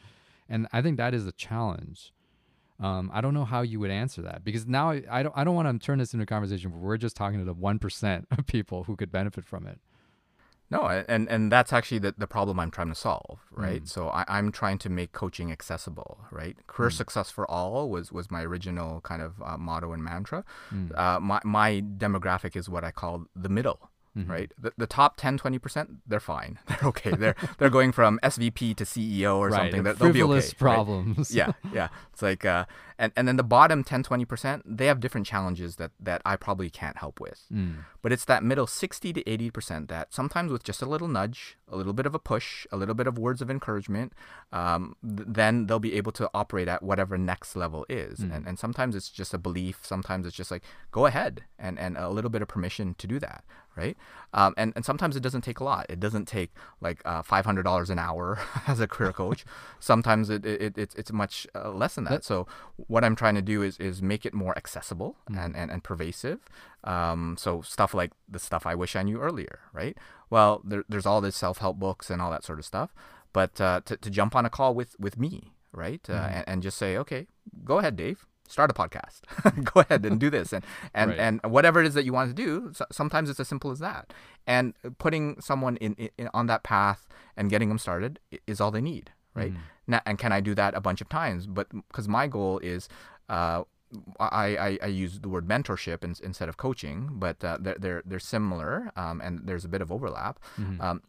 And 0.47 0.67
I 0.71 0.81
think 0.81 0.97
that 0.97 1.13
is 1.13 1.25
a 1.27 1.31
challenge. 1.33 2.13
Um, 2.79 3.11
I 3.13 3.21
don't 3.21 3.33
know 3.33 3.45
how 3.45 3.61
you 3.61 3.79
would 3.79 3.91
answer 3.91 4.21
that 4.23 4.43
because 4.43 4.65
now 4.65 4.91
I, 4.91 5.03
I 5.09 5.23
don't 5.23 5.37
I 5.37 5.43
don't 5.43 5.55
want 5.55 5.79
to 5.79 5.85
turn 5.85 5.99
this 5.99 6.13
into 6.13 6.23
a 6.23 6.25
conversation 6.25 6.71
where 6.71 6.81
we're 6.81 6.97
just 6.97 7.15
talking 7.15 7.39
to 7.39 7.45
the 7.45 7.53
one 7.53 7.79
percent 7.79 8.27
of 8.37 8.45
people 8.45 8.85
who 8.85 8.95
could 8.95 9.11
benefit 9.11 9.45
from 9.45 9.67
it. 9.67 9.79
No, 10.73 10.87
and 10.87 11.29
and 11.29 11.51
that's 11.51 11.71
actually 11.71 11.99
the, 11.99 12.15
the 12.17 12.25
problem 12.25 12.59
I'm 12.59 12.71
trying 12.71 12.87
to 12.87 12.95
solve, 12.95 13.41
right? 13.51 13.83
Mm. 13.83 13.87
So 13.87 14.09
I, 14.09 14.25
I'm 14.27 14.51
trying 14.51 14.79
to 14.79 14.89
make 14.89 15.11
coaching 15.11 15.51
accessible, 15.51 16.21
right? 16.31 16.57
Career 16.65 16.89
success 16.89 17.29
for 17.29 17.49
all 17.49 17.91
was 17.91 18.11
was 18.11 18.31
my 18.31 18.41
original 18.41 18.99
kind 19.01 19.21
of 19.21 19.39
uh, 19.43 19.55
motto 19.57 19.91
and 19.91 20.03
mantra. 20.03 20.43
Mm. 20.73 20.97
Uh, 20.97 21.19
my 21.19 21.39
my 21.43 21.83
demographic 21.97 22.55
is 22.55 22.69
what 22.69 22.83
I 22.83 22.89
call 22.89 23.25
the 23.35 23.49
middle, 23.49 23.91
Mhm. 24.17 24.29
right? 24.29 24.51
The, 24.59 24.73
the 24.77 24.87
top 24.87 25.17
10, 25.17 25.37
20 25.37 25.57
percent, 25.59 25.89
they're 26.07 26.19
fine, 26.19 26.59
they're 26.67 26.89
okay. 26.89 27.11
They're 27.11 27.35
they're 27.57 27.69
going 27.69 27.91
from 27.91 28.19
SVP 28.23 28.75
to 28.77 28.83
CEO 28.83 29.37
or 29.37 29.49
right, 29.49 29.57
something. 29.57 29.83
They're, 29.83 29.93
the 29.93 30.03
they'll 30.05 30.13
be 30.13 30.23
okay, 30.23 30.33
right? 30.45 30.57
problems. 30.59 31.33
yeah, 31.33 31.53
yeah. 31.73 31.87
It's 32.11 32.21
like, 32.21 32.45
uh, 32.45 32.65
and 33.03 33.11
and 33.17 33.27
then 33.27 33.37
the 33.37 33.43
bottom 33.57 33.83
10, 33.83 34.03
20 34.03 34.25
percent, 34.25 34.63
they 34.65 34.87
have 34.87 34.99
different 34.99 35.27
challenges 35.27 35.75
that 35.75 35.91
that 35.99 36.21
I 36.25 36.35
probably 36.35 36.69
can't 36.69 36.97
help 36.97 37.19
with. 37.19 37.39
Mm. 37.51 37.83
But 38.01 38.11
it's 38.11 38.25
that 38.25 38.43
middle 38.43 38.67
60 38.67 39.13
to 39.13 39.23
80% 39.23 39.87
that 39.87 40.13
sometimes 40.13 40.51
with 40.51 40.63
just 40.63 40.81
a 40.81 40.85
little 40.85 41.07
nudge, 41.07 41.57
a 41.69 41.77
little 41.77 41.93
bit 41.93 42.05
of 42.05 42.13
a 42.13 42.19
push, 42.19 42.67
a 42.71 42.75
little 42.77 42.95
bit 42.95 43.07
of 43.07 43.17
words 43.17 43.41
of 43.41 43.49
encouragement, 43.49 44.11
um, 44.51 44.95
th- 45.01 45.27
then 45.39 45.67
they'll 45.67 45.79
be 45.79 45.95
able 45.95 46.11
to 46.13 46.29
operate 46.33 46.67
at 46.67 46.83
whatever 46.83 47.17
next 47.17 47.55
level 47.55 47.85
is. 47.87 48.19
And, 48.19 48.45
and 48.45 48.59
sometimes 48.59 48.93
it's 48.93 49.09
just 49.09 49.33
a 49.33 49.37
belief. 49.37 49.79
Sometimes 49.83 50.25
it's 50.27 50.35
just 50.35 50.51
like, 50.51 50.63
go 50.91 51.05
ahead 51.05 51.43
and, 51.57 51.79
and 51.79 51.95
a 51.97 52.09
little 52.09 52.29
bit 52.29 52.41
of 52.41 52.49
permission 52.49 52.93
to 52.97 53.07
do 53.07 53.19
that. 53.19 53.45
Right. 53.75 53.97
Um, 54.33 54.53
and, 54.55 54.71
and 54.75 54.85
sometimes 54.85 55.15
it 55.15 55.23
doesn't 55.23 55.41
take 55.41 55.59
a 55.59 55.63
lot. 55.63 55.87
It 55.89 55.99
doesn't 55.99 56.27
take 56.27 56.51
like 56.79 57.01
uh, 57.05 57.23
$500 57.23 57.89
an 57.89 57.97
hour 57.97 58.39
as 58.67 58.79
a 58.79 58.87
career 58.87 59.13
coach. 59.13 59.45
sometimes 59.79 60.29
it, 60.29 60.45
it, 60.45 60.77
it's, 60.77 60.93
it's 60.95 61.11
much 61.11 61.47
uh, 61.55 61.71
less 61.71 61.95
than 61.95 62.03
that. 62.03 62.09
That- 62.11 62.25
so 62.25 62.47
what 62.93 63.03
I'm 63.03 63.15
trying 63.15 63.33
to 63.33 63.41
do 63.41 63.63
is, 63.67 63.75
is 63.79 64.01
make 64.03 64.23
it 64.23 64.33
more 64.43 64.55
accessible 64.61 65.11
and, 65.41 65.55
and, 65.59 65.71
and 65.71 65.83
pervasive. 65.83 66.39
Um, 66.83 67.35
so 67.39 67.61
stuff 67.75 67.91
like 67.99 68.11
the 68.29 68.37
stuff 68.47 68.63
I 68.67 68.75
wish 68.75 68.95
I 68.95 69.01
knew 69.01 69.19
earlier, 69.27 69.55
right? 69.73 69.97
Well, 70.29 70.61
there, 70.63 70.83
there's 70.87 71.07
all 71.07 71.19
this 71.19 71.35
self-help 71.35 71.75
books 71.79 72.11
and 72.11 72.21
all 72.21 72.29
that 72.29 72.43
sort 72.43 72.59
of 72.59 72.65
stuff, 72.65 72.93
but 73.33 73.59
uh, 73.59 73.81
to, 73.85 73.97
to 73.97 74.09
jump 74.11 74.35
on 74.35 74.45
a 74.45 74.49
call 74.57 74.75
with 74.79 74.91
with 74.99 75.17
me, 75.17 75.33
right, 75.71 76.03
uh, 76.07 76.27
and, 76.35 76.43
and 76.49 76.57
just 76.67 76.77
say, 76.77 76.95
okay, 77.03 77.25
go 77.65 77.79
ahead, 77.79 77.95
Dave, 77.95 78.27
start 78.47 78.69
a 78.69 78.75
podcast, 78.75 79.21
go 79.73 79.79
ahead 79.81 80.05
and 80.05 80.19
do 80.19 80.29
this, 80.29 80.53
and 80.53 80.63
and 80.93 81.09
Right. 81.11 81.19
and 81.19 81.39
whatever 81.55 81.81
it 81.81 81.87
is 81.87 81.95
that 81.95 82.05
you 82.05 82.13
want 82.13 82.29
to 82.29 82.35
do. 82.45 82.71
So, 82.77 82.85
sometimes 82.91 83.27
it's 83.29 83.39
as 83.39 83.47
simple 83.47 83.71
as 83.71 83.79
that, 83.79 84.13
and 84.45 84.73
putting 84.99 85.41
someone 85.41 85.77
in, 85.77 85.93
in 86.19 86.29
on 86.33 86.45
that 86.45 86.61
path 86.63 87.07
and 87.37 87.49
getting 87.49 87.69
them 87.69 87.79
started 87.79 88.19
is 88.45 88.61
all 88.61 88.69
they 88.71 88.81
need, 88.81 89.11
right? 89.35 89.53
Now, 89.87 90.01
and 90.05 90.17
can 90.17 90.31
I 90.31 90.41
do 90.41 90.55
that 90.55 90.73
a 90.75 90.81
bunch 90.81 91.01
of 91.01 91.09
times? 91.09 91.47
But 91.47 91.67
because 91.87 92.07
my 92.07 92.27
goal 92.27 92.59
is. 92.59 92.87
Uh, 93.29 93.63
I, 94.19 94.57
I, 94.57 94.79
I 94.81 94.87
use 94.87 95.19
the 95.19 95.29
word 95.29 95.47
mentorship 95.47 96.03
in, 96.03 96.15
instead 96.23 96.49
of 96.49 96.57
coaching, 96.57 97.09
but 97.13 97.43
uh, 97.43 97.57
they're, 97.61 97.75
they're, 97.77 98.01
they're 98.03 98.19
similar 98.19 98.91
um, 98.95 99.21
and 99.21 99.41
there's 99.45 99.65
a 99.65 99.67
bit 99.67 99.81
of 99.83 99.91
overlap. 99.91 100.39
Um, 100.81 101.03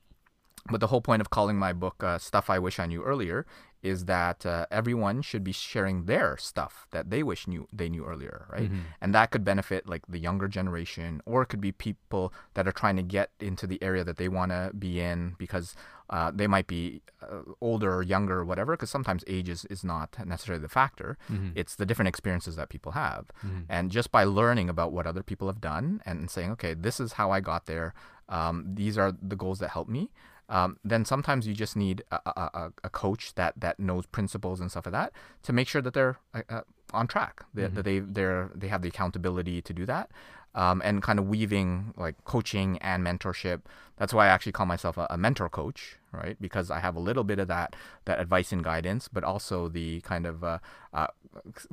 but 0.71 0.81
the 0.81 0.89
whole 0.89 1.01
point 1.01 1.23
of 1.23 1.31
calling 1.31 1.57
my 1.59 1.73
book 1.73 2.03
uh, 2.05 2.19
Stuff 2.19 2.51
I 2.51 2.59
Wish 2.59 2.79
I 2.79 2.87
Knew 2.87 3.03
Earlier 3.03 3.47
is 3.83 4.07
that 4.07 4.47
uh, 4.47 4.67
everyone 4.71 5.21
should 5.21 5.45
be 5.45 5.53
sharing 5.53 6.05
their 6.05 6.37
stuff 6.39 6.87
that 6.91 7.11
they 7.11 7.23
wish 7.23 7.47
knew 7.47 7.69
they 7.71 7.89
knew 7.91 8.05
earlier, 8.07 8.47
right? 8.51 8.71
And 9.01 9.15
that 9.15 9.31
could 9.31 9.45
benefit 9.45 9.87
like 9.87 10.03
the 10.09 10.19
younger 10.19 10.49
generation, 10.49 11.21
or 11.27 11.43
it 11.43 11.47
could 11.47 11.61
be 11.61 11.73
people 11.73 12.33
that 12.55 12.67
are 12.67 12.73
trying 12.73 12.97
to 12.97 13.03
get 13.03 13.31
into 13.41 13.67
the 13.67 13.83
area 13.83 14.03
that 14.05 14.17
they 14.17 14.29
want 14.29 14.53
to 14.53 14.71
be 14.79 15.01
in 15.01 15.35
because 15.39 15.75
uh, 16.11 16.31
they 16.35 16.47
might 16.47 16.67
be 16.67 17.01
uh, 17.23 17.41
older 17.61 17.95
or 17.95 18.03
younger 18.03 18.41
or 18.41 18.45
whatever. 18.45 18.73
Because 18.75 18.91
sometimes 18.91 19.25
age 19.27 19.49
is, 19.49 19.65
is 19.67 19.83
not 19.85 20.17
necessarily 20.27 20.63
the 20.63 20.69
factor; 20.69 21.17
it's 21.55 21.75
the 21.77 21.87
different 21.87 22.09
experiences 22.09 22.57
that 22.57 22.69
people 22.69 22.93
have. 22.93 23.27
And 23.69 23.91
just 23.91 24.11
by 24.13 24.25
learning 24.25 24.69
about 24.69 24.93
what 24.93 25.07
other 25.07 25.23
people 25.23 25.47
have 25.49 25.61
done 25.61 26.01
and 26.07 26.31
saying, 26.31 26.51
okay, 26.53 26.75
this 26.75 27.01
is 27.01 27.13
how 27.15 27.31
I 27.31 27.41
got 27.41 27.67
there. 27.67 27.95
Um, 28.29 28.65
these 28.75 28.97
are 28.99 29.13
the 29.21 29.37
goals 29.37 29.59
that 29.59 29.71
help 29.71 29.89
me 29.89 30.11
um, 30.51 30.77
then 30.85 31.07
sometimes 31.07 31.47
you 31.47 31.55
just 31.55 31.75
need 31.75 32.03
a, 32.11 32.21
a, 32.27 32.73
a- 32.85 32.91
coach 32.91 33.35
that, 33.35 33.55
that 33.59 33.81
knows 33.81 34.05
principles 34.05 34.61
and 34.61 34.71
stuff 34.71 34.85
like 34.85 34.93
that 34.93 35.11
to 35.43 35.55
make 35.55 35.67
sure 35.69 35.81
that 35.81 35.95
they're 35.95 36.19
uh, 36.35 36.43
uh, 36.51 36.61
on 36.93 37.07
track, 37.07 37.45
that, 37.55 37.75
that 37.75 37.85
they 37.87 37.99
they're 38.01 38.51
they 38.55 38.69
have 38.69 38.83
the 38.83 38.89
accountability 38.89 39.63
to 39.63 39.73
do 39.73 39.87
that, 39.87 40.11
um, 40.55 40.81
and 40.85 41.03
kind 41.03 41.19
of 41.19 41.27
weaving 41.29 41.95
like 41.97 42.23
coaching 42.25 42.79
and 42.79 43.05
mentorship. 43.05 43.63
That's 43.97 44.13
why 44.13 44.27
I 44.27 44.29
actually 44.29 44.53
call 44.53 44.67
myself 44.67 44.99
a, 44.99 45.07
a 45.11 45.17
mentor 45.17 45.49
coach, 45.49 45.99
right? 46.13 46.37
Because 46.41 46.69
I 46.69 46.81
have 46.81 46.97
a 46.97 47.01
little 47.01 47.23
bit 47.23 47.39
of 47.39 47.47
that 47.49 47.77
that 48.07 48.21
advice 48.21 48.51
and 48.53 48.63
guidance, 48.65 49.09
but 49.09 49.23
also 49.23 49.69
the 49.69 50.01
kind 50.01 50.27
of 50.27 50.43
uh, 50.43 50.59
uh, 50.93 51.07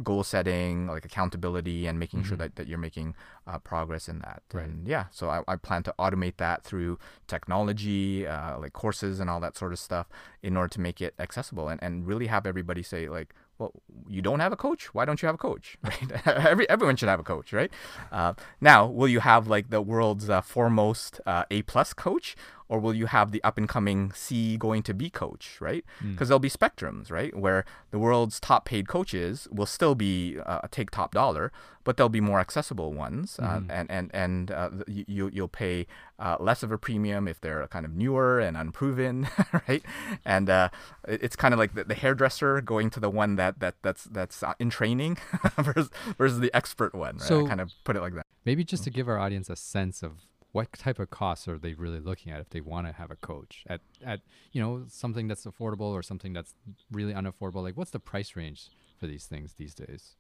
goal 0.03 0.23
setting, 0.23 0.87
like 0.87 1.03
accountability, 1.03 1.87
and 1.87 1.97
making 1.97 2.23
sure 2.23 2.37
that, 2.37 2.55
that 2.57 2.67
you're 2.67 2.77
making 2.77 3.15
uh, 3.47 3.57
progress 3.59 4.07
in 4.07 4.19
that. 4.19 4.43
Right. 4.53 4.65
And 4.65 4.87
yeah, 4.87 5.05
so 5.11 5.29
I, 5.29 5.41
I 5.47 5.55
plan 5.55 5.81
to 5.83 5.95
automate 5.97 6.37
that 6.37 6.63
through 6.63 6.99
technology, 7.27 8.27
uh, 8.27 8.59
like 8.59 8.73
courses 8.73 9.19
and 9.19 9.29
all 9.29 9.39
that 9.39 9.57
sort 9.57 9.73
of 9.73 9.79
stuff, 9.79 10.07
in 10.43 10.55
order 10.55 10.69
to 10.69 10.79
make 10.79 11.01
it 11.01 11.15
accessible 11.17 11.69
and, 11.69 11.81
and 11.81 12.05
really 12.05 12.27
have 12.27 12.45
everybody 12.45 12.83
say 12.83 13.09
like, 13.09 13.33
well, 13.61 13.71
you 14.09 14.21
don't 14.23 14.39
have 14.39 14.51
a 14.51 14.55
coach. 14.55 14.93
Why 14.95 15.05
don't 15.05 15.21
you 15.21 15.27
have 15.27 15.35
a 15.35 15.37
coach? 15.49 15.77
Right? 15.83 16.11
Every 16.25 16.67
everyone 16.69 16.95
should 16.95 17.09
have 17.09 17.19
a 17.19 17.23
coach, 17.23 17.53
right? 17.53 17.71
Uh, 18.11 18.33
now, 18.59 18.87
will 18.87 19.07
you 19.07 19.19
have 19.19 19.47
like 19.47 19.69
the 19.69 19.81
world's 19.81 20.29
uh, 20.29 20.41
foremost 20.41 21.21
uh, 21.25 21.43
A 21.51 21.61
plus 21.61 21.93
coach, 21.93 22.35
or 22.71 22.79
will 22.79 22.93
you 23.01 23.07
have 23.07 23.27
the 23.31 23.43
up 23.43 23.57
and 23.59 23.67
coming 23.67 24.11
C 24.13 24.55
going 24.57 24.81
to 24.83 24.93
B 24.93 25.09
coach, 25.09 25.45
right? 25.59 25.83
Because 26.11 26.27
there'll 26.29 26.39
be 26.39 26.49
spectrums, 26.59 27.11
right? 27.11 27.33
Where 27.35 27.65
the 27.91 27.99
world's 27.99 28.39
top 28.39 28.63
paid 28.65 28.87
coaches 28.87 29.47
will 29.51 29.65
still 29.77 29.93
be 29.93 30.37
uh, 30.51 30.61
take 30.71 30.89
top 30.89 31.13
dollar, 31.13 31.51
but 31.83 31.97
there'll 31.97 32.09
be 32.21 32.21
more 32.21 32.39
accessible 32.39 32.93
ones, 32.93 33.37
uh, 33.39 33.59
and 33.69 33.91
and 33.91 34.09
and 34.13 34.51
uh, 34.51 34.69
you 34.87 35.29
you'll 35.35 35.47
pay 35.63 35.85
uh, 36.17 36.37
less 36.39 36.63
of 36.63 36.71
a 36.71 36.77
premium 36.77 37.27
if 37.27 37.41
they're 37.41 37.67
kind 37.67 37.85
of 37.85 37.91
newer 38.03 38.39
and 38.39 38.55
unproven, 38.55 39.27
right? 39.67 39.83
And 40.23 40.49
uh, 40.49 40.69
it's 41.07 41.35
kind 41.35 41.53
of 41.53 41.59
like 41.59 41.73
the, 41.75 41.83
the 41.83 41.95
hairdresser 41.95 42.61
going 42.61 42.89
to 42.91 42.99
the 43.01 43.09
one 43.09 43.35
that 43.35 43.59
that 43.59 43.75
that's 43.81 44.05
that's 44.05 44.41
uh, 44.43 44.53
in 44.59 44.69
training 44.69 45.17
versus, 45.57 45.89
versus 46.17 46.39
the 46.39 46.51
expert 46.55 46.93
one, 46.95 47.17
right? 47.17 47.27
So- 47.27 47.45
I 47.45 47.49
kind 47.49 47.59
of 47.61 47.71
put 47.83 47.95
it 47.97 48.01
like 48.01 48.13
that. 48.15 48.25
Maybe 48.45 48.63
just 48.63 48.83
to 48.85 48.89
give 48.89 49.07
our 49.09 49.19
audience 49.19 49.49
a 49.49 49.55
sense 49.55 50.01
of 50.03 50.11
what 50.51 50.71
type 50.73 50.99
of 50.99 51.09
costs 51.09 51.47
are 51.47 51.57
they 51.57 51.73
really 51.73 51.99
looking 51.99 52.31
at 52.31 52.41
if 52.41 52.49
they 52.49 52.61
want 52.61 52.87
to 52.87 52.93
have 52.93 53.11
a 53.11 53.15
coach 53.15 53.63
at 53.67 53.81
at 54.05 54.21
you 54.51 54.61
know 54.61 54.83
something 54.87 55.27
that's 55.27 55.45
affordable 55.45 55.91
or 55.91 56.03
something 56.03 56.33
that's 56.33 56.53
really 56.91 57.13
unaffordable. 57.13 57.63
Like 57.63 57.77
what's 57.77 57.91
the 57.91 57.99
price 57.99 58.35
range 58.35 58.69
for 58.99 59.07
these 59.07 59.25
things 59.25 59.53
these 59.53 59.73
days? 59.73 60.15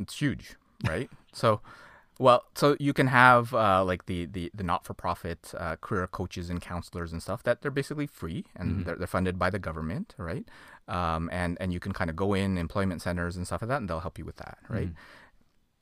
it's 0.00 0.16
huge, 0.16 0.56
right? 0.86 1.10
so, 1.32 1.60
well, 2.18 2.44
so 2.54 2.76
you 2.78 2.92
can 2.92 3.06
have 3.06 3.54
uh, 3.54 3.84
like 3.84 4.06
the 4.06 4.26
the, 4.26 4.50
the 4.54 4.62
not 4.62 4.84
for 4.84 4.94
profit 4.94 5.52
uh, 5.56 5.76
career 5.76 6.06
coaches 6.06 6.50
and 6.50 6.60
counselors 6.60 7.12
and 7.12 7.22
stuff 7.22 7.42
that 7.44 7.62
they're 7.62 7.70
basically 7.70 8.06
free 8.06 8.44
and 8.56 8.84
they're, 8.84 8.96
they're 8.96 9.06
funded 9.06 9.38
by 9.38 9.50
the 9.50 9.58
government, 9.58 10.14
right? 10.18 10.46
Um, 10.88 11.30
and 11.32 11.56
and 11.60 11.72
you 11.72 11.80
can 11.80 11.92
kind 11.92 12.10
of 12.10 12.16
go 12.16 12.34
in 12.34 12.58
employment 12.58 13.02
centers 13.02 13.36
and 13.36 13.46
stuff 13.46 13.62
like 13.62 13.68
that, 13.68 13.80
and 13.80 13.88
they'll 13.88 14.00
help 14.00 14.18
you 14.18 14.24
with 14.24 14.36
that, 14.36 14.58
right? 14.68 14.90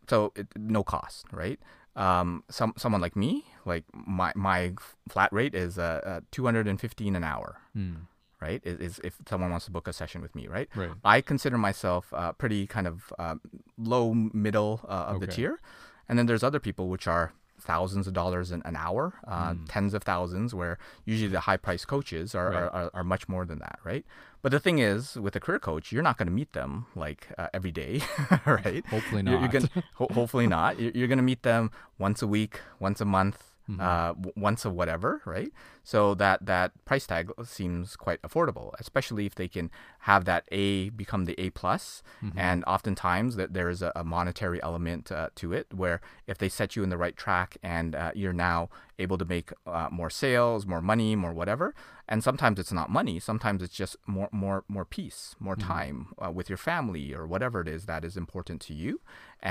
So 0.08 0.32
it, 0.34 0.48
no 0.56 0.82
cost, 0.82 1.26
right? 1.32 1.60
Um, 1.96 2.44
some 2.50 2.72
someone 2.76 3.00
like 3.00 3.16
me, 3.16 3.44
like 3.64 3.84
my 3.92 4.32
my 4.36 4.74
flat 5.08 5.32
rate 5.32 5.54
is 5.54 5.78
uh, 5.78 6.00
uh, 6.04 6.20
two 6.30 6.44
hundred 6.44 6.68
and 6.68 6.80
fifteen 6.80 7.16
an 7.16 7.24
hour, 7.24 7.58
Mm. 7.76 8.06
right? 8.40 8.60
Is, 8.64 8.78
is 8.78 9.00
if 9.02 9.16
someone 9.28 9.50
wants 9.50 9.66
to 9.66 9.72
book 9.72 9.88
a 9.88 9.92
session 9.92 10.22
with 10.22 10.34
me, 10.34 10.46
right? 10.46 10.68
Right. 10.76 10.90
I 11.04 11.20
consider 11.20 11.58
myself 11.58 12.12
uh, 12.14 12.32
pretty 12.32 12.66
kind 12.66 12.86
of 12.86 13.12
uh, 13.18 13.36
low 13.76 14.14
middle 14.14 14.80
uh, 14.88 15.10
of 15.10 15.20
the 15.20 15.26
tier, 15.26 15.60
and 16.08 16.16
then 16.18 16.26
there's 16.26 16.44
other 16.44 16.60
people 16.60 16.88
which 16.88 17.06
are 17.08 17.32
thousands 17.60 18.06
of 18.06 18.12
dollars 18.14 18.50
an, 18.50 18.62
an 18.64 18.76
hour, 18.76 19.14
uh, 19.26 19.54
tens 19.68 19.94
of 19.94 20.02
thousands, 20.02 20.54
where 20.54 20.78
usually 21.04 21.28
the 21.30 21.40
high 21.40 21.56
price 21.56 21.84
coaches 21.84 22.34
are, 22.34 22.50
Right. 22.50 22.62
are, 22.62 22.70
are, 22.70 22.90
are 22.94 23.04
much 23.04 23.28
more 23.28 23.44
than 23.44 23.58
that, 23.60 23.78
right? 23.84 24.04
But 24.42 24.52
the 24.52 24.60
thing 24.60 24.78
is, 24.78 25.16
with 25.16 25.36
a 25.36 25.40
career 25.40 25.58
coach, 25.58 25.92
you're 25.92 26.02
not 26.02 26.16
going 26.16 26.26
to 26.28 26.32
meet 26.32 26.52
them 26.54 26.86
like 26.94 27.28
uh, 27.36 27.48
every 27.52 27.70
day, 27.72 28.00
right? 28.46 28.84
Hopefully 28.86 29.22
You're, 29.22 29.32
you're 29.32 29.40
not. 29.42 29.50
gonna, 29.52 29.68
ho- 29.94 30.08
hopefully 30.12 30.46
not. 30.46 30.80
You're, 30.80 30.92
you're 30.92 31.08
going 31.08 31.18
to 31.18 31.22
meet 31.22 31.42
them 31.42 31.70
once 31.98 32.22
a 32.22 32.26
week, 32.26 32.60
once 32.78 33.00
a 33.00 33.04
month, 33.04 33.44
Mm-hmm. 33.70 33.80
uh, 33.82 34.08
w- 34.14 34.32
once 34.36 34.64
a 34.64 34.70
whatever, 34.70 35.20
right? 35.24 35.52
So 35.92 36.00
that 36.22 36.38
that 36.52 36.70
price 36.90 37.06
tag 37.10 37.26
seems 37.58 37.86
quite 38.06 38.20
affordable, 38.28 38.68
especially 38.84 39.24
if 39.30 39.34
they 39.40 39.48
can 39.56 39.66
have 40.10 40.22
that 40.30 40.42
A 40.62 40.66
become 41.02 41.22
the 41.26 41.36
A 41.44 41.46
plus, 41.60 42.02
Mm-hmm. 42.22 42.38
and 42.48 42.58
oftentimes 42.74 43.32
that 43.40 43.50
there 43.56 43.70
is 43.74 43.80
a, 43.82 43.90
a 44.02 44.04
monetary 44.16 44.60
element 44.68 45.04
uh, 45.10 45.28
to 45.40 45.46
it, 45.58 45.66
where 45.82 45.98
if 46.30 46.36
they 46.40 46.50
set 46.58 46.70
you 46.76 46.82
in 46.84 46.90
the 46.90 47.00
right 47.04 47.16
track 47.24 47.50
and 47.76 47.88
uh, 47.94 48.12
you're 48.20 48.40
now 48.50 48.68
able 49.04 49.18
to 49.18 49.24
make 49.36 49.48
uh, 49.76 49.88
more 50.00 50.10
sales, 50.24 50.60
more 50.72 50.82
money, 50.92 51.10
more 51.24 51.34
whatever, 51.40 51.66
and 52.10 52.18
sometimes 52.28 52.56
it's 52.62 52.74
not 52.80 52.88
money, 53.00 53.16
sometimes 53.30 53.60
it's 53.64 53.78
just 53.82 53.94
more 54.16 54.28
more 54.44 54.58
more 54.76 54.86
peace, 54.96 55.20
more 55.46 55.56
Mm-hmm. 55.56 55.72
time 55.74 55.96
uh, 56.24 56.30
with 56.38 56.46
your 56.52 56.60
family 56.70 57.06
or 57.18 57.24
whatever 57.32 57.56
it 57.64 57.68
is 57.76 57.82
that 57.90 58.02
is 58.08 58.16
important 58.24 58.58
to 58.68 58.72
you, 58.82 58.92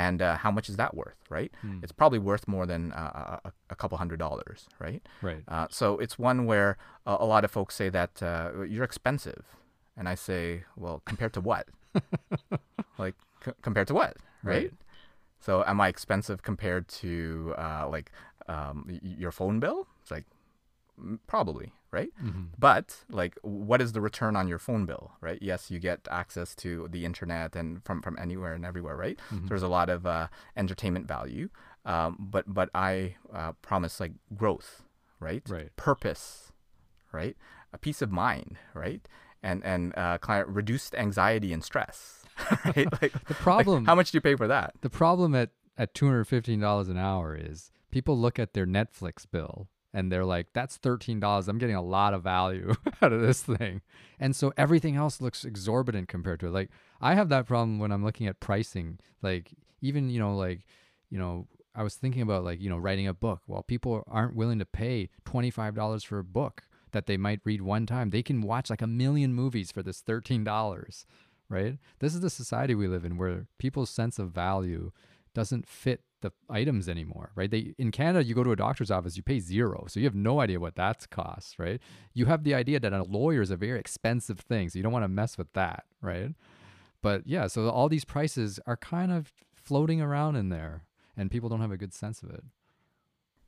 and 0.04 0.18
uh, 0.22 0.36
how 0.44 0.52
much 0.58 0.68
is 0.72 0.78
that 0.82 0.94
worth, 1.02 1.22
right? 1.38 1.52
Hmm. 1.64 1.80
It's 1.84 1.96
probably 2.02 2.22
worth 2.30 2.46
more 2.56 2.66
than 2.72 2.84
uh, 3.02 3.40
a, 3.48 3.52
a 3.74 3.76
couple 3.82 3.98
hundred 4.04 4.20
dollars, 4.26 4.60
right? 4.86 5.02
right. 5.28 5.44
Uh, 5.54 5.68
so 5.80 5.86
it's 6.04 6.16
one 6.29 6.29
where 6.46 6.78
uh, 7.06 7.18
a 7.20 7.26
lot 7.26 7.44
of 7.44 7.52
folks 7.52 7.76
say 7.76 7.90
that 7.90 8.22
uh, 8.22 8.64
you're 8.64 8.84
expensive, 8.84 9.44
and 9.98 10.08
I 10.08 10.16
say, 10.16 10.64
well, 10.76 11.02
compared 11.06 11.34
to 11.34 11.42
what? 11.42 11.68
like 12.98 13.16
c- 13.44 13.52
compared 13.62 13.88
to 13.88 13.94
what, 13.94 14.18
right? 14.44 14.64
Right. 14.64 14.74
So 15.40 15.64
am 15.66 15.80
I 15.82 15.88
expensive 15.88 16.42
compared 16.44 16.88
to 17.02 17.54
uh, 17.58 17.88
like 17.90 18.12
um, 18.48 19.00
your 19.02 19.32
phone 19.32 19.60
bill? 19.60 19.88
It's 20.02 20.12
like 20.12 20.26
mm, 21.02 21.20
probably, 21.28 21.74
right? 21.92 22.12
Mm-hmm. 22.24 22.44
But 22.58 22.98
like, 23.10 23.38
what 23.42 23.82
is 23.82 23.94
the 23.94 24.02
return 24.02 24.36
on 24.36 24.48
your 24.48 24.60
phone 24.60 24.86
bill, 24.86 25.12
right? 25.22 25.40
Yes, 25.42 25.72
you 25.72 25.80
get 25.80 26.08
access 26.12 26.54
to 26.56 26.88
the 26.92 27.06
internet 27.06 27.56
and 27.56 27.84
from 27.86 28.02
from 28.02 28.18
anywhere 28.20 28.54
and 28.54 28.66
everywhere, 28.66 28.96
right? 28.98 29.18
Mm-hmm. 29.32 29.48
There's 29.48 29.64
a 29.64 29.68
lot 29.68 29.90
of 29.90 30.06
uh, 30.06 30.28
entertainment 30.58 31.08
value, 31.08 31.50
um, 31.86 32.18
but 32.20 32.54
but 32.54 32.70
I 32.76 33.16
uh, 33.34 33.54
promise 33.62 34.00
like 34.00 34.12
growth, 34.36 34.84
right? 35.20 35.44
Right. 35.48 35.76
Purpose, 35.76 36.52
right? 37.12 37.36
A 37.74 37.78
peace 37.78 38.02
of 38.02 38.12
mind, 38.12 38.58
right? 38.74 39.08
And 39.44 39.64
and 39.64 39.94
uh, 39.98 40.18
client 40.18 40.50
reduced 40.50 40.96
anxiety 40.96 41.54
and 41.54 41.64
stress, 41.64 42.24
right? 42.66 42.88
Like 43.02 43.14
The 43.28 43.34
problem 43.36 43.86
how 43.86 43.96
much 43.96 44.12
do 44.12 44.18
you 44.18 44.22
pay 44.22 44.36
for 44.36 44.48
that? 44.48 44.74
the 44.82 44.90
problem 44.90 45.36
at 45.36 45.52
at 45.78 45.94
two 45.94 46.06
hundred 46.08 46.26
fifteen 46.26 46.60
dollars 46.60 46.90
an 46.90 46.98
hour 46.98 47.38
is 47.40 47.72
people 47.92 48.18
look 48.18 48.38
at 48.40 48.54
their 48.54 48.66
Netflix 48.68 49.26
bill 49.30 49.70
and 49.94 50.12
they're 50.12 50.26
like, 50.26 50.48
"That's 50.54 50.78
thirteen 50.78 51.20
dollars. 51.20 51.48
I'm 51.48 51.58
getting 51.58 51.76
a 51.76 51.82
lot 51.82 52.14
of 52.14 52.22
value 52.22 52.76
out 53.02 53.14
of 53.14 53.22
this 53.22 53.42
thing," 53.42 53.82
and 54.20 54.36
so 54.36 54.52
everything 54.58 54.96
else 54.98 55.20
looks 55.22 55.46
exorbitant 55.46 56.08
compared 56.10 56.40
to 56.42 56.48
it. 56.48 56.52
Like 56.52 56.70
I 57.02 57.16
have 57.16 57.30
that 57.30 57.48
problem 57.48 57.80
when 57.80 57.92
I'm 57.92 58.04
looking 58.04 58.28
at 58.28 58.40
pricing. 58.40 59.00
Like 59.22 59.52
even 59.82 60.10
you 60.10 60.20
know 60.20 60.36
like 60.36 60.66
you 61.10 61.18
know 61.18 61.48
I 61.80 61.84
was 61.84 61.96
thinking 61.96 62.22
about 62.22 62.44
like 62.44 62.62
you 62.62 62.70
know 62.70 62.78
writing 62.78 63.08
a 63.08 63.14
book. 63.14 63.42
Well, 63.48 63.64
people 63.64 64.04
aren't 64.08 64.36
willing 64.36 64.60
to 64.60 64.66
pay 64.66 65.10
twenty 65.26 65.50
five 65.50 65.74
dollars 65.74 66.04
for 66.04 66.20
a 66.20 66.24
book 66.24 66.64
that 66.92 67.06
they 67.06 67.18
might 67.18 67.40
read 67.46 67.62
one 67.62 67.86
time. 67.86 68.10
They 68.10 68.24
can 68.24 68.42
watch 68.42 68.70
like 68.70 68.82
a 68.82 68.88
million 68.88 69.34
movies 69.34 69.72
for 69.72 69.82
this 69.82 70.02
thirteen 70.02 70.44
dollars 70.44 71.06
right? 71.50 71.78
This 72.00 72.14
is 72.14 72.22
the 72.22 72.30
society 72.30 72.76
we 72.76 72.88
live 72.88 73.04
in 73.04 73.18
where 73.18 73.48
people's 73.58 73.90
sense 73.90 74.20
of 74.20 74.32
value 74.32 74.92
doesn't 75.34 75.68
fit 75.68 76.02
the 76.22 76.32
items 76.50 76.90
anymore, 76.90 77.32
right? 77.36 77.50
They 77.50 77.74
in 77.78 77.92
Canada, 77.92 78.24
you 78.24 78.36
go 78.36 78.44
to 78.44 78.52
a 78.52 78.56
doctor's 78.56 78.92
office, 78.92 79.18
you 79.18 79.24
pay 79.24 79.40
zero, 79.40 79.86
so 79.88 80.00
you 80.00 80.06
have 80.06 80.16
no 80.16 80.42
idea 80.42 80.60
what 80.60 80.76
that's 80.76 81.08
costs, 81.08 81.58
right? 81.58 81.82
You 82.14 82.26
have 82.26 82.44
the 82.44 82.54
idea 82.54 82.80
that 82.80 82.94
a 82.94 83.04
lawyer 83.04 83.42
is 83.42 83.52
a 83.52 83.58
very 83.58 83.80
expensive 83.80 84.40
thing, 84.40 84.70
so 84.70 84.78
you 84.78 84.84
don't 84.84 84.92
want 84.92 85.04
to 85.04 85.10
mess 85.10 85.38
with 85.38 85.52
that, 85.54 85.86
right? 86.02 86.34
But 87.02 87.26
yeah, 87.26 87.48
so 87.48 87.70
all 87.70 87.90
these 87.90 88.06
prices 88.06 88.60
are 88.66 88.78
kind 88.78 89.12
of 89.12 89.32
floating 89.56 90.02
around 90.02 90.36
in 90.36 90.50
there, 90.50 90.84
and 91.20 91.30
people 91.30 91.50
don't 91.50 91.62
have 91.62 91.72
a 91.72 91.78
good 91.78 91.94
sense 91.94 92.24
of 92.24 92.30
it. 92.32 92.44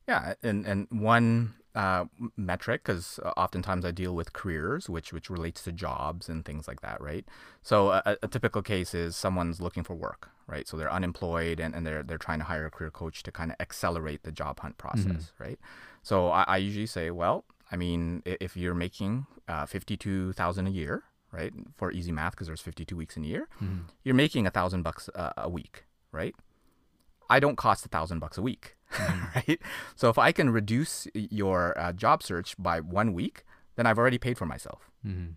Yeah, 0.07 0.33
and 0.43 0.65
and 0.65 0.87
one 0.89 1.53
uh, 1.73 2.05
metric 2.35 2.83
because 2.83 3.19
oftentimes 3.37 3.85
I 3.85 3.91
deal 3.91 4.13
with 4.13 4.33
careers, 4.33 4.89
which 4.89 5.13
which 5.13 5.29
relates 5.29 5.63
to 5.63 5.71
jobs 5.71 6.27
and 6.27 6.43
things 6.43 6.67
like 6.67 6.81
that, 6.81 6.99
right? 6.99 7.25
So 7.61 7.75
a, 7.91 8.17
a 8.21 8.27
typical 8.27 8.61
case 8.61 8.93
is 8.93 9.15
someone's 9.15 9.61
looking 9.61 9.83
for 9.83 9.95
work, 9.95 10.29
right? 10.47 10.67
So 10.67 10.75
they're 10.75 10.91
unemployed 10.91 11.59
and, 11.59 11.73
and 11.75 11.85
they're 11.87 12.03
they're 12.03 12.17
trying 12.17 12.39
to 12.39 12.45
hire 12.45 12.65
a 12.65 12.71
career 12.71 12.91
coach 12.91 13.23
to 13.23 13.31
kind 13.31 13.51
of 13.51 13.57
accelerate 13.59 14.23
the 14.23 14.31
job 14.31 14.59
hunt 14.59 14.77
process, 14.77 15.31
right? 15.39 15.59
So 16.03 16.29
I, 16.29 16.43
I 16.47 16.57
usually 16.57 16.87
say, 16.87 17.11
well, 17.11 17.45
I 17.71 17.77
mean, 17.77 18.21
if 18.25 18.57
you're 18.57 18.73
making 18.87 19.27
uh, 19.47 19.65
fifty 19.65 19.95
two 19.95 20.33
thousand 20.33 20.67
a 20.67 20.71
year, 20.71 21.03
right, 21.31 21.53
for 21.77 21.91
easy 21.91 22.11
math, 22.11 22.31
because 22.33 22.47
there's 22.47 22.59
fifty 22.59 22.83
two 22.83 22.97
weeks 22.97 23.15
in 23.15 23.23
a 23.23 23.27
year, 23.27 23.47
you're 24.03 24.15
making 24.15 24.45
a 24.47 24.51
thousand 24.51 24.81
bucks 24.81 25.09
uh, 25.15 25.31
a 25.37 25.49
week, 25.49 25.85
right? 26.11 26.35
I 27.35 27.39
don't 27.39 27.55
cost 27.65 27.85
a 27.85 27.89
thousand 27.89 28.19
bucks 28.19 28.37
a 28.37 28.41
week, 28.41 28.75
right? 29.35 29.59
So 29.95 30.09
if 30.13 30.17
I 30.27 30.31
can 30.31 30.49
reduce 30.49 31.07
your 31.13 31.59
uh, 31.83 31.93
job 32.03 32.17
search 32.29 32.49
by 32.59 32.79
one 32.99 33.09
week, 33.13 33.43
then 33.75 33.85
I've 33.87 33.97
already 34.01 34.17
paid 34.19 34.37
for 34.37 34.45
myself, 34.45 34.81
Mm-hmm. 35.07 35.29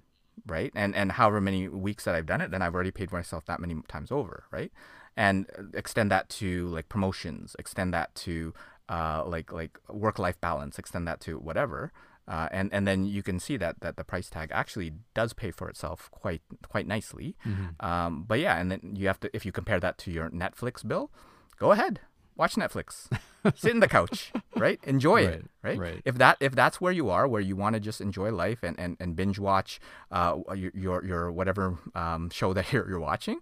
right? 0.54 0.72
And 0.83 0.94
and 1.00 1.12
however 1.12 1.40
many 1.40 1.68
weeks 1.88 2.02
that 2.04 2.14
I've 2.16 2.26
done 2.33 2.40
it, 2.44 2.50
then 2.50 2.62
I've 2.62 2.74
already 2.74 2.90
paid 2.98 3.09
for 3.11 3.16
myself 3.16 3.42
that 3.46 3.61
many 3.61 3.74
times 3.94 4.11
over, 4.11 4.44
right? 4.50 4.72
And 5.16 5.46
uh, 5.59 5.62
extend 5.83 6.11
that 6.11 6.28
to 6.40 6.48
like 6.76 6.88
promotions, 6.88 7.54
extend 7.59 7.94
that 7.94 8.09
to 8.26 8.52
uh, 8.96 9.20
like 9.35 9.52
like 9.52 9.78
work 9.88 10.18
life 10.18 10.38
balance, 10.40 10.78
extend 10.78 11.07
that 11.09 11.20
to 11.26 11.38
whatever. 11.48 11.92
Uh, 12.26 12.48
and 12.59 12.66
and 12.72 12.87
then 12.88 13.04
you 13.16 13.22
can 13.22 13.38
see 13.38 13.57
that 13.59 13.74
that 13.85 13.94
the 13.96 14.04
price 14.12 14.28
tag 14.30 14.48
actually 14.52 14.90
does 15.14 15.33
pay 15.42 15.50
for 15.59 15.68
itself 15.72 15.98
quite 16.22 16.42
quite 16.72 16.87
nicely. 16.96 17.37
Mm-hmm. 17.46 17.68
Um, 17.88 18.24
but 18.26 18.38
yeah, 18.40 18.59
and 18.61 18.70
then 18.70 18.80
you 19.00 19.07
have 19.07 19.20
to 19.20 19.28
if 19.37 19.46
you 19.46 19.52
compare 19.52 19.78
that 19.80 19.96
to 20.02 20.11
your 20.11 20.28
Netflix 20.30 20.74
bill, 20.87 21.11
go 21.59 21.73
ahead, 21.73 22.01
watch 22.37 22.55
Netflix, 22.55 23.09
sit 23.55 23.71
in 23.71 23.81
the 23.81 23.88
couch, 23.88 24.33
right? 24.57 24.81
Enjoy 24.85 25.23
it, 25.23 25.47
right? 25.62 25.79
right. 25.79 26.03
If 26.05 26.19
that 26.19 26.37
if 26.40 26.55
that's 26.55 26.81
where 26.81 26.93
you 26.93 27.11
are, 27.11 27.27
where 27.29 27.40
you 27.40 27.57
want 27.57 27.75
to 27.75 27.81
just 27.81 28.01
enjoy 28.01 28.31
life 28.31 28.62
and, 28.62 28.79
and, 28.79 28.97
and 29.01 29.17
binge 29.17 29.38
watch 29.38 29.81
uh, 30.11 30.38
your, 30.55 31.05
your 31.05 31.33
whatever 31.33 31.79
um, 31.95 32.31
show 32.31 32.53
that 32.53 32.73
you're, 32.73 32.88
you're 32.88 33.01
watching, 33.01 33.40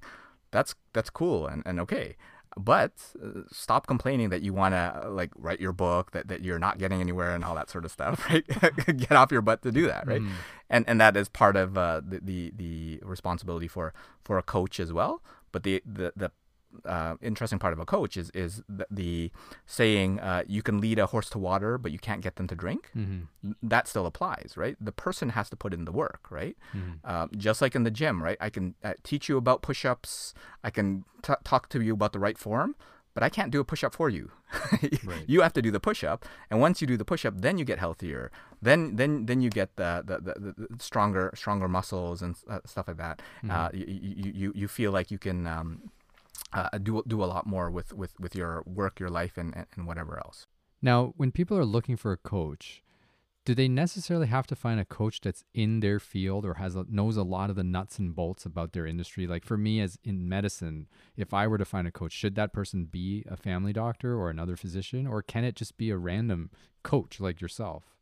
that's 0.51 0.75
that's 0.93 1.11
cool 1.11 1.47
and, 1.47 1.63
and 1.67 1.81
okay. 1.81 2.17
But 2.55 2.93
uh, 3.23 3.41
stop 3.51 3.87
complaining 3.87 4.29
that 4.29 4.43
you 4.43 4.53
want 4.53 4.75
to 4.75 5.09
like 5.09 5.31
write 5.37 5.59
your 5.59 5.73
book 5.73 6.11
that, 6.11 6.29
that 6.29 6.43
you're 6.43 6.59
not 6.59 6.77
getting 6.77 7.01
anywhere 7.01 7.35
and 7.35 7.43
all 7.43 7.55
that 7.55 7.71
sort 7.71 7.87
of 7.87 7.91
stuff, 7.91 8.27
right? 8.31 8.47
Get 8.95 9.13
off 9.13 9.33
your 9.33 9.41
butt 9.41 9.63
to 9.63 9.73
do 9.73 9.87
that, 9.87 10.07
right? 10.07 10.21
Mm. 10.21 10.33
And 10.69 10.85
and 10.87 11.01
that 11.01 11.17
is 11.17 11.31
part 11.31 11.57
of 11.57 11.79
uh, 11.79 12.03
the, 12.07 12.21
the 12.23 12.53
the 12.55 13.01
responsibility 13.03 13.69
for 13.69 13.95
for 14.23 14.37
a 14.37 14.43
coach 14.43 14.79
as 14.79 14.93
well. 14.93 15.23
But 15.51 15.63
the 15.63 15.83
the 15.87 16.13
the 16.15 16.31
uh, 16.85 17.17
interesting 17.21 17.59
part 17.59 17.73
of 17.73 17.79
a 17.79 17.85
coach 17.85 18.17
is 18.17 18.31
is 18.31 18.63
the, 18.69 18.87
the 18.91 19.31
saying 19.67 20.21
uh, 20.21 20.43
you 20.47 20.63
can 20.63 20.81
lead 20.81 20.99
a 20.99 21.07
horse 21.07 21.29
to 21.31 21.39
water, 21.39 21.79
but 21.79 21.93
you 21.93 21.99
can't 21.99 22.21
get 22.21 22.37
them 22.37 22.47
to 22.49 22.55
drink. 22.55 22.91
Mm-hmm. 22.97 23.53
That 23.63 23.89
still 23.89 24.07
applies, 24.07 24.55
right? 24.57 24.77
The 24.81 24.93
person 24.93 25.31
has 25.31 25.49
to 25.51 25.57
put 25.57 25.75
in 25.75 25.85
the 25.85 25.93
work, 25.93 26.27
right? 26.31 26.57
Mm-hmm. 26.75 27.11
Um, 27.11 27.31
just 27.37 27.63
like 27.63 27.75
in 27.75 27.85
the 27.85 27.91
gym, 27.91 28.23
right? 28.23 28.39
I 28.41 28.51
can 28.51 28.75
uh, 28.83 28.95
teach 29.03 29.29
you 29.29 29.37
about 29.37 29.63
push-ups. 29.63 30.35
I 30.65 30.71
can 30.71 31.05
t- 31.23 31.35
talk 31.45 31.69
to 31.71 31.81
you 31.81 31.95
about 31.95 32.13
the 32.13 32.19
right 32.19 32.39
form, 32.39 32.75
but 33.15 33.23
I 33.23 33.29
can't 33.29 33.51
do 33.51 33.61
a 33.61 33.65
push-up 33.65 33.95
for 33.95 34.09
you. 34.09 34.31
Right. 35.05 35.25
You 35.27 35.41
have 35.41 35.53
to 35.55 35.63
do 35.63 35.71
the 35.71 35.81
push-up, 35.81 36.25
and 36.51 36.61
once 36.61 36.81
you 36.81 36.87
do 36.87 36.97
the 36.97 37.05
push-up, 37.05 37.41
then 37.41 37.59
you 37.59 37.65
get 37.65 37.79
healthier. 37.79 38.31
Then 38.61 38.97
then 38.97 39.27
then 39.27 39.41
you 39.41 39.51
get 39.51 39.77
the 39.77 40.03
the, 40.05 40.19
the, 40.19 40.55
the 40.69 40.83
stronger 40.83 41.33
stronger 41.35 41.69
muscles 41.69 42.23
and 42.23 42.37
uh, 42.49 42.61
stuff 42.67 42.87
like 42.89 42.99
that. 42.99 43.23
Uh, 43.49 43.69
you, 43.73 43.85
you, 43.87 44.33
you 44.35 44.53
you 44.55 44.69
feel 44.69 44.93
like 44.93 45.11
you 45.11 45.19
can. 45.19 45.47
Um, 45.47 45.91
uh, 46.53 46.79
do 46.79 47.03
do 47.07 47.23
a 47.23 47.27
lot 47.27 47.47
more 47.47 47.71
with, 47.71 47.93
with, 47.93 48.19
with 48.21 48.35
your 48.35 48.63
work, 48.67 49.01
your 49.01 49.11
life, 49.11 49.37
and, 49.37 49.55
and, 49.57 49.67
and 49.77 49.87
whatever 49.87 50.19
else. 50.19 50.47
Now, 50.81 51.15
when 51.17 51.33
people 51.33 51.57
are 51.57 51.65
looking 51.65 51.97
for 51.97 52.13
a 52.13 52.17
coach, 52.17 52.83
do 53.45 53.55
they 53.55 53.69
necessarily 53.69 54.29
have 54.29 54.47
to 54.49 54.57
find 54.57 54.79
a 54.79 54.85
coach 54.85 55.21
that's 55.21 55.45
in 55.53 55.81
their 55.81 55.99
field 55.99 56.45
or 56.45 56.55
has 56.55 56.77
a, 56.77 56.85
knows 56.89 57.17
a 57.17 57.25
lot 57.25 57.51
of 57.51 57.57
the 57.57 57.65
nuts 57.65 57.99
and 57.99 58.15
bolts 58.15 58.45
about 58.45 58.73
their 58.73 58.87
industry? 58.87 59.27
Like 59.27 59.45
for 59.45 59.57
me, 59.57 59.81
as 59.81 59.99
in 60.05 60.29
medicine, 60.29 60.87
if 61.17 61.35
I 61.35 61.47
were 61.47 61.59
to 61.59 61.65
find 61.65 61.89
a 61.89 61.93
coach, 61.93 62.13
should 62.13 62.37
that 62.37 62.53
person 62.53 62.85
be 62.85 63.25
a 63.29 63.37
family 63.37 63.73
doctor 63.73 64.17
or 64.17 64.31
another 64.31 64.57
physician, 64.57 65.07
or 65.07 65.23
can 65.23 65.45
it 65.45 65.57
just 65.57 65.77
be 65.77 65.91
a 65.91 65.97
random 65.97 66.51
coach 66.83 67.21
like 67.21 67.41
yourself? 67.41 67.97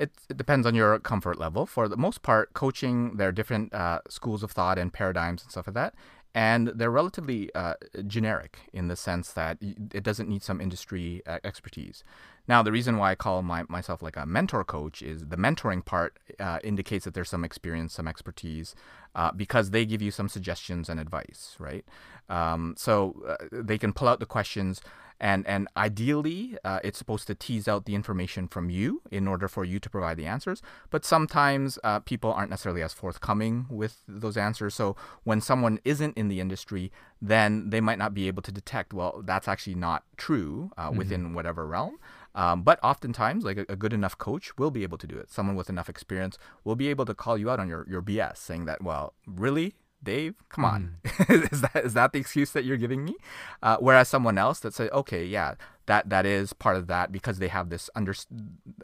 It, 0.00 0.12
it 0.28 0.36
depends 0.36 0.64
on 0.66 0.76
your 0.76 0.98
comfort 1.00 1.38
level. 1.38 1.66
For 1.66 1.88
the 1.88 1.96
most 1.96 2.22
part, 2.22 2.54
coaching, 2.54 3.16
there 3.16 3.28
are 3.28 3.32
different 3.32 3.74
uh, 3.74 4.00
schools 4.08 4.44
of 4.44 4.52
thought 4.52 4.78
and 4.78 4.92
paradigms 4.92 5.42
and 5.42 5.50
stuff 5.50 5.66
like 5.66 5.74
that. 5.74 5.94
And 6.38 6.68
they're 6.68 6.88
relatively 6.88 7.52
uh, 7.56 7.74
generic 8.06 8.60
in 8.72 8.86
the 8.86 8.94
sense 8.94 9.32
that 9.32 9.58
it 9.92 10.04
doesn't 10.04 10.28
need 10.28 10.44
some 10.44 10.60
industry 10.60 11.20
uh, 11.26 11.40
expertise. 11.42 12.04
Now, 12.46 12.62
the 12.62 12.70
reason 12.70 12.96
why 12.96 13.10
I 13.10 13.16
call 13.16 13.42
my, 13.42 13.64
myself 13.68 14.02
like 14.02 14.16
a 14.16 14.24
mentor 14.24 14.62
coach 14.62 15.02
is 15.02 15.26
the 15.26 15.36
mentoring 15.36 15.84
part 15.84 16.16
uh, 16.38 16.60
indicates 16.62 17.04
that 17.06 17.14
there's 17.14 17.28
some 17.28 17.42
experience, 17.42 17.92
some 17.92 18.06
expertise, 18.06 18.76
uh, 19.16 19.32
because 19.32 19.70
they 19.70 19.84
give 19.84 20.00
you 20.00 20.12
some 20.12 20.28
suggestions 20.28 20.88
and 20.88 21.00
advice, 21.00 21.56
right? 21.58 21.84
Um, 22.28 22.74
so 22.76 23.20
uh, 23.26 23.36
they 23.50 23.76
can 23.76 23.92
pull 23.92 24.06
out 24.06 24.20
the 24.20 24.26
questions 24.26 24.80
and 25.20 25.46
and 25.46 25.68
ideally 25.76 26.56
uh, 26.64 26.80
it's 26.84 26.98
supposed 26.98 27.26
to 27.26 27.34
tease 27.34 27.68
out 27.68 27.84
the 27.84 27.94
information 27.94 28.48
from 28.48 28.70
you 28.70 29.02
in 29.10 29.26
order 29.26 29.48
for 29.48 29.64
you 29.64 29.78
to 29.78 29.90
provide 29.90 30.16
the 30.16 30.26
answers 30.26 30.62
but 30.90 31.04
sometimes 31.04 31.78
uh, 31.84 31.98
people 32.00 32.32
aren't 32.32 32.50
necessarily 32.50 32.82
as 32.82 32.92
forthcoming 32.92 33.66
with 33.68 34.02
those 34.06 34.36
answers 34.36 34.74
so 34.74 34.96
when 35.24 35.40
someone 35.40 35.78
isn't 35.84 36.16
in 36.16 36.28
the 36.28 36.40
industry 36.40 36.92
then 37.20 37.70
they 37.70 37.80
might 37.80 37.98
not 37.98 38.14
be 38.14 38.28
able 38.28 38.42
to 38.42 38.52
detect 38.52 38.92
well 38.92 39.22
that's 39.24 39.48
actually 39.48 39.74
not 39.74 40.04
true 40.16 40.70
uh, 40.76 40.88
mm-hmm. 40.88 40.98
within 40.98 41.34
whatever 41.34 41.66
realm 41.66 41.98
um, 42.34 42.62
but 42.62 42.78
oftentimes, 42.84 43.44
like 43.44 43.56
a, 43.56 43.66
a, 43.68 43.74
good 43.74 43.92
enough 43.92 44.16
coach 44.16 44.56
will 44.56 44.70
be 44.70 44.84
able 44.84 44.96
to 44.98 45.08
do 45.08 45.18
it. 45.18 45.28
Someone 45.28 45.56
with 45.56 45.68
enough 45.68 45.88
experience 45.88 46.38
will 46.62 46.76
be 46.76 46.86
able 46.86 47.04
to 47.06 47.14
call 47.14 47.36
you 47.36 47.50
out 47.50 47.58
on 47.58 47.68
your, 47.68 47.84
your 47.90 48.00
BS, 48.00 48.36
saying 48.36 48.66
that, 48.66 48.80
well, 48.80 49.14
really? 49.26 49.74
Dave, 50.02 50.34
come 50.48 50.64
on, 50.64 50.96
mm. 51.04 51.52
is 51.52 51.60
that 51.62 51.84
is 51.84 51.94
that 51.94 52.12
the 52.12 52.18
excuse 52.18 52.52
that 52.52 52.64
you're 52.64 52.76
giving 52.76 53.04
me? 53.04 53.16
Uh, 53.62 53.76
whereas 53.80 54.08
someone 54.08 54.38
else 54.38 54.60
that 54.60 54.74
say, 54.74 54.88
okay, 54.90 55.24
yeah, 55.24 55.54
that 55.88 56.10
that 56.10 56.26
is 56.26 56.52
part 56.52 56.76
of 56.76 56.86
that 56.86 57.10
because 57.10 57.38
they 57.38 57.48
have 57.48 57.70
this 57.70 57.90
under 57.96 58.14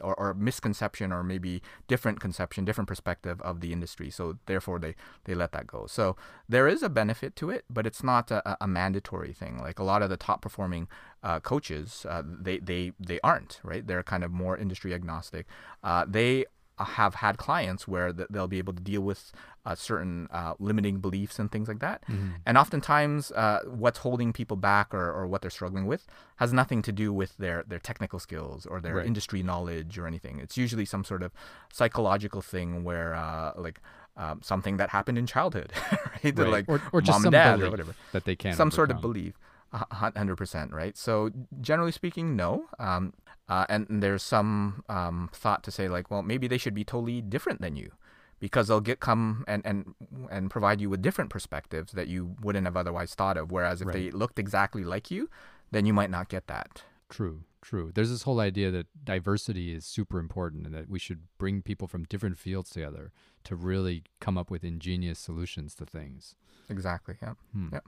or, 0.01 0.15
or, 0.15 0.33
misconception 0.33 1.13
or 1.13 1.23
maybe 1.23 1.61
different 1.87 2.19
conception, 2.19 2.65
different 2.65 2.87
perspective 2.87 3.39
of 3.41 3.61
the 3.61 3.71
industry. 3.71 4.09
So 4.09 4.39
therefore, 4.47 4.79
they 4.79 4.95
they 5.23 5.35
let 5.35 5.51
that 5.53 5.67
go. 5.67 5.85
So 5.87 6.17
there 6.49 6.67
is 6.67 6.81
a 6.81 6.89
benefit 6.89 7.35
to 7.37 7.51
it, 7.51 7.63
but 7.69 7.85
it's 7.85 8.03
not 8.03 8.31
a, 8.31 8.57
a 8.59 8.67
mandatory 8.67 9.33
thing. 9.33 9.59
Like 9.59 9.77
a 9.77 9.83
lot 9.83 10.01
of 10.01 10.09
the 10.09 10.17
top 10.17 10.41
performing 10.41 10.87
uh, 11.23 11.39
coaches, 11.39 12.05
uh, 12.09 12.23
they 12.25 12.57
they 12.57 12.91
they 12.99 13.19
aren't 13.23 13.61
right. 13.63 13.85
They're 13.85 14.03
kind 14.03 14.23
of 14.23 14.31
more 14.31 14.57
industry 14.57 14.93
agnostic. 14.93 15.45
Uh, 15.83 16.05
they 16.07 16.45
have 16.83 17.15
had 17.15 17.37
clients 17.37 17.87
where 17.87 18.11
they'll 18.11 18.47
be 18.47 18.57
able 18.57 18.73
to 18.73 18.81
deal 18.81 19.01
with 19.01 19.31
uh, 19.65 19.75
certain 19.75 20.27
uh, 20.31 20.53
limiting 20.59 20.99
beliefs 20.99 21.39
and 21.39 21.51
things 21.51 21.67
like 21.67 21.79
that. 21.79 22.03
Mm-hmm. 22.07 22.29
And 22.45 22.57
oftentimes, 22.57 23.31
uh, 23.31 23.61
what's 23.65 23.99
holding 23.99 24.33
people 24.33 24.57
back 24.57 24.93
or, 24.93 25.11
or 25.11 25.25
what 25.25 25.41
they're 25.41 25.49
struggling 25.49 25.87
with 25.87 26.05
has 26.37 26.53
nothing 26.53 26.81
to 26.83 26.91
do 26.91 27.11
with 27.13 27.37
their, 27.37 27.63
their 27.67 27.79
technical 27.79 28.19
skills 28.19 28.65
or 28.65 28.81
their 28.81 28.95
right. 28.95 29.05
industry 29.05 29.41
knowledge 29.41 29.97
or 29.97 30.05
anything. 30.05 30.39
It's 30.39 30.57
usually 30.57 30.85
some 30.85 31.03
sort 31.03 31.23
of 31.23 31.31
psychological 31.71 32.41
thing 32.41 32.83
where, 32.83 33.15
uh, 33.15 33.53
like, 33.55 33.79
um, 34.17 34.41
something 34.41 34.77
that 34.77 34.91
happened 34.91 35.17
in 35.17 35.25
childhood, 35.25 35.73
right? 35.91 36.23
right. 36.23 36.35
Like 36.37 36.69
or, 36.69 36.81
or 36.93 37.01
just 37.01 37.19
mom 37.19 37.25
and 37.25 37.31
dad 37.31 37.61
or 37.61 37.69
whatever 37.69 37.95
that 38.13 38.23
they 38.23 38.35
can 38.35 38.53
some 38.53 38.67
overcome. 38.67 38.75
sort 38.75 38.91
of 38.91 39.01
belief. 39.01 39.33
100% 39.73 40.71
right 40.71 40.95
so 40.95 41.31
generally 41.59 41.91
speaking 41.91 42.33
no 42.33 42.65
um, 42.79 43.11
uh, 43.47 43.65
and, 43.69 43.87
and, 43.89 44.01
there's 44.01 44.23
some 44.23 44.83
um, 44.89 45.29
thought 45.33 45.63
to 45.63 45.71
say 45.71 45.87
like, 45.87 46.09
well, 46.09 46.23
maybe 46.23 46.47
they 46.47 46.57
should 46.57 46.73
be 46.73 46.83
totally 46.83 47.21
different 47.21 47.61
than 47.61 47.75
you, 47.75 47.91
because 48.39 48.67
they'll 48.67 48.81
get 48.81 48.99
come 48.99 49.43
and 49.47 49.65
and 49.65 49.93
and 50.31 50.49
provide 50.49 50.81
you 50.81 50.89
with 50.89 51.01
different 51.01 51.29
perspectives 51.29 51.93
that 51.93 52.07
you 52.07 52.35
wouldn't 52.41 52.65
have 52.65 52.77
otherwise 52.77 53.13
thought 53.13 53.37
of. 53.37 53.51
Whereas 53.51 53.81
if 53.81 53.87
right. 53.87 53.93
they 53.93 54.11
looked 54.11 54.39
exactly 54.39 54.83
like 54.83 55.11
you, 55.11 55.29
then 55.71 55.85
you 55.85 55.93
might 55.93 56.09
not 56.09 56.29
get 56.29 56.47
that. 56.47 56.83
True, 57.09 57.43
true. 57.61 57.91
There's 57.93 58.09
this 58.09 58.23
whole 58.23 58.39
idea 58.39 58.71
that 58.71 58.87
diversity 59.03 59.73
is 59.73 59.85
super 59.85 60.19
important 60.19 60.65
and 60.65 60.73
that 60.73 60.89
we 60.89 60.99
should 60.99 61.21
bring 61.37 61.61
people 61.61 61.87
from 61.87 62.03
different 62.05 62.37
fields 62.37 62.69
together 62.71 63.11
to 63.43 63.55
really 63.55 64.03
come 64.19 64.37
up 64.37 64.49
with 64.49 64.63
ingenious 64.63 65.19
solutions 65.19 65.75
to 65.75 65.85
things. 65.85 66.35
Exactly. 66.69 67.15
Yeah. 67.21 67.33
Hmm. 67.53 67.67
Yeah. 67.73 67.79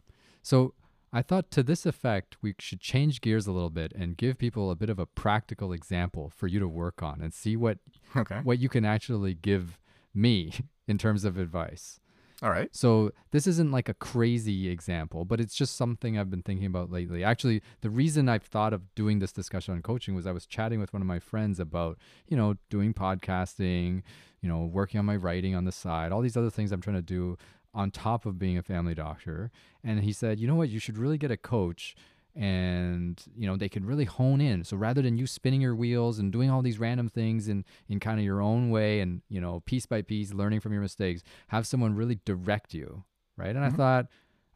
So 0.44 0.74
I 1.14 1.22
thought 1.22 1.52
to 1.52 1.64
this 1.64 1.86
effect, 1.86 2.38
we 2.42 2.54
should 2.60 2.82
change 2.82 3.22
gears 3.22 3.48
a 3.48 3.52
little 3.52 3.70
bit 3.70 3.94
and 3.96 4.18
give 4.18 4.38
people 4.38 4.70
a 4.70 4.76
bit 4.76 4.90
of 4.90 5.00
a 5.00 5.06
practical 5.06 5.72
example 5.72 6.32
for 6.36 6.48
you 6.48 6.60
to 6.60 6.68
work 6.68 7.02
on 7.02 7.22
and 7.22 7.34
see 7.34 7.56
what 7.56 7.78
okay. 8.16 8.42
what 8.44 8.60
you 8.60 8.70
can 8.70 8.86
actually 8.86 9.34
give 9.34 9.80
me 10.14 10.54
in 10.88 10.98
terms 10.98 11.24
of 11.24 11.38
advice. 11.38 12.00
All 12.44 12.52
right. 12.52 12.70
So 12.72 13.12
this 13.32 13.48
isn't 13.48 13.72
like 13.72 13.90
a 13.90 13.96
crazy 13.96 14.70
example, 14.70 15.26
but 15.26 15.40
it's 15.40 15.56
just 15.56 15.76
something 15.76 16.20
I've 16.20 16.30
been 16.30 16.44
thinking 16.44 16.68
about 16.68 16.92
lately. 16.92 17.24
Actually, 17.24 17.64
the 17.82 17.90
reason 17.90 18.30
I've 18.30 18.44
thought 18.44 18.74
of 18.74 18.94
doing 18.94 19.18
this 19.18 19.32
discussion 19.32 19.74
on 19.74 19.82
coaching 19.82 20.14
was 20.14 20.28
I 20.28 20.32
was 20.32 20.46
chatting 20.46 20.80
with 20.80 20.94
one 20.94 21.02
of 21.02 21.08
my 21.08 21.18
friends 21.18 21.60
about, 21.60 21.98
you 22.28 22.38
know, 22.38 22.56
doing 22.70 22.94
podcasting, 22.94 24.04
you 24.42 24.50
know, 24.50 24.66
working 24.66 25.00
on 25.00 25.06
my 25.06 25.16
writing 25.16 25.56
on 25.56 25.66
the 25.66 25.72
side, 25.72 26.12
all 26.12 26.22
these 26.22 26.38
other 26.38 26.52
things 26.52 26.72
I'm 26.72 26.82
trying 26.82 26.98
to 26.98 27.02
do 27.02 27.38
on 27.78 27.92
top 27.92 28.26
of 28.26 28.40
being 28.40 28.58
a 28.58 28.64
family 28.64 28.96
doctor. 28.96 29.52
And 29.84 30.04
he 30.04 30.12
said, 30.12 30.40
you 30.40 30.48
know 30.48 30.56
what, 30.56 30.70
you 30.70 30.80
should 30.80 30.98
really 30.98 31.20
get 31.20 31.30
a 31.30 31.38
coach 31.38 31.96
and 32.36 33.24
you 33.36 33.48
know 33.48 33.56
they 33.56 33.70
can 33.70 33.86
really 33.86 34.06
hone 34.06 34.42
in. 34.42 34.64
So 34.64 34.76
rather 34.76 35.02
than 35.02 35.18
you 35.18 35.26
spinning 35.28 35.62
your 35.62 35.76
wheels 35.76 36.20
and 36.20 36.32
doing 36.32 36.50
all 36.50 36.62
these 36.62 36.80
random 36.80 37.08
things 37.08 37.48
in 37.48 37.66
in 37.88 38.00
kind 38.00 38.20
of 38.20 38.26
your 38.26 38.42
own 38.42 38.72
way 38.72 39.00
and 39.00 39.22
you 39.30 39.40
know 39.40 39.62
piece 39.66 39.86
by 39.86 40.02
piece 40.02 40.34
learning 40.34 40.60
from 40.60 40.74
your 40.74 40.82
mistakes 40.82 41.24
have 41.48 41.66
someone 41.66 41.96
really 41.96 42.20
direct 42.26 42.74
you 42.74 43.04
right? 43.38 43.56
And 43.56 43.58
mm-hmm. 43.58 43.74
i 43.74 43.78
thought 43.78 44.08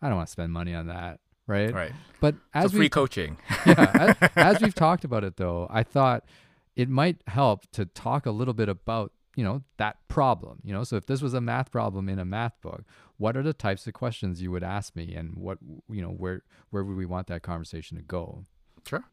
i 0.02 0.08
don't 0.08 0.18
want 0.18 0.28
to 0.28 0.32
spend 0.32 0.52
money 0.52 0.76
on 0.76 0.88
that 0.88 1.20
right? 1.48 1.74
Right. 1.74 1.92
But 2.20 2.36
as 2.54 2.72
so 2.72 2.78
free 2.78 2.90
coaching. 2.90 3.38
Yeah 3.66 4.16
as, 4.22 4.30
as 4.36 4.62
we've 4.62 4.76
talked 4.76 5.04
about 5.04 5.24
it 5.24 5.38
though 5.38 5.68
i 5.72 5.82
thought 5.82 6.24
it 6.76 6.88
might 6.88 7.24
help 7.28 7.70
to 7.72 7.86
talk 7.86 8.28
a 8.28 8.32
little 8.32 8.54
bit 8.54 8.70
about 8.70 9.12
you 9.36 9.44
know 9.44 9.64
that 9.78 9.98
problem 10.08 10.60
you 10.64 10.74
know? 10.74 10.84
So 10.84 10.96
if 10.98 11.06
this 11.06 11.22
was 11.22 11.34
a 11.34 11.42
math 11.42 11.72
problem 11.72 12.10
in 12.10 12.20
a 12.20 12.26
math 12.26 12.60
book 12.62 12.84
what 13.18 13.38
are 13.38 13.44
the 13.44 13.54
types 13.54 13.86
of 13.88 13.94
questions 13.94 14.42
you 14.42 14.52
would 14.52 14.64
ask 14.64 14.96
me 14.96 15.14
and 15.14 15.36
what 15.36 15.58
you 15.90 16.02
know 16.02 16.10
where 16.10 16.44
where 16.70 16.84
would 16.84 16.98
we 16.98 17.06
want 17.06 17.28
that 17.28 17.44
conversation 17.44 17.98
to 17.98 18.04
go? 18.04 18.46
Sure. 18.86 19.04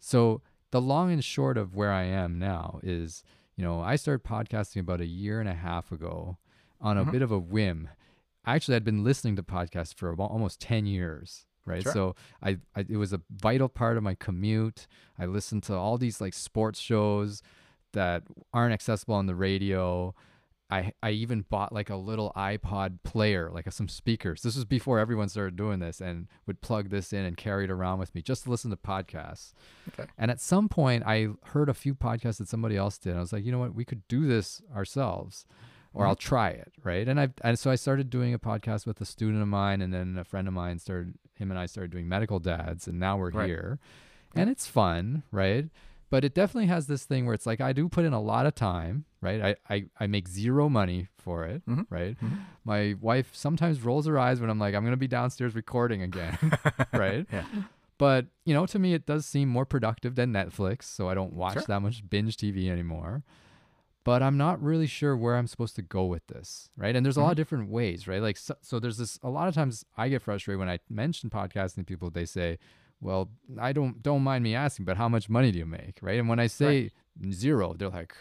So 0.00 0.42
the 0.70 0.80
long 0.80 1.12
and 1.12 1.24
short 1.24 1.56
of 1.56 1.74
where 1.74 1.92
i 1.92 2.02
am 2.02 2.38
now 2.38 2.80
is 2.82 3.22
you 3.56 3.64
know 3.64 3.80
i 3.80 3.96
started 3.96 4.26
podcasting 4.26 4.80
about 4.80 5.00
a 5.00 5.06
year 5.06 5.40
and 5.40 5.48
a 5.48 5.54
half 5.54 5.90
ago 5.92 6.36
on 6.80 6.98
a 6.98 7.02
mm-hmm. 7.02 7.12
bit 7.12 7.22
of 7.22 7.32
a 7.32 7.38
whim. 7.38 7.88
Actually 8.44 8.76
i'd 8.76 8.84
been 8.84 9.04
listening 9.04 9.36
to 9.36 9.42
podcasts 9.42 9.94
for 9.94 10.10
about 10.10 10.30
almost 10.30 10.60
10 10.60 10.86
years 10.86 11.46
right? 11.68 11.82
Sure. 11.82 11.92
so 11.92 12.16
I, 12.42 12.58
I 12.74 12.86
it 12.88 12.96
was 12.96 13.12
a 13.12 13.20
vital 13.30 13.68
part 13.68 13.98
of 13.98 14.02
my 14.02 14.14
commute. 14.14 14.86
I 15.18 15.26
listened 15.26 15.62
to 15.64 15.74
all 15.74 15.98
these 15.98 16.20
like 16.20 16.32
sports 16.32 16.80
shows 16.80 17.42
that 17.92 18.22
aren't 18.52 18.72
accessible 18.72 19.14
on 19.14 19.26
the 19.26 19.34
radio. 19.34 20.14
I 20.70 20.92
I 21.02 21.10
even 21.10 21.46
bought 21.48 21.72
like 21.72 21.88
a 21.88 21.96
little 21.96 22.32
iPod 22.36 22.98
player, 23.02 23.50
like 23.52 23.66
a, 23.66 23.70
some 23.70 23.88
speakers. 23.88 24.42
This 24.42 24.54
was 24.54 24.66
before 24.66 24.98
everyone 24.98 25.28
started 25.28 25.56
doing 25.56 25.78
this, 25.78 26.00
and 26.00 26.28
would 26.46 26.60
plug 26.60 26.90
this 26.90 27.12
in 27.12 27.24
and 27.24 27.36
carry 27.36 27.64
it 27.64 27.70
around 27.70 27.98
with 27.98 28.14
me 28.14 28.20
just 28.20 28.44
to 28.44 28.50
listen 28.50 28.70
to 28.70 28.76
podcasts. 28.76 29.52
Okay. 29.88 30.08
And 30.18 30.30
at 30.30 30.40
some 30.40 30.68
point, 30.68 31.04
I 31.06 31.28
heard 31.44 31.68
a 31.70 31.74
few 31.74 31.94
podcasts 31.94 32.38
that 32.38 32.48
somebody 32.48 32.76
else 32.76 32.98
did. 32.98 33.16
I 33.16 33.20
was 33.20 33.32
like, 33.32 33.44
you 33.44 33.52
know 33.52 33.58
what, 33.58 33.74
we 33.74 33.84
could 33.84 34.06
do 34.08 34.26
this 34.26 34.60
ourselves, 34.74 35.46
or 35.94 36.02
mm-hmm. 36.02 36.10
I'll 36.10 36.16
try 36.16 36.50
it, 36.50 36.72
right? 36.84 37.08
And 37.08 37.18
I 37.18 37.30
and 37.42 37.58
so 37.58 37.70
I 37.70 37.76
started 37.76 38.10
doing 38.10 38.34
a 38.34 38.38
podcast 38.38 38.86
with 38.86 39.00
a 39.00 39.06
student 39.06 39.40
of 39.40 39.48
mine, 39.48 39.80
and 39.80 39.92
then 39.94 40.18
a 40.18 40.24
friend 40.24 40.46
of 40.46 40.54
mine 40.54 40.78
started. 40.78 41.14
Him 41.34 41.50
and 41.50 41.58
I 41.58 41.66
started 41.66 41.92
doing 41.92 42.08
medical 42.08 42.40
dads, 42.40 42.88
and 42.88 42.98
now 42.98 43.16
we're 43.16 43.30
right. 43.30 43.46
here, 43.46 43.78
and 44.34 44.50
it's 44.50 44.66
fun, 44.66 45.22
right? 45.30 45.66
But 46.10 46.24
it 46.24 46.34
definitely 46.34 46.68
has 46.68 46.86
this 46.86 47.04
thing 47.04 47.26
where 47.26 47.34
it's 47.34 47.46
like 47.46 47.60
I 47.60 47.72
do 47.72 47.88
put 47.88 48.04
in 48.04 48.12
a 48.12 48.20
lot 48.20 48.46
of 48.46 48.54
time, 48.54 49.04
right? 49.20 49.56
I 49.68 49.74
I, 49.74 49.84
I 50.00 50.06
make 50.06 50.28
zero 50.28 50.68
money 50.68 51.08
for 51.16 51.44
it, 51.44 51.66
mm-hmm. 51.66 51.82
right? 51.94 52.16
Mm-hmm. 52.20 52.36
My 52.64 52.94
wife 53.00 53.30
sometimes 53.32 53.82
rolls 53.82 54.06
her 54.06 54.18
eyes 54.18 54.40
when 54.40 54.50
I'm 54.50 54.58
like, 54.58 54.74
I'm 54.74 54.84
gonna 54.84 54.96
be 54.96 55.08
downstairs 55.08 55.54
recording 55.54 56.02
again, 56.02 56.38
right? 56.92 57.26
Yeah. 57.32 57.44
But 57.98 58.26
you 58.44 58.54
know, 58.54 58.64
to 58.66 58.78
me, 58.78 58.94
it 58.94 59.06
does 59.06 59.26
seem 59.26 59.48
more 59.48 59.66
productive 59.66 60.14
than 60.14 60.32
Netflix, 60.32 60.84
so 60.84 61.08
I 61.08 61.14
don't 61.14 61.34
watch 61.34 61.54
sure. 61.54 61.64
that 61.68 61.80
much 61.80 62.08
binge 62.08 62.36
TV 62.36 62.70
anymore. 62.70 63.24
But 64.04 64.22
I'm 64.22 64.38
not 64.38 64.62
really 64.62 64.86
sure 64.86 65.14
where 65.14 65.36
I'm 65.36 65.46
supposed 65.46 65.76
to 65.76 65.82
go 65.82 66.06
with 66.06 66.26
this, 66.28 66.70
right? 66.78 66.96
And 66.96 67.04
there's 67.04 67.18
a 67.18 67.20
mm-hmm. 67.20 67.26
lot 67.26 67.30
of 67.32 67.36
different 67.36 67.68
ways, 67.68 68.08
right? 68.08 68.22
Like, 68.22 68.38
so, 68.38 68.54
so 68.62 68.78
there's 68.78 68.96
this. 68.96 69.18
A 69.22 69.28
lot 69.28 69.48
of 69.48 69.54
times, 69.54 69.84
I 69.98 70.08
get 70.08 70.22
frustrated 70.22 70.60
when 70.60 70.70
I 70.70 70.78
mention 70.88 71.28
podcasting. 71.28 71.84
People 71.84 72.08
they 72.08 72.24
say, 72.24 72.58
well, 73.00 73.30
I 73.60 73.72
don't 73.72 74.02
don't 74.02 74.22
mind 74.22 74.44
me 74.44 74.54
asking, 74.54 74.84
but 74.84 74.96
how 74.96 75.08
much 75.08 75.28
money 75.28 75.52
do 75.52 75.58
you 75.58 75.66
make, 75.66 75.98
right? 76.02 76.18
And 76.18 76.28
when 76.28 76.40
I 76.40 76.46
say 76.46 76.90
right. 77.22 77.32
zero, 77.32 77.74
they're 77.74 77.88
like, 77.88 78.14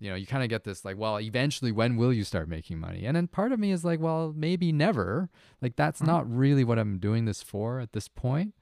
you 0.00 0.10
know, 0.10 0.16
you 0.16 0.26
kind 0.26 0.42
of 0.42 0.48
get 0.48 0.64
this 0.64 0.84
like, 0.84 0.98
well, 0.98 1.20
eventually, 1.20 1.70
when 1.70 1.96
will 1.96 2.12
you 2.12 2.24
start 2.24 2.48
making 2.48 2.78
money? 2.78 3.04
And 3.04 3.16
then 3.16 3.28
part 3.28 3.52
of 3.52 3.60
me 3.60 3.70
is 3.70 3.84
like, 3.84 4.00
well, 4.00 4.34
maybe 4.36 4.72
never. 4.72 5.30
Like 5.60 5.76
that's 5.76 6.00
mm-hmm. 6.00 6.10
not 6.10 6.30
really 6.30 6.64
what 6.64 6.78
I'm 6.78 6.98
doing 6.98 7.24
this 7.24 7.42
for 7.42 7.78
at 7.78 7.92
this 7.92 8.08
point. 8.08 8.54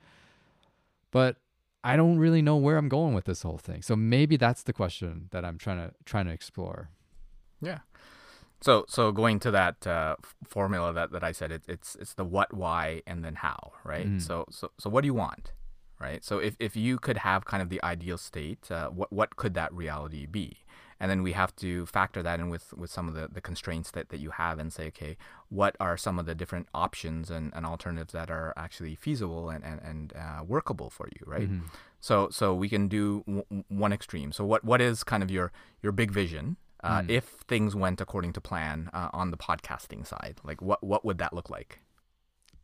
But 1.11 1.37
I 1.83 1.97
don't 1.97 2.19
really 2.19 2.43
know 2.43 2.57
where 2.57 2.77
I'm 2.77 2.89
going 2.89 3.15
with 3.15 3.25
this 3.25 3.43
whole 3.43 3.59
thing. 3.59 3.83
So 3.83 3.97
maybe 3.97 4.37
that's 4.37 4.63
the 4.63 4.73
question 4.73 5.29
that 5.31 5.45
I'm 5.45 5.57
trying 5.57 5.79
to 5.79 5.95
trying 6.05 6.27
to 6.27 6.33
explore. 6.33 6.91
Yeah. 7.63 7.79
So, 8.63 8.85
so 8.89 9.11
going 9.13 9.39
to 9.41 9.51
that 9.53 9.87
uh, 9.87 10.17
formula 10.47 10.93
that, 10.93 11.13
that 11.13 11.25
I 11.25 11.33
said, 11.33 11.51
it, 11.51 11.63
it's 11.67 11.97
it's 11.97 12.15
the 12.15 12.25
what, 12.25 12.53
why, 12.53 13.03
and 13.07 13.25
then 13.25 13.37
how, 13.37 13.73
right? 13.85 14.07
Mm. 14.07 14.21
So, 14.23 14.45
so, 14.51 14.71
so 14.79 14.91
what 14.91 15.01
do 15.01 15.07
you 15.07 15.15
want, 15.15 15.53
right? 15.99 16.23
So, 16.25 16.39
if, 16.39 16.57
if 16.59 16.77
you 16.77 16.99
could 16.99 17.19
have 17.19 17.45
kind 17.47 17.63
of 17.63 17.69
the 17.71 17.83
ideal 17.83 18.19
state, 18.19 18.71
uh, 18.71 18.89
what 18.89 19.11
what 19.13 19.37
could 19.37 19.55
that 19.55 19.73
reality 19.73 20.27
be? 20.27 20.59
and 21.03 21.11
then 21.11 21.23
we 21.23 21.33
have 21.33 21.57
to 21.57 21.87
factor 21.87 22.23
that 22.23 22.39
in 22.41 22.51
with 22.51 22.75
with 22.75 22.91
some 22.91 23.09
of 23.09 23.15
the, 23.15 23.27
the 23.33 23.41
constraints 23.41 23.91
that, 23.93 24.11
that 24.11 24.21
you 24.21 24.33
have 24.33 24.59
and 24.59 24.71
say 24.71 24.89
okay 24.89 25.17
what 25.49 25.75
are 25.81 25.97
some 25.97 26.19
of 26.19 26.27
the 26.27 26.35
different 26.35 26.67
options 26.75 27.31
and, 27.31 27.51
and 27.57 27.65
alternatives 27.65 28.13
that 28.13 28.31
are 28.31 28.53
actually 28.55 28.95
feasible 28.95 29.49
and 29.49 29.65
and, 29.65 29.81
and 29.81 30.13
uh, 30.15 30.43
workable 30.47 30.91
for 30.91 31.09
you 31.17 31.23
right 31.25 31.49
Mhm. 31.51 31.63
so 32.01 32.29
so 32.31 32.55
we 32.55 32.69
can 32.69 32.87
do 32.87 33.25
w- 33.27 33.65
one 33.69 33.95
extreme 33.95 34.31
so 34.31 34.45
what 34.45 34.63
what 34.63 34.83
is 34.83 35.03
kind 35.03 35.23
of 35.23 35.31
your 35.31 35.51
your 35.83 35.91
big 35.93 36.11
vision 36.11 36.59
uh, 36.83 37.01
Mm. 37.03 37.11
if 37.11 37.25
things 37.47 37.75
went 37.77 38.01
according 38.01 38.33
to 38.35 38.41
plan 38.41 38.89
uh, 38.93 39.09
on 39.13 39.31
the 39.31 39.37
podcasting 39.37 40.07
side 40.07 40.41
like 40.45 40.61
what 40.63 40.83
what 40.83 41.05
would 41.05 41.19
that 41.19 41.33
look 41.33 41.51
like 41.51 41.81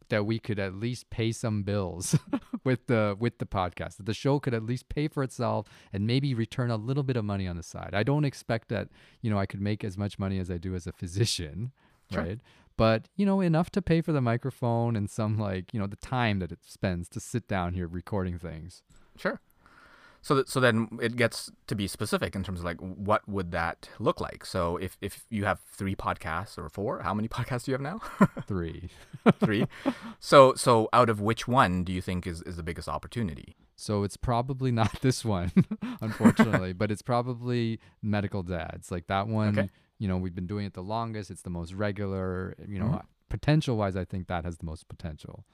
that 0.09 0.25
we 0.25 0.39
could 0.39 0.59
at 0.61 0.73
least 0.75 1.11
pay 1.11 1.33
some 1.33 1.65
bills 1.65 2.17
with 2.65 2.87
the 2.87 3.17
with 3.19 3.39
the 3.39 3.45
podcast. 3.45 3.97
That 3.97 4.07
the 4.07 4.15
show 4.15 4.39
could 4.39 4.55
at 4.55 4.63
least 4.63 4.89
pay 4.89 5.09
for 5.09 5.25
itself 5.25 5.67
and 5.93 6.07
maybe 6.07 6.33
return 6.33 6.71
a 6.71 6.77
little 6.77 7.03
bit 7.03 7.17
of 7.17 7.25
money 7.25 7.49
on 7.49 7.57
the 7.57 7.65
side. 7.65 7.91
I 7.93 8.05
don't 8.05 8.25
expect 8.25 8.69
that, 8.69 8.87
you 9.21 9.29
know, 9.31 9.37
I 9.39 9.47
could 9.47 9.61
make 9.61 9.83
as 9.83 9.99
much 9.99 10.17
money 10.17 10.39
as 10.39 10.49
I 10.49 10.59
do 10.59 10.77
as 10.77 10.87
a 10.87 10.93
physician, 10.93 11.73
Sure. 12.13 12.23
right? 12.23 12.39
But, 12.77 13.09
you 13.17 13.27
know, 13.27 13.41
enough 13.41 13.71
to 13.71 13.83
pay 13.83 14.01
for 14.01 14.13
the 14.13 14.21
microphone 14.21 14.95
and 14.95 15.11
some 15.11 15.39
like, 15.41 15.75
you 15.75 15.81
know, 15.81 15.89
the 15.89 15.97
time 15.97 16.39
that 16.39 16.53
it 16.53 16.61
spends 16.65 17.09
to 17.09 17.19
sit 17.19 17.49
down 17.49 17.75
here 17.75 17.89
recording 17.89 18.39
things. 18.39 18.85
Sure. 19.17 19.41
So 20.27 20.35
that, 20.35 20.49
so 20.49 20.59
then 20.59 20.89
it 21.01 21.15
gets 21.15 21.53
to 21.69 21.77
be 21.77 21.87
specific 21.87 22.35
in 22.35 22.43
terms 22.43 22.59
of 22.59 22.65
like 22.65 22.81
what 22.81 23.23
would 23.29 23.53
that 23.53 23.89
look 24.01 24.21
like. 24.21 24.45
So 24.45 24.77
if 24.77 24.99
if 25.01 25.25
you 25.31 25.45
have 25.45 25.61
three 25.61 25.95
podcasts 25.95 26.59
or 26.59 26.69
four, 26.69 26.93
how 27.03 27.15
many 27.15 27.29
podcasts 27.37 27.65
do 27.65 27.71
you 27.71 27.75
have 27.79 27.81
now? 27.93 28.01
3. 28.49 28.91
three. 29.45 29.67
So 30.19 30.55
so 30.55 30.89
out 30.93 31.09
of 31.11 31.21
which 31.21 31.47
one 31.47 31.85
do 31.85 31.93
you 31.93 32.03
think 32.03 32.27
is 32.27 32.43
is 32.43 32.57
the 32.57 32.65
biggest 32.65 32.89
opportunity? 32.89 33.55
So 33.77 34.03
it's 34.03 34.17
probably 34.17 34.73
not 34.73 35.01
this 35.07 35.25
one, 35.25 35.53
unfortunately, 36.01 36.73
but 36.73 36.91
it's 36.91 37.03
probably 37.03 37.79
medical 38.03 38.43
dads. 38.43 38.91
Like 38.91 39.07
that 39.07 39.29
one, 39.29 39.57
Okay. 39.59 39.69
you 39.99 40.09
know, 40.09 40.17
we've 40.17 40.35
been 40.35 40.47
doing 40.49 40.67
it 40.67 40.75
the 40.75 40.83
longest. 40.83 41.31
It's 41.31 41.43
the 41.43 41.51
most 41.51 41.73
regular. 41.73 42.57
You 42.67 42.81
know, 42.81 42.87
Mhm. 42.87 43.03
potential 43.29 43.77
wise, 43.77 43.95
I 43.97 44.05
think 44.05 44.27
that 44.27 44.45
has 44.45 44.59
the 44.59 44.67
most 44.67 44.89
potential. 44.89 45.45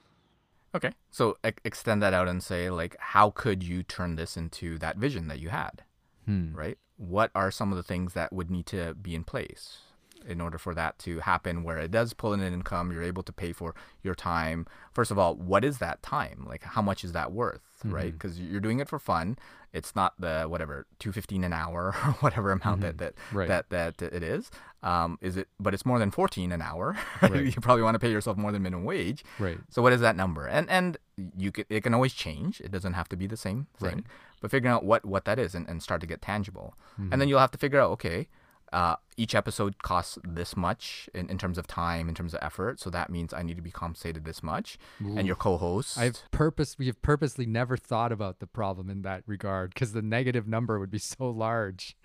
Okay. 0.75 0.91
So 1.11 1.37
e- 1.45 1.51
extend 1.63 2.01
that 2.01 2.13
out 2.13 2.27
and 2.27 2.41
say 2.43 2.69
like 2.69 2.95
how 2.99 3.29
could 3.29 3.63
you 3.63 3.83
turn 3.83 4.15
this 4.15 4.35
into 4.37 4.77
that 4.79 4.97
vision 4.97 5.27
that 5.27 5.39
you 5.39 5.49
had, 5.49 5.83
Hmm. 6.25 6.53
right? 6.55 6.77
What 6.97 7.31
are 7.35 7.51
some 7.51 7.71
of 7.71 7.77
the 7.77 7.83
things 7.83 8.13
that 8.13 8.31
would 8.33 8.49
need 8.49 8.65
to 8.67 8.93
be 8.95 9.13
in 9.15 9.23
place 9.23 9.79
in 10.27 10.41
order 10.41 10.57
for 10.57 10.73
that 10.75 10.97
to 10.99 11.19
happen 11.19 11.63
where 11.63 11.77
it 11.77 11.91
does 11.91 12.13
pull 12.13 12.33
in 12.33 12.39
an 12.41 12.53
income, 12.53 12.91
you're 12.91 13.03
able 13.03 13.23
to 13.23 13.31
pay 13.33 13.51
for 13.53 13.73
your 14.01 14.15
time. 14.15 14.65
First 14.93 15.11
of 15.11 15.17
all, 15.19 15.35
what 15.35 15.63
is 15.65 15.77
that 15.79 16.01
time? 16.03 16.45
Like 16.47 16.63
how 16.63 16.81
much 16.81 17.03
is 17.03 17.11
that 17.13 17.31
worth, 17.31 17.61
right? 17.83 18.09
Mhm. 18.09 18.13
Because 18.13 18.39
you're 18.39 18.61
doing 18.61 18.79
it 18.79 18.87
for 18.89 18.99
fun. 18.99 19.37
It's 19.73 19.95
not 19.95 20.13
the 20.19 20.43
whatever, 20.47 20.85
215 20.99 21.43
an 21.43 21.51
hour 21.53 21.87
or 22.05 22.11
whatever 22.21 22.51
amount 22.51 22.81
that 22.81 22.97
that 22.99 23.13
Right. 23.31 23.47
that 23.47 23.69
that 23.69 24.01
it 24.01 24.21
is. 24.23 24.51
Um, 24.83 25.17
is 25.21 25.37
it 25.37 25.47
but 25.59 25.73
it's 25.73 25.85
more 25.85 25.97
than 25.97 26.11
14 26.11 26.51
an 26.51 26.61
hour. 26.61 26.95
Right. 27.21 27.45
you 27.45 27.61
probably 27.61 27.83
want 27.83 27.95
to 27.95 27.99
pay 27.99 28.11
yourself 28.11 28.37
more 28.37 28.51
than 28.51 28.61
minimum 28.63 28.85
wage. 28.85 29.23
Right. 29.39 29.57
So 29.69 29.81
what 29.81 29.93
is 29.93 30.01
that 30.01 30.15
number? 30.15 30.45
And 30.47 30.69
and 30.69 30.97
you 31.37 31.51
can 31.51 31.65
it 31.69 31.81
can 31.83 31.93
always 31.93 32.13
change. 32.13 32.61
It 32.61 32.71
doesn't 32.71 32.93
have 32.93 33.09
to 33.09 33.15
be 33.17 33.25
the 33.27 33.37
same 33.37 33.67
thing. 33.79 33.95
Right. 33.95 34.03
But 34.41 34.51
figuring 34.51 34.73
out 34.75 34.83
what 34.85 35.05
what 35.05 35.25
that 35.25 35.39
is 35.39 35.55
and, 35.55 35.67
and 35.67 35.81
start 35.81 36.01
to 36.01 36.07
get 36.07 36.21
tangible. 36.21 36.75
Mhm. 36.99 37.11
And 37.11 37.19
then 37.21 37.27
you'll 37.29 37.39
have 37.39 37.51
to 37.51 37.57
figure 37.57 37.79
out 37.79 37.89
okay, 37.91 38.27
uh, 38.73 38.95
each 39.15 39.35
episode 39.35 39.81
costs 39.83 40.17
this 40.23 40.57
much 40.57 41.07
in, 41.13 41.29
in 41.29 41.37
terms 41.37 41.57
of 41.57 41.67
time, 41.67 42.09
in 42.09 42.15
terms 42.15 42.33
of 42.33 42.39
effort. 42.41 42.79
So 42.79 42.89
that 42.89 43.09
means 43.09 43.33
I 43.33 43.43
need 43.43 43.55
to 43.57 43.61
be 43.61 43.71
compensated 43.71 44.25
this 44.25 44.41
much. 44.41 44.77
And 44.99 45.27
your 45.27 45.35
co-host. 45.35 45.97
I've 45.97 46.19
purpose 46.31 46.77
we 46.79 46.87
have 46.87 47.01
purposely 47.01 47.45
never 47.45 47.77
thought 47.77 48.11
about 48.11 48.39
the 48.39 48.47
problem 48.47 48.89
in 48.89 49.03
that 49.03 49.23
regard 49.27 49.73
because 49.73 49.93
the 49.93 50.01
negative 50.01 50.47
number 50.47 50.79
would 50.79 50.91
be 50.91 50.97
so 50.99 51.29
large. 51.29 51.95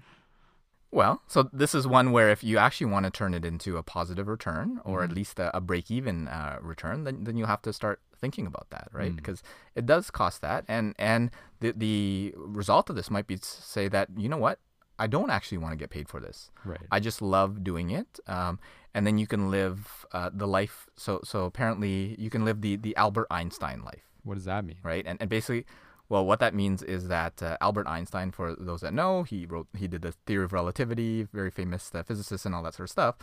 Well, 0.91 1.21
so 1.27 1.51
this 1.53 1.75
is 1.75 1.87
one 1.87 2.13
where 2.13 2.31
if 2.31 2.43
you 2.43 2.57
actually 2.57 2.91
want 2.91 3.05
to 3.05 3.11
turn 3.11 3.35
it 3.35 3.45
into 3.45 3.77
a 3.77 3.83
positive 3.83 4.27
return 4.27 4.81
or 4.85 5.01
Mm-hmm. 5.01 5.11
at 5.11 5.17
least 5.17 5.39
a, 5.39 5.55
a 5.57 5.61
break-even 5.61 6.29
uh, 6.29 6.59
return, 6.63 7.05
then 7.05 7.25
then 7.25 7.37
you 7.37 7.45
have 7.45 7.61
to 7.63 7.73
start 7.75 8.01
thinking 8.21 8.47
about 8.47 8.69
that, 8.71 8.89
right? 8.93 9.13
Mm. 9.13 9.17
Because 9.17 9.43
it 9.75 9.85
does 9.85 10.11
cost 10.11 10.41
that, 10.41 10.65
and 10.67 10.95
and 10.99 11.31
the 11.61 11.73
the 11.73 12.35
result 12.37 12.89
of 12.89 12.97
this 12.97 13.11
might 13.11 13.27
be 13.27 13.37
to 13.37 13.45
say 13.45 13.89
that 13.89 14.09
you 14.17 14.31
know 14.31 14.39
what, 14.39 14.61
I 14.99 15.07
don't 15.07 15.31
actually 15.31 15.59
want 15.59 15.73
to 15.73 15.77
get 15.77 15.91
paid 15.91 16.09
for 16.09 16.21
this. 16.21 16.51
Right. 16.65 16.81
I 16.91 17.01
just 17.01 17.23
love 17.23 17.63
doing 17.63 17.91
it, 17.91 18.19
um, 18.27 18.59
and 18.95 19.07
then 19.07 19.19
you 19.19 19.27
can 19.27 19.51
live 19.51 20.07
uh, 20.13 20.31
the 20.33 20.47
life. 20.47 20.87
So 20.97 21.21
so 21.25 21.45
apparently 21.45 22.17
you 22.19 22.31
can 22.31 22.45
live 22.45 22.61
the 22.61 22.77
the 22.77 22.97
Albert 22.97 23.29
Einstein 23.31 23.83
life 23.83 24.09
what 24.29 24.35
does 24.35 24.45
that 24.45 24.65
mean? 24.65 24.77
right? 24.83 25.05
And, 25.07 25.21
and 25.21 25.31
basically, 25.31 25.65
well, 26.09 26.25
what 26.25 26.41
that 26.41 26.55
means 26.55 26.83
is 26.83 27.09
that 27.09 27.43
uh, 27.43 27.57
Albert 27.61 27.87
Einstein, 27.87 28.31
for 28.31 28.55
those 28.55 28.83
that 28.83 28.95
know, 28.95 29.23
he 29.23 29.47
wrote, 29.47 29.67
he 29.77 29.89
did 29.89 30.03
the 30.03 30.13
theory 30.27 30.45
of 30.45 30.53
relativity, 30.53 31.27
very 31.33 31.51
famous 31.51 31.91
uh, 31.95 32.03
physicist 32.03 32.47
and 32.47 32.55
all 32.55 32.63
that 32.63 32.75
sort 32.75 32.89
of 32.89 32.91
stuff. 32.91 33.17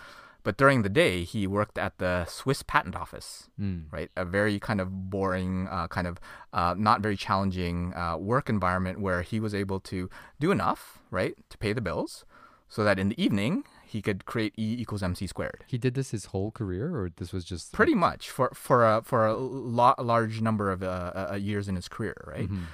But 0.45 0.57
during 0.57 0.83
the 0.83 0.89
day, 1.03 1.23
he 1.33 1.47
worked 1.47 1.77
at 1.77 1.97
the 1.97 2.25
Swiss 2.25 2.61
Patent 2.63 2.95
Office, 2.95 3.49
Mm. 3.59 3.85
right? 3.91 4.09
A 4.15 4.23
very 4.23 4.59
kind 4.59 4.79
of 4.79 4.87
boring, 5.09 5.67
uh, 5.67 5.87
kind 5.87 6.07
of 6.07 6.15
uh, 6.53 6.75
not 6.77 7.01
very 7.01 7.17
challenging 7.17 7.93
uh, 7.95 8.15
work 8.31 8.47
environment 8.47 9.01
where 9.05 9.21
he 9.31 9.39
was 9.45 9.53
able 9.63 9.79
to 9.91 10.07
do 10.39 10.51
enough, 10.51 10.99
right, 11.09 11.33
to 11.49 11.57
pay 11.57 11.73
the 11.73 11.81
bills, 11.81 12.25
so 12.69 12.83
that 12.83 12.99
in 12.99 13.09
the 13.09 13.19
evening 13.25 13.63
he 13.93 14.01
could 14.01 14.25
create 14.25 14.53
E 14.57 14.67
equals 14.81 15.01
mc 15.03 15.25
squared. 15.27 15.63
He 15.67 15.77
did 15.85 15.93
this 15.95 16.11
his 16.11 16.25
whole 16.25 16.51
career, 16.51 16.95
or 16.99 17.09
this 17.19 17.31
was 17.33 17.43
just 17.45 17.71
Pretty 17.73 17.95
much 17.95 18.29
for 18.29 18.47
for 18.53 18.85
a 18.85 19.01
for 19.03 19.25
a 19.25 19.33
lo- 19.79 19.95
large 20.13 20.41
number 20.41 20.69
of 20.71 20.79
uh, 20.83 21.27
uh, 21.31 21.35
years 21.49 21.67
in 21.67 21.75
his 21.75 21.87
career, 21.87 22.17
right? 22.33 22.49
Mhm. 22.49 22.65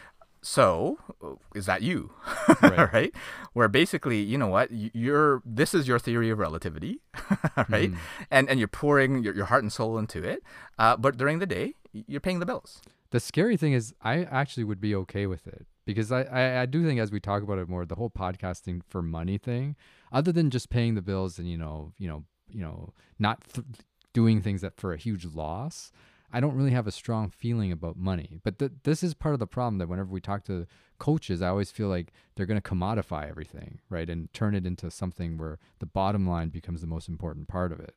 So, 0.44 0.98
uh, 1.24 1.36
is 1.56 1.66
that 1.68 1.82
you? 1.82 2.12
Right. 2.62 2.94
right? 2.94 3.16
Where 3.54 3.68
basically, 3.68 4.22
you 4.22 4.38
know 4.38 4.48
what? 4.48 4.70
You're 4.72 5.42
this 5.46 5.74
is 5.74 5.88
your 5.88 6.00
theory 6.00 6.30
of 6.30 6.40
relativity, 6.40 7.02
right? 7.70 7.92
Mhm. 7.92 7.98
And 8.30 8.50
and 8.50 8.60
you're 8.60 8.68
pouring 8.68 9.24
your, 9.24 9.36
your 9.36 9.46
heart 9.46 9.64
and 9.64 9.72
soul 9.72 9.98
into 9.98 10.24
it. 10.24 10.42
Uh, 10.78 10.96
but 10.98 11.18
during 11.18 11.40
the 11.40 11.46
day, 11.46 11.76
you're 11.94 12.22
paying 12.22 12.40
the 12.40 12.46
bills. 12.46 12.82
The 13.12 13.20
scary 13.20 13.58
thing 13.58 13.74
is, 13.74 13.94
I 14.02 14.24
actually 14.24 14.64
would 14.64 14.80
be 14.80 14.96
okay 14.96 15.28
with 15.28 15.46
it 15.48 15.66
because 15.86 16.12
I, 16.12 16.22
I, 16.24 16.62
I 16.62 16.66
do 16.66 16.86
think 16.86 17.00
as 17.00 17.12
we 17.12 17.20
talk 17.20 17.44
about 17.44 17.58
it 17.60 17.68
more, 17.68 17.86
the 17.86 17.96
whole 17.96 18.10
podcasting 18.10 18.82
for 18.88 19.02
money 19.02 19.38
thing, 19.38 19.76
other 20.12 20.32
than 20.32 20.50
just 20.50 20.70
paying 20.70 20.96
the 20.96 21.02
bills 21.02 21.38
and 21.38 21.50
you 21.50 21.58
know, 21.58 21.92
you 21.98 22.08
know, 22.08 22.24
you 22.50 22.62
know, 22.62 22.94
not 23.20 23.44
th- 23.54 23.66
doing 24.14 24.42
things 24.42 24.62
that 24.62 24.78
for 24.78 24.94
a 24.94 24.98
huge 24.98 25.26
loss, 25.26 25.92
I 26.34 26.40
don't 26.40 26.56
really 26.56 26.72
have 26.72 26.88
a 26.88 26.92
strong 26.92 27.30
feeling 27.30 27.72
about 27.72 27.98
money. 27.98 28.40
But 28.44 28.60
th- 28.60 28.72
this 28.84 29.04
is 29.04 29.14
part 29.14 29.34
of 29.34 29.40
the 29.40 29.48
problem 29.48 29.78
that 29.80 29.90
whenever 29.90 30.10
we 30.12 30.22
talk 30.22 30.44
to 30.46 30.68
coaches, 31.00 31.42
I 31.42 31.48
always 31.50 31.72
feel 31.72 31.88
like 31.88 32.12
they're 32.36 32.46
going 32.46 32.62
to 32.62 32.70
commodify 32.70 33.30
everything, 33.30 33.80
right, 33.90 34.10
and 34.10 34.32
turn 34.34 34.56
it 34.56 34.66
into 34.66 34.90
something 34.92 35.38
where 35.38 35.60
the 35.80 35.86
bottom 35.86 36.28
line 36.28 36.50
becomes 36.50 36.82
the 36.82 36.88
most 36.88 37.08
important 37.10 37.48
part 37.48 37.72
of 37.72 37.80
it. 37.80 37.96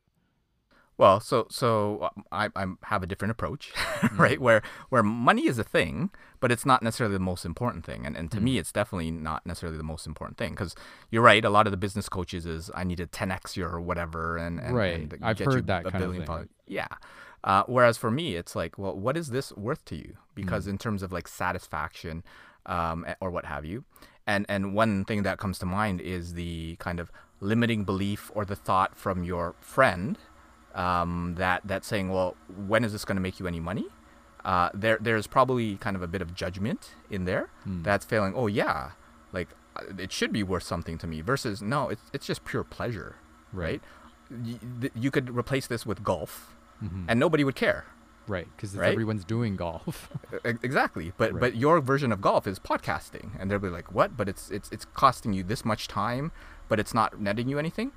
Well, 0.97 1.19
so 1.19 1.47
so 1.49 1.99
uh, 1.99 2.21
I 2.31 2.49
I 2.55 2.67
have 2.83 3.03
a 3.03 3.05
different 3.05 3.31
approach, 3.31 3.73
right? 4.13 4.39
Where 4.39 4.61
where 4.87 5.03
money 5.03 5.45
is 5.45 5.59
a 5.59 5.63
thing, 5.63 6.09
but 6.39 6.53
it's 6.53 6.65
not 6.65 6.81
necessarily 6.81 7.13
the 7.15 7.19
most 7.19 7.43
important 7.43 7.85
thing. 7.85 8.05
And 8.05 8.15
and 8.15 8.31
to 8.31 8.39
me, 8.39 8.57
it's 8.57 8.71
definitely 8.71 9.11
not 9.11 9.45
necessarily 9.45 9.77
the 9.77 9.83
most 9.83 10.07
important 10.07 10.37
thing 10.37 10.51
because 10.51 10.73
you're 11.11 11.21
right. 11.21 11.43
A 11.43 11.49
lot 11.49 11.67
of 11.67 11.71
the 11.71 11.77
business 11.77 12.07
coaches 12.07 12.45
is 12.45 12.71
I 12.73 12.85
need 12.85 12.97
to 12.99 13.07
10x 13.07 13.57
your 13.57 13.81
whatever, 13.81 14.37
and, 14.37 14.57
and 14.57 14.73
Right. 14.73 14.93
and 14.93 15.13
I've 15.21 15.37
get 15.37 15.47
you 15.47 15.51
heard 15.51 15.67
that 15.67 15.85
a 15.85 15.91
kind 15.91 16.03
of 16.05 16.15
thing. 16.15 16.49
Yeah. 16.65 16.87
Uh, 17.45 17.63
whereas 17.67 17.95
for 17.97 18.09
me, 18.11 18.35
it's 18.35 18.55
like, 18.55 18.77
well, 18.77 18.95
what 18.95 19.15
is 19.15 19.29
this 19.29 19.53
worth 19.53 19.85
to 19.85 19.95
you? 19.95 20.13
Mm. 20.17 20.35
Because 20.35 20.67
in 20.67 20.77
terms 20.77 21.01
of 21.03 21.11
like 21.13 21.27
satisfaction, 21.27 22.23
um, 22.65 23.05
or 23.21 23.29
what 23.31 23.45
have 23.45 23.63
you, 23.65 23.83
and 24.27 24.45
and 24.49 24.73
one 24.73 25.05
thing 25.05 25.23
that 25.23 25.37
comes 25.37 25.59
to 25.59 25.65
mind 25.67 26.01
is 26.01 26.33
the 26.33 26.75
kind 26.79 26.99
of 26.99 27.11
limiting 27.39 27.83
belief 27.85 28.31
or 28.33 28.43
the 28.45 28.55
thought 28.55 28.97
from 28.97 29.23
your 29.23 29.53
friend 29.61 30.17
um, 30.73 31.35
that 31.37 31.61
that's 31.65 31.87
saying, 31.87 32.09
well, 32.09 32.35
when 32.67 32.83
is 32.83 32.91
this 32.91 33.05
going 33.05 33.15
to 33.17 33.21
make 33.21 33.39
you 33.39 33.45
any 33.47 33.59
money? 33.59 33.85
Uh, 34.43 34.69
there 34.73 34.97
there's 34.99 35.27
probably 35.27 35.75
kind 35.77 35.95
of 35.95 36.01
a 36.01 36.07
bit 36.07 36.21
of 36.23 36.33
judgment 36.33 36.91
in 37.09 37.25
there 37.25 37.49
Hmm. 37.63 37.83
that's 37.83 38.05
failing. 38.05 38.33
Oh 38.35 38.47
yeah, 38.47 38.91
like 39.31 39.49
uh, 39.75 39.83
it 39.99 40.11
should 40.11 40.31
be 40.33 40.41
worth 40.43 40.63
something 40.63 40.97
to 40.97 41.05
me. 41.07 41.21
Versus 41.21 41.61
no, 41.61 41.89
it's 41.89 42.01
it's 42.13 42.25
just 42.25 42.43
pure 42.45 42.63
pleasure, 42.63 43.17
right? 43.53 43.81
Th- 44.81 44.91
You 44.95 45.11
could 45.11 45.35
replace 45.35 45.67
this 45.67 45.85
with 45.85 46.03
golf, 46.03 46.54
Mhm. 46.83 47.05
and 47.07 47.19
nobody 47.19 47.43
would 47.43 47.55
care. 47.55 47.85
Right, 48.27 48.47
because 48.55 48.75
Right? 48.75 48.91
everyone's 48.91 49.23
doing 49.23 49.55
golf. 49.55 50.09
Exactly, 50.43 51.13
but 51.17 51.31
Right. 51.33 51.39
but 51.39 51.55
your 51.55 51.79
version 51.79 52.11
of 52.11 52.21
golf 52.21 52.47
is 52.47 52.57
podcasting, 52.59 53.31
and 53.39 53.49
they'll 53.51 53.59
be 53.59 53.69
like, 53.69 53.91
"What?" 53.93 54.17
But 54.17 54.27
it's 54.27 54.49
it's 54.49 54.69
it's 54.71 54.85
costing 54.93 55.31
you 55.33 55.43
this 55.43 55.63
much 55.63 55.87
time, 55.87 56.31
but 56.67 56.79
it's 56.79 56.93
not 56.93 57.19
netting 57.21 57.47
you 57.49 57.59
anything. 57.59 57.91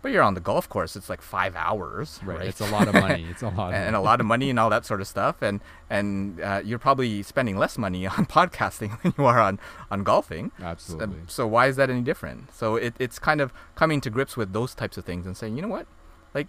But 0.00 0.12
you're 0.12 0.22
on 0.22 0.34
the 0.34 0.40
golf 0.40 0.68
course; 0.68 0.96
it's 0.96 1.10
like 1.10 1.20
five 1.20 1.54
hours, 1.56 2.20
right. 2.24 2.38
right? 2.38 2.46
It's 2.48 2.60
a 2.60 2.70
lot 2.70 2.86
of 2.88 2.94
money. 2.94 3.26
It's 3.30 3.42
a 3.42 3.48
lot. 3.48 3.68
Of 3.70 3.74
and, 3.74 3.84
and 3.88 3.96
a 3.96 4.00
lot 4.00 4.20
of 4.20 4.26
money 4.26 4.48
and 4.48 4.58
all 4.58 4.70
that 4.70 4.86
sort 4.86 5.00
of 5.02 5.06
stuff, 5.08 5.42
and 5.42 5.60
and 5.90 6.40
uh, 6.40 6.62
you're 6.64 6.78
probably 6.78 7.22
spending 7.22 7.56
less 7.58 7.76
money 7.76 8.06
on 8.16 8.24
podcasting 8.24 9.00
than 9.02 9.12
you 9.18 9.24
are 9.26 9.40
on 9.40 9.58
on 9.90 10.02
golfing. 10.02 10.50
Absolutely. 10.62 11.22
So 11.26 11.46
why 11.46 11.66
is 11.66 11.76
that 11.76 11.90
any 11.90 12.00
different? 12.02 12.54
So 12.54 12.76
it, 12.76 12.94
it's 12.98 13.18
kind 13.18 13.40
of 13.42 13.52
coming 13.74 14.00
to 14.02 14.08
grips 14.08 14.34
with 14.36 14.52
those 14.54 14.72
types 14.74 14.96
of 14.96 15.04
things 15.04 15.26
and 15.26 15.36
saying, 15.36 15.56
you 15.56 15.62
know 15.62 15.68
what, 15.68 15.86
like 16.34 16.48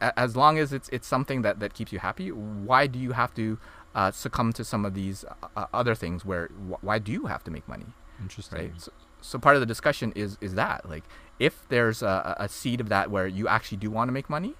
uh, 0.00 0.12
as 0.16 0.36
long 0.36 0.58
as 0.58 0.72
it's 0.72 0.88
it's 0.90 1.06
something 1.06 1.42
that 1.42 1.60
that 1.60 1.74
keeps 1.74 1.92
you 1.92 1.98
happy, 1.98 2.30
why 2.30 2.86
do 2.86 2.98
you 2.98 3.12
have 3.12 3.34
to 3.34 3.58
uh, 3.94 4.10
succumb 4.10 4.52
to 4.54 4.64
some 4.64 4.84
of 4.84 4.94
these 4.94 5.24
uh, 5.56 5.66
other 5.72 5.94
things 5.94 6.24
where 6.24 6.48
wh- 6.48 6.82
why 6.82 6.98
do 6.98 7.12
you 7.12 7.26
have 7.26 7.44
to 7.44 7.50
make 7.50 7.66
money, 7.68 7.86
Interesting. 8.20 8.58
right? 8.58 8.72
So, 8.80 8.92
so 9.20 9.38
part 9.38 9.56
of 9.56 9.60
the 9.60 9.66
discussion 9.66 10.12
is 10.16 10.36
is 10.40 10.54
that 10.54 10.88
like 10.88 11.04
if 11.38 11.66
there's 11.68 12.02
a, 12.02 12.36
a 12.38 12.48
seed 12.48 12.80
of 12.80 12.88
that 12.88 13.10
where 13.10 13.26
you 13.26 13.48
actually 13.48 13.78
do 13.78 13.90
want 13.90 14.08
to 14.08 14.12
make 14.12 14.28
money, 14.30 14.54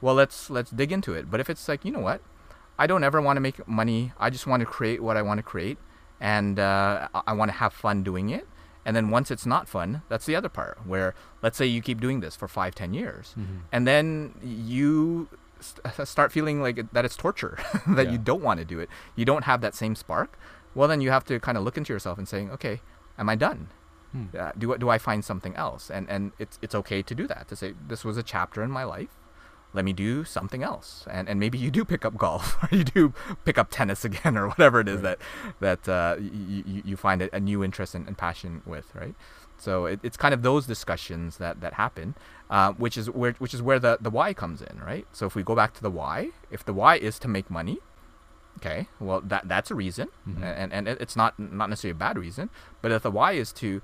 well 0.00 0.14
let's 0.14 0.50
let's 0.50 0.70
dig 0.70 0.92
into 0.92 1.14
it. 1.14 1.30
But 1.30 1.40
if 1.40 1.50
it's 1.50 1.68
like 1.68 1.84
you 1.84 1.90
know 1.90 2.00
what, 2.00 2.20
I 2.78 2.86
don't 2.86 3.04
ever 3.04 3.20
want 3.20 3.36
to 3.36 3.40
make 3.40 3.66
money. 3.66 4.12
I 4.18 4.30
just 4.30 4.46
want 4.46 4.60
to 4.60 4.66
create 4.66 5.02
what 5.02 5.16
I 5.16 5.22
want 5.22 5.38
to 5.38 5.42
create, 5.42 5.78
and 6.20 6.58
uh, 6.58 7.08
I, 7.14 7.22
I 7.28 7.32
want 7.32 7.50
to 7.50 7.56
have 7.56 7.72
fun 7.72 8.02
doing 8.02 8.30
it. 8.30 8.46
And 8.86 8.94
then 8.96 9.10
once 9.10 9.30
it's 9.34 9.44
not 9.44 9.68
fun, 9.68 10.02
that's 10.08 10.24
the 10.26 10.36
other 10.36 10.48
part 10.48 10.78
where 10.86 11.14
let's 11.42 11.58
say 11.58 11.66
you 11.66 11.82
keep 11.82 12.00
doing 12.00 12.20
this 12.20 12.34
for 12.36 12.48
five, 12.48 12.72
ten 12.74 12.94
years, 12.94 13.34
Mhm. 13.36 13.60
and 13.72 13.86
then 13.86 14.34
you 14.42 15.28
st- 15.60 15.84
start 16.14 16.30
feeling 16.32 16.62
like 16.62 16.78
that 16.92 17.04
it's 17.04 17.16
torture, 17.16 17.58
that 17.88 18.06
Yeah. 18.06 18.12
you 18.12 18.18
don't 18.18 18.42
want 18.42 18.58
to 18.60 18.64
do 18.64 18.78
it. 18.78 18.88
You 19.16 19.24
don't 19.24 19.44
have 19.44 19.60
that 19.60 19.74
same 19.74 19.94
spark. 19.96 20.38
Well, 20.74 20.88
then 20.88 21.00
you 21.00 21.10
have 21.10 21.24
to 21.26 21.40
kind 21.40 21.58
of 21.58 21.64
look 21.64 21.76
into 21.76 21.92
yourself 21.92 22.16
and 22.18 22.28
saying, 22.28 22.50
okay, 22.52 22.80
am 23.18 23.28
I 23.28 23.34
done? 23.34 23.68
Hmm. 24.12 24.26
Uh, 24.38 24.52
do 24.56 24.72
I- 24.72 24.76
do 24.76 24.88
I 24.88 24.98
find 24.98 25.24
something 25.24 25.54
else? 25.56 25.90
And 25.90 26.08
and 26.08 26.32
it's 26.38 26.56
it's 26.62 26.74
okay 26.76 27.02
to 27.02 27.14
do 27.14 27.26
that. 27.26 27.48
To 27.48 27.56
say 27.56 27.74
this 27.88 28.04
was 28.04 28.16
a 28.16 28.22
chapter 28.22 28.62
in 28.62 28.70
my 28.70 28.84
life. 28.84 29.10
Let 29.76 29.84
me 29.84 29.92
do 29.92 30.24
something 30.24 30.62
else, 30.62 31.04
and 31.10 31.28
and 31.28 31.38
maybe 31.38 31.58
you 31.58 31.70
do 31.70 31.84
pick 31.84 32.04
up 32.04 32.16
golf, 32.16 32.56
or 32.64 32.68
you 32.76 32.82
do 32.82 33.12
pick 33.44 33.58
up 33.58 33.68
tennis 33.70 34.04
again, 34.04 34.36
or 34.38 34.48
whatever 34.48 34.80
it 34.80 34.88
is 34.88 35.00
Right. 35.02 35.18
that 35.60 35.84
that 35.84 35.88
uh, 35.98 36.16
you, 36.20 36.82
you 36.84 36.96
find 36.96 37.22
a, 37.22 37.38
new 37.40 37.62
interest 37.62 37.94
and, 37.94 38.06
and 38.08 38.16
passion 38.16 38.62
with, 38.66 38.88
right? 38.94 39.14
So 39.58 39.84
it, 39.86 40.00
it's 40.02 40.16
kind 40.16 40.32
of 40.34 40.40
those 40.42 40.66
discussions 40.66 41.36
that 41.36 41.60
that 41.60 41.74
happen, 41.74 42.14
uh, 42.50 42.72
which 42.72 42.96
is 42.96 43.10
where 43.10 43.32
which 43.38 43.52
is 43.54 43.60
where 43.62 43.78
the 43.78 43.98
the 44.00 44.10
why 44.10 44.32
comes 44.34 44.62
in, 44.62 44.80
right? 44.80 45.06
So 45.12 45.26
if 45.26 45.34
we 45.34 45.42
go 45.42 45.54
back 45.54 45.74
to 45.74 45.82
the 45.82 45.90
why, 45.90 46.30
if 46.50 46.64
the 46.64 46.72
why 46.72 46.96
is 46.96 47.18
to 47.20 47.28
make 47.28 47.50
money, 47.50 47.78
okay, 48.58 48.88
well 48.98 49.20
that 49.20 49.46
that's 49.48 49.70
a 49.70 49.74
reason, 49.74 50.08
Mhm. 50.28 50.42
and 50.42 50.72
and 50.72 50.88
it's 50.88 51.16
not 51.16 51.38
not 51.38 51.68
necessarily 51.68 51.92
a 51.96 52.02
bad 52.06 52.16
reason, 52.18 52.48
but 52.82 52.92
if 52.92 53.02
the 53.02 53.10
why 53.10 53.32
is 53.32 53.52
to 53.60 53.82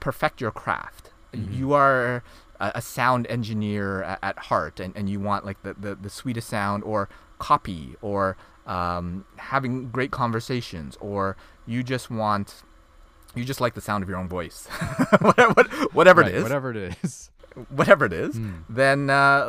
perfect 0.00 0.40
your 0.40 0.50
craft, 0.50 1.10
Mhm. 1.34 1.54
you 1.58 1.72
are 1.72 2.22
a, 2.60 2.72
a 2.76 2.82
sound 2.82 3.26
engineer 3.28 4.02
at, 4.02 4.18
at 4.22 4.38
heart, 4.38 4.78
and, 4.80 4.96
and 4.96 5.08
you 5.10 5.18
want 5.20 5.44
like 5.44 5.62
the, 5.62 5.74
the 5.74 5.94
the 5.94 6.10
sweetest 6.10 6.48
sound 6.48 6.84
or 6.84 7.08
copy 7.38 7.96
or 8.02 8.36
um, 8.66 9.24
having 9.36 9.88
great 9.90 10.10
conversations, 10.10 10.96
or 11.00 11.36
you 11.66 11.82
just 11.82 12.10
want 12.10 12.62
you 13.34 13.44
just 13.44 13.60
like 13.60 13.74
the 13.74 13.80
sound 13.80 14.02
of 14.02 14.08
your 14.08 14.18
own 14.18 14.28
voice, 14.28 14.66
whatever, 15.20 15.62
whatever 15.92 16.20
Right, 16.22 16.30
it 16.32 16.36
is, 16.36 16.42
Whatever 16.42 16.70
it 16.72 16.96
is. 17.02 17.30
whatever 17.68 18.04
it 18.04 18.12
is, 18.12 18.36
Mm. 18.36 18.62
then 18.68 19.10
uh, 19.10 19.46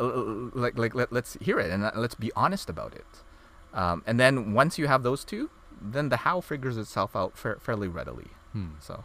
like 0.54 0.76
like 0.78 0.94
let, 0.94 1.12
let's 1.12 1.36
hear 1.40 1.58
it 1.60 1.70
and 1.70 1.84
uh, 1.84 1.92
let's 1.94 2.14
be 2.16 2.30
honest 2.34 2.68
about 2.70 2.94
it. 2.94 3.06
Um, 3.74 4.02
and 4.06 4.18
then 4.20 4.52
once 4.54 4.78
you 4.78 4.86
have 4.88 5.02
those 5.02 5.24
two, 5.24 5.50
then 5.80 6.08
the 6.10 6.18
how 6.18 6.40
figures 6.40 6.76
itself 6.76 7.14
out 7.16 7.36
fa- 7.38 7.56
fairly 7.60 7.88
readily. 7.88 8.28
Hmm. 8.52 8.70
So 8.80 9.04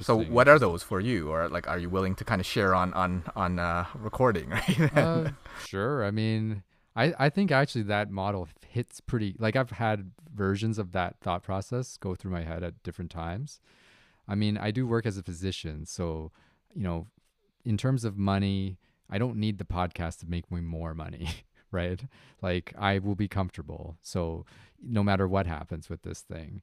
so 0.00 0.20
what 0.22 0.48
are 0.48 0.58
those 0.58 0.82
for 0.82 1.00
you, 1.00 1.30
or 1.30 1.48
like 1.48 1.68
are 1.68 1.78
you 1.78 1.90
willing 1.90 2.14
to 2.16 2.24
kind 2.24 2.40
of 2.40 2.46
share 2.46 2.74
on 2.74 2.92
on 2.94 3.24
on 3.36 3.58
uh, 3.58 3.86
recording? 3.94 4.50
Right? 4.50 4.96
uh, 4.96 5.30
sure. 5.66 6.04
I 6.04 6.10
mean, 6.10 6.62
I, 6.94 7.14
I 7.18 7.28
think 7.30 7.50
actually 7.50 7.82
that 7.84 8.10
model 8.10 8.48
hits 8.68 9.00
pretty. 9.00 9.36
Like 9.38 9.56
I've 9.56 9.70
had 9.72 10.12
versions 10.34 10.78
of 10.78 10.92
that 10.92 11.16
thought 11.20 11.42
process 11.42 11.96
go 11.96 12.14
through 12.14 12.32
my 12.32 12.42
head 12.42 12.62
at 12.62 12.82
different 12.82 13.10
times. 13.10 13.60
I 14.28 14.34
mean, 14.34 14.56
I 14.56 14.70
do 14.70 14.86
work 14.86 15.06
as 15.06 15.18
a 15.18 15.22
physician, 15.22 15.86
so 15.86 16.30
you 16.74 16.82
know, 16.82 17.06
in 17.64 17.76
terms 17.76 18.04
of 18.04 18.16
money, 18.16 18.78
I 19.10 19.18
don't 19.18 19.36
need 19.36 19.58
the 19.58 19.64
podcast 19.64 20.20
to 20.20 20.26
make 20.26 20.50
me 20.50 20.60
more 20.60 20.94
money, 20.94 21.28
right? 21.70 22.00
Like 22.40 22.72
I 22.78 22.98
will 22.98 23.14
be 23.14 23.28
comfortable. 23.28 23.96
So 24.02 24.44
no 24.82 25.02
matter 25.02 25.28
what 25.28 25.46
happens 25.46 25.88
with 25.88 26.02
this 26.02 26.20
thing, 26.20 26.62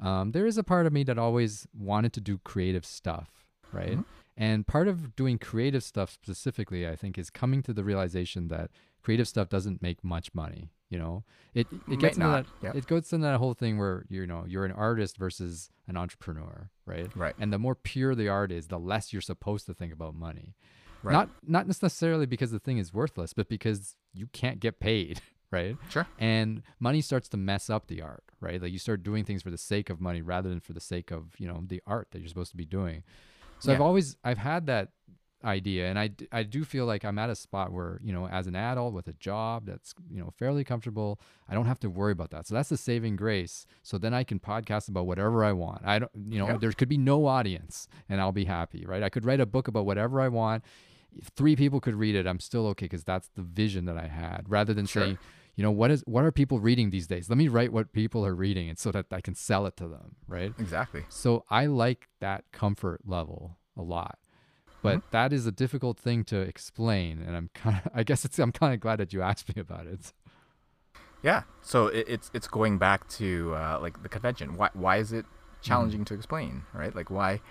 um, 0.00 0.32
there 0.32 0.46
is 0.46 0.58
a 0.58 0.64
part 0.64 0.86
of 0.86 0.92
me 0.92 1.02
that 1.04 1.18
always 1.18 1.66
wanted 1.72 2.12
to 2.14 2.20
do 2.20 2.38
creative 2.38 2.84
stuff, 2.84 3.46
right? 3.72 3.98
Mhm. 3.98 4.04
And 4.36 4.66
part 4.66 4.88
of 4.88 5.14
doing 5.16 5.38
creative 5.38 5.82
stuff 5.82 6.10
specifically, 6.10 6.88
I 6.88 6.96
think, 6.96 7.18
is 7.18 7.28
coming 7.28 7.62
to 7.64 7.74
the 7.74 7.84
realization 7.84 8.48
that 8.48 8.70
creative 9.02 9.28
stuff 9.28 9.48
doesn't 9.48 9.82
make 9.82 10.02
much 10.02 10.34
money. 10.34 10.70
You 10.88 10.98
know, 10.98 11.24
it 11.54 11.68
it 11.88 12.00
gets 12.00 12.16
into 12.16 12.26
not, 12.26 12.46
that 12.62 12.74
yep. 12.74 12.74
it 12.74 12.86
goes 12.86 13.12
into 13.12 13.24
that 13.24 13.38
whole 13.38 13.54
thing 13.54 13.78
where 13.78 14.04
you 14.08 14.26
know 14.26 14.44
you're 14.48 14.64
an 14.64 14.72
artist 14.72 15.18
versus 15.18 15.70
an 15.86 15.96
entrepreneur, 15.96 16.68
right? 16.84 17.14
Right. 17.14 17.34
And 17.38 17.52
the 17.52 17.58
more 17.58 17.76
pure 17.76 18.16
the 18.16 18.28
art 18.28 18.50
is, 18.50 18.66
the 18.66 18.78
less 18.78 19.12
you're 19.12 19.22
supposed 19.22 19.66
to 19.66 19.74
think 19.74 19.92
about 19.92 20.16
money. 20.16 20.56
Right. 21.02 21.12
Not 21.12 21.30
not 21.46 21.66
necessarily 21.68 22.26
because 22.26 22.50
the 22.50 22.58
thing 22.58 22.78
is 22.78 22.92
worthless, 22.92 23.32
but 23.32 23.48
because 23.48 23.96
you 24.12 24.26
can't 24.32 24.58
get 24.58 24.80
paid, 24.80 25.20
right? 25.50 25.76
Sure. 25.88 26.06
And 26.18 26.62
money 26.78 27.00
starts 27.00 27.28
to 27.30 27.36
mess 27.36 27.68
up 27.70 27.86
the 27.88 28.02
art, 28.02 28.22
right? 28.40 28.60
Like 28.62 28.72
you 28.72 28.78
start 28.78 29.02
doing 29.02 29.24
things 29.24 29.42
for 29.42 29.50
the 29.50 29.58
sake 29.58 29.90
of 29.90 30.00
money 30.00 30.22
rather 30.22 30.48
than 30.48 30.60
for 30.60 30.72
the 30.72 30.80
sake 30.80 31.10
of, 31.10 31.34
you 31.38 31.46
know, 31.48 31.62
the 31.66 31.82
art 31.86 32.08
that 32.12 32.20
you're 32.20 32.28
supposed 32.28 32.50
to 32.52 32.56
be 32.56 32.64
doing. 32.66 33.02
So 33.58 33.72
I've 33.72 33.80
always 33.80 34.16
I've 34.24 34.38
had 34.38 34.66
that 34.66 34.88
idea 35.42 35.88
and 35.88 35.98
I, 35.98 36.10
I 36.32 36.42
do 36.42 36.64
feel 36.64 36.84
like 36.84 37.02
I'm 37.04 37.18
at 37.18 37.30
a 37.30 37.34
spot 37.34 37.72
where, 37.72 37.98
you 38.02 38.12
know, 38.12 38.26
as 38.28 38.46
an 38.46 38.54
adult 38.54 38.92
with 38.92 39.08
a 39.08 39.14
job 39.14 39.64
that's, 39.66 39.94
you 40.10 40.20
know, 40.20 40.30
fairly 40.38 40.64
comfortable, 40.64 41.18
I 41.48 41.54
don't 41.54 41.64
have 41.66 41.80
to 41.80 41.88
worry 41.90 42.12
about 42.12 42.30
that. 42.30 42.46
So 42.46 42.54
that's 42.54 42.68
the 42.68 42.76
saving 42.76 43.16
grace. 43.16 43.66
So 43.82 43.96
then 43.96 44.12
I 44.12 44.22
can 44.22 44.38
podcast 44.38 44.88
about 44.88 45.06
whatever 45.06 45.42
I 45.44 45.52
want. 45.52 45.82
I 45.84 45.98
don't, 45.98 46.10
you 46.28 46.38
know, 46.38 46.46
Yeah. 46.48 46.56
there 46.58 46.72
could 46.72 46.88
be 46.90 46.98
no 46.98 47.26
audience 47.26 47.88
and 48.08 48.20
I'll 48.20 48.32
be 48.32 48.44
happy, 48.44 48.84
right? 48.86 49.02
I 49.02 49.08
could 49.08 49.24
write 49.24 49.40
a 49.40 49.46
book 49.46 49.66
about 49.68 49.86
whatever 49.86 50.20
I 50.20 50.28
want. 50.28 50.62
If 51.16 51.28
three 51.28 51.56
people 51.56 51.80
could 51.80 51.94
read 51.96 52.14
it, 52.14 52.26
I'm 52.26 52.38
still 52.40 52.66
okay 52.68 52.84
because 52.84 53.04
that's 53.04 53.28
the 53.34 53.42
vision 53.42 53.86
that 53.86 53.96
I 53.96 54.06
had 54.08 54.44
rather 54.46 54.72
than 54.74 54.86
Sure. 54.86 55.04
saying, 55.04 55.18
you 55.60 55.64
know, 55.66 55.70
what 55.80 55.90
is 55.90 56.00
what 56.06 56.24
are 56.24 56.32
people 56.32 56.58
reading 56.58 56.88
these 56.88 57.06
days? 57.06 57.28
Let 57.28 57.36
me 57.36 57.48
write 57.48 57.70
what 57.70 57.92
people 57.92 58.24
are 58.24 58.34
reading 58.34 58.70
and 58.70 58.78
so 58.78 58.90
that 58.92 59.04
I 59.12 59.20
can 59.20 59.34
sell 59.34 59.66
it 59.66 59.76
to 59.76 59.88
them, 59.88 60.16
right? 60.26 60.54
Exactly. 60.58 61.04
So 61.10 61.44
I 61.50 61.66
like 61.66 62.08
that 62.20 62.44
comfort 62.50 63.02
level 63.04 63.58
a 63.76 63.82
lot. 63.82 64.18
But 64.82 65.00
Mm-hmm. 65.00 65.10
that 65.10 65.34
is 65.34 65.44
a 65.46 65.52
difficult 65.52 65.98
thing 65.98 66.24
to 66.32 66.38
explain 66.40 67.20
and 67.20 67.36
I'm 67.36 67.50
kind 67.52 67.76
of 67.84 67.92
I 68.00 68.04
guess 68.04 68.24
it's 68.24 68.38
I'm 68.38 68.52
kind 68.52 68.72
of 68.72 68.80
glad 68.80 69.00
that 69.00 69.12
you 69.12 69.20
asked 69.20 69.54
me 69.54 69.60
about 69.60 69.86
it. 69.86 70.14
Yeah. 71.22 71.42
So 71.60 71.88
it, 71.88 72.06
it's 72.08 72.30
it's 72.32 72.48
going 72.48 72.78
back 72.78 73.06
to 73.20 73.52
uh, 73.54 73.78
like 73.82 74.02
the 74.02 74.08
convention. 74.08 74.56
Why 74.56 74.70
why 74.72 74.96
is 74.96 75.12
it 75.12 75.26
Mm-hmm. 75.62 75.68
challenging 75.68 76.04
to 76.06 76.14
explain? 76.14 76.62
Right. 76.72 76.94
Like 76.96 77.10
why. 77.10 77.42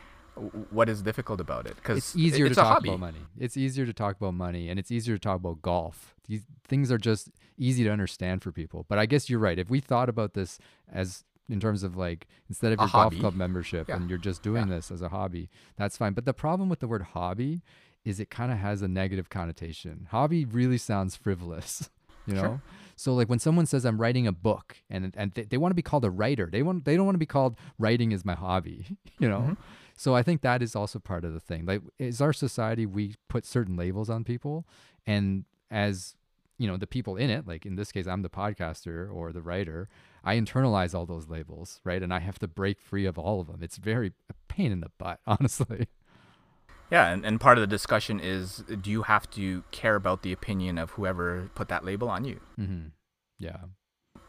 What 0.71 0.89
is 0.89 1.01
difficult 1.01 1.39
about 1.41 1.65
it? 1.67 1.75
Because 1.75 1.97
It's 1.97 2.15
easier 2.15 2.45
it's 2.45 2.55
to 2.55 2.61
talk 2.61 2.73
hobby. 2.75 2.89
about 2.89 2.99
money. 2.99 3.19
It's 3.37 3.57
easier 3.57 3.85
to 3.85 3.93
talk 3.93 4.15
about 4.17 4.33
money 4.33 4.69
and 4.69 4.79
it's 4.79 4.91
easier 4.91 5.15
to 5.15 5.19
talk 5.21 5.37
about 5.37 5.61
golf. 5.61 6.15
These 6.27 6.43
things 6.67 6.91
are 6.91 6.97
just 6.97 7.29
easy 7.57 7.83
to 7.83 7.89
understand 7.89 8.41
for 8.43 8.51
people. 8.51 8.85
But 8.87 8.99
I 8.99 9.05
guess 9.05 9.29
you're 9.29 9.39
right. 9.39 9.59
If 9.59 9.69
we 9.69 9.79
thought 9.79 10.09
about 10.09 10.33
this 10.33 10.59
as 10.91 11.23
in 11.49 11.59
terms 11.59 11.83
of 11.83 11.97
like 11.97 12.27
instead 12.47 12.71
of 12.71 12.79
A 12.79 12.83
your 12.83 12.89
golf 12.91 13.15
club 13.19 13.33
membership 13.35 13.87
Yeah. 13.89 13.95
and 13.97 14.09
you're 14.09 14.19
just 14.19 14.43
doing 14.43 14.69
this 14.69 14.91
as 14.91 15.01
a 15.01 15.09
hobby, 15.09 15.49
that's 15.77 15.97
fine. 15.97 16.13
But 16.13 16.25
the 16.25 16.33
problem 16.33 16.69
with 16.69 16.79
the 16.79 16.87
word 16.87 17.01
hobby 17.01 17.61
is 18.05 18.19
it 18.19 18.29
kind 18.29 18.51
of 18.51 18.59
has 18.59 18.81
a 18.81 18.87
negative 18.87 19.29
connotation. 19.29 20.07
Hobby 20.11 20.45
really 20.45 20.77
sounds 20.77 21.15
frivolous, 21.15 21.89
you 22.27 22.33
know? 22.35 22.41
Sure. 22.41 22.61
So 22.95 23.13
like 23.13 23.29
when 23.29 23.39
someone 23.39 23.65
says 23.65 23.83
I'm 23.85 23.99
writing 23.99 24.27
a 24.27 24.31
book 24.31 24.77
and 24.89 25.13
and 25.17 25.31
they, 25.33 25.43
they 25.43 25.57
want 25.57 25.71
to 25.71 25.75
be 25.75 25.81
called 25.81 26.05
a 26.05 26.09
writer, 26.11 26.47
they 26.51 26.61
want 26.63 26.85
they 26.85 26.95
don't 26.95 27.05
want 27.05 27.15
to 27.15 27.19
be 27.19 27.25
called 27.25 27.57
writing 27.77 28.11
is 28.11 28.23
my 28.23 28.35
hobby, 28.35 28.85
you 29.19 29.27
know? 29.27 29.39
Mhm. 29.41 29.57
So 29.99 30.15
I 30.15 30.23
think 30.23 30.41
that 30.43 30.61
is 30.61 30.77
also 30.77 30.97
part 30.97 31.25
of 31.25 31.33
the 31.33 31.41
thing. 31.41 31.65
Like 31.65 31.81
is 31.97 32.21
our 32.21 32.31
society 32.31 32.85
we 32.85 33.15
put 33.27 33.45
certain 33.45 33.75
labels 33.75 34.09
on 34.09 34.23
people 34.23 34.65
and 35.05 35.43
as 35.69 36.15
you 36.57 36.67
know 36.67 36.77
the 36.77 36.87
people 36.87 37.17
in 37.17 37.29
it 37.29 37.45
like 37.47 37.65
in 37.65 37.75
this 37.75 37.91
case 37.91 38.05
i'm 38.07 38.21
the 38.21 38.29
podcaster 38.29 39.13
or 39.13 39.31
the 39.31 39.41
writer 39.41 39.87
i 40.25 40.35
internalize 40.35 40.93
all 40.93 41.05
those 41.05 41.29
labels 41.29 41.79
right 41.85 42.01
and 42.03 42.13
i 42.13 42.19
have 42.19 42.37
to 42.39 42.47
break 42.47 42.81
free 42.81 43.05
of 43.05 43.17
all 43.17 43.39
of 43.39 43.47
them 43.47 43.59
it's 43.61 43.77
very 43.77 44.11
a 44.29 44.33
pain 44.49 44.71
in 44.71 44.81
the 44.81 44.91
butt 44.97 45.19
honestly 45.27 45.87
Yeah, 46.91 47.11
and, 47.13 47.23
and 47.23 47.39
part 47.39 47.57
of 47.57 47.61
the 47.61 47.67
discussion 47.67 48.19
is 48.19 48.63
do 48.81 48.89
you 48.89 49.03
have 49.03 49.29
to 49.31 49.63
care 49.71 49.95
about 49.95 50.23
the 50.23 50.33
opinion 50.33 50.77
of 50.77 50.91
whoever 50.91 51.49
put 51.55 51.67
that 51.69 51.85
label 51.85 52.09
on 52.09 52.25
you? 52.25 52.39
Mm-hmm. 52.59 52.87
yeah 53.37 53.61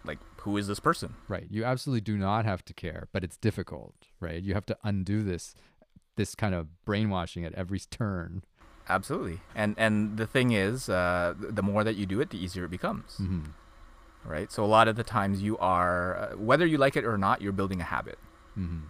Like, 0.05 0.19
who 0.43 0.57
is 0.57 0.67
this 0.69 0.79
person? 0.79 1.15
right 1.27 1.47
you 1.51 1.65
absolutely 1.65 2.03
do 2.03 2.17
not 2.17 2.45
have 2.45 2.65
to 2.67 2.75
care 2.75 3.09
but 3.13 3.25
it's 3.25 3.37
difficult 3.39 4.10
right 4.21 4.43
you 4.43 4.55
have 4.55 4.67
to 4.67 4.77
undo 4.85 5.23
this 5.23 5.55
this 6.17 6.35
kind 6.35 6.55
of 6.55 6.85
brainwashing 6.85 7.45
at 7.45 7.53
every 7.55 7.81
turn 7.81 8.43
Absolutely. 8.89 9.39
And 9.55 9.77
and 9.79 10.17
the 10.17 10.27
thing 10.27 10.51
is, 10.51 10.89
uh, 10.89 11.35
the 11.39 11.63
more 11.63 11.85
that 11.85 11.95
you 11.95 12.07
do 12.07 12.21
it, 12.21 12.31
the 12.31 12.39
easier 12.45 12.65
it 12.65 12.71
becomes, 12.73 13.19
hmm 13.19 13.43
right? 14.25 14.51
So 14.51 14.65
a 14.65 14.67
lot 14.67 14.89
of 14.89 14.97
the 14.97 15.05
times 15.05 15.43
you 15.43 15.57
are, 15.59 16.17
uh, 16.17 16.37
whether 16.37 16.67
you 16.67 16.77
like 16.77 16.97
it 16.97 17.05
or 17.05 17.17
not, 17.17 17.41
you're 17.41 17.53
building 17.53 17.81
a 17.81 17.85
habit. 17.85 18.19
hmm 18.55 18.81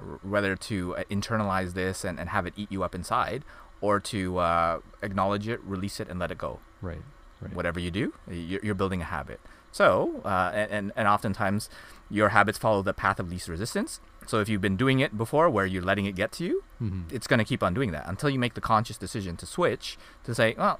R- 0.00 0.18
whether 0.22 0.56
to 0.56 0.96
uh, 0.96 1.04
internalize 1.10 1.74
this 1.74 2.02
and, 2.02 2.18
and 2.18 2.30
have 2.30 2.46
it 2.46 2.54
eat 2.56 2.72
you 2.72 2.82
up 2.82 2.94
inside, 2.94 3.44
or 3.82 4.00
to 4.00 4.38
uh, 4.38 4.78
acknowledge 5.02 5.46
it, 5.46 5.60
release 5.64 6.00
it, 6.00 6.08
and 6.08 6.18
let 6.18 6.30
it 6.30 6.38
go. 6.38 6.58
right 6.80 7.02
right 7.42 7.52
Whatever 7.54 7.78
you 7.78 7.90
do, 7.90 8.14
you're, 8.30 8.60
you're 8.64 8.74
building 8.82 9.02
a 9.02 9.10
habit. 9.16 9.38
So, 9.72 10.20
uh, 10.24 10.50
and, 10.54 10.92
and 10.94 11.08
oftentimes, 11.08 11.68
your 12.10 12.28
habits 12.28 12.58
follow 12.58 12.82
the 12.82 12.92
path 12.94 13.18
of 13.18 13.28
least 13.30 13.48
resistance. 13.48 14.00
So 14.26 14.38
if 14.40 14.48
you've 14.48 14.60
been 14.60 14.76
doing 14.76 15.00
it 15.00 15.16
before, 15.18 15.48
where 15.50 15.66
you're 15.66 15.82
letting 15.82 16.04
it 16.06 16.14
get 16.14 16.30
to 16.32 16.44
you, 16.44 16.62
hmm 16.78 17.02
it's 17.10 17.26
going 17.26 17.38
to 17.38 17.44
keep 17.44 17.62
on 17.62 17.74
doing 17.74 17.90
that 17.92 18.06
until 18.06 18.28
you 18.30 18.38
make 18.38 18.54
the 18.54 18.60
conscious 18.60 18.96
decision 18.98 19.36
to 19.38 19.46
switch 19.46 19.96
to 20.24 20.34
say, 20.34 20.54
well, 20.58 20.78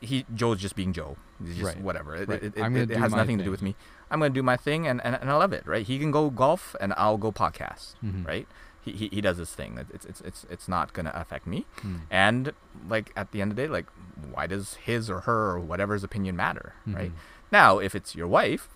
he 0.00 0.24
Joe's 0.34 0.58
just 0.60 0.74
being 0.74 0.92
Joe. 0.92 1.16
He's 1.44 1.56
just 1.56 1.74
Right. 1.76 1.80
whatever. 1.80 2.16
It, 2.16 2.28
Right. 2.28 2.42
it, 2.42 2.56
it, 2.56 2.90
it 2.90 2.96
has 2.98 3.12
nothing 3.14 3.38
to 3.38 3.44
do 3.44 3.50
with 3.52 3.62
me. 3.62 3.76
I'm 4.10 4.18
going 4.18 4.32
to 4.32 4.38
do 4.38 4.42
my 4.42 4.56
thing, 4.56 4.86
and, 4.88 5.00
and 5.04 5.14
and 5.20 5.30
I 5.30 5.36
love 5.36 5.52
it. 5.52 5.64
Right? 5.66 5.86
He 5.86 5.98
can 5.98 6.10
go 6.10 6.28
golf, 6.30 6.74
and 6.80 6.92
I'll 6.96 7.18
go 7.18 7.30
podcast. 7.30 7.94
Mhm. 8.04 8.26
Right? 8.26 8.48
he, 8.82 8.92
he, 8.92 9.08
he 9.12 9.20
does 9.20 9.36
his 9.36 9.50
thing. 9.54 9.78
It's 9.92 10.06
it's 10.06 10.20
it's 10.22 10.46
it's 10.50 10.66
not 10.66 10.92
gonna 10.94 11.12
affect 11.14 11.46
me. 11.46 11.66
Hmm. 11.82 11.96
And 12.10 12.52
like 12.88 13.12
at 13.14 13.30
the 13.30 13.42
end 13.42 13.52
of 13.52 13.56
the 13.56 13.62
day, 13.64 13.68
like 13.68 13.86
why 14.32 14.46
does 14.46 14.74
his 14.74 15.10
or 15.10 15.20
her 15.20 15.50
or 15.52 15.60
whatever's 15.60 16.02
opinion 16.02 16.34
matter, 16.34 16.72
right? 16.86 17.12
Now, 17.52 17.78
if 17.78 17.94
it's 17.94 18.14
your 18.14 18.26
wife, 18.28 18.68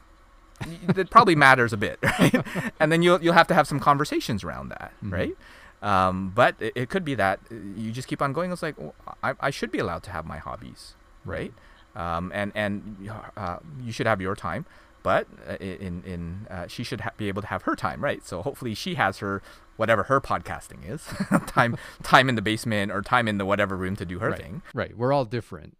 it 0.96 1.10
probably 1.10 1.34
matters 1.34 1.72
a 1.72 1.76
bit, 1.76 1.98
right? 2.02 2.34
And 2.80 2.90
then 2.92 3.02
you'll 3.02 3.22
you'll 3.22 3.34
have 3.34 3.48
to 3.48 3.54
have 3.54 3.66
some 3.66 3.80
conversations 3.80 4.44
around 4.44 4.68
that, 4.70 4.92
Mhm. 5.04 5.12
right? 5.12 5.36
Um, 5.82 6.32
but 6.34 6.54
it, 6.60 6.72
it 6.74 6.88
could 6.88 7.04
be 7.04 7.14
that 7.16 7.40
uh, 7.50 7.54
you 7.76 7.92
just 7.92 8.08
keep 8.08 8.22
on 8.22 8.32
going. 8.32 8.50
It's 8.52 8.62
like 8.62 8.78
well, 8.78 8.94
I, 9.22 9.34
I 9.40 9.50
should 9.50 9.70
be 9.70 9.78
allowed 9.78 10.02
to 10.04 10.10
have 10.10 10.24
my 10.24 10.38
hobbies, 10.38 10.94
right? 11.24 11.52
Um, 11.94 12.30
and 12.34 12.52
and 12.54 13.08
uh, 13.36 13.58
you 13.82 13.92
should 13.92 14.06
have 14.06 14.20
your 14.20 14.34
time, 14.34 14.64
but 15.02 15.26
uh, 15.48 15.54
in 15.60 16.02
in 16.06 16.46
uh, 16.50 16.66
she 16.68 16.84
should 16.84 17.02
ha- 17.02 17.10
be 17.16 17.28
able 17.28 17.42
to 17.42 17.48
have 17.48 17.62
her 17.62 17.76
time, 17.76 18.02
right? 18.02 18.24
So 18.26 18.40
hopefully 18.42 18.74
she 18.74 18.94
has 18.94 19.18
her 19.18 19.42
whatever 19.76 20.04
her 20.04 20.20
podcasting 20.20 20.88
is 20.88 21.04
time 21.46 21.76
time 22.02 22.28
in 22.28 22.34
the 22.36 22.42
basement 22.42 22.90
or 22.92 23.02
time 23.02 23.28
in 23.28 23.38
the 23.38 23.44
whatever 23.44 23.76
room 23.76 23.94
to 23.96 24.06
do 24.06 24.20
her 24.20 24.30
right. 24.30 24.40
thing. 24.40 24.62
Right. 24.72 24.96
We're 24.96 25.12
all 25.12 25.24
different. 25.24 25.76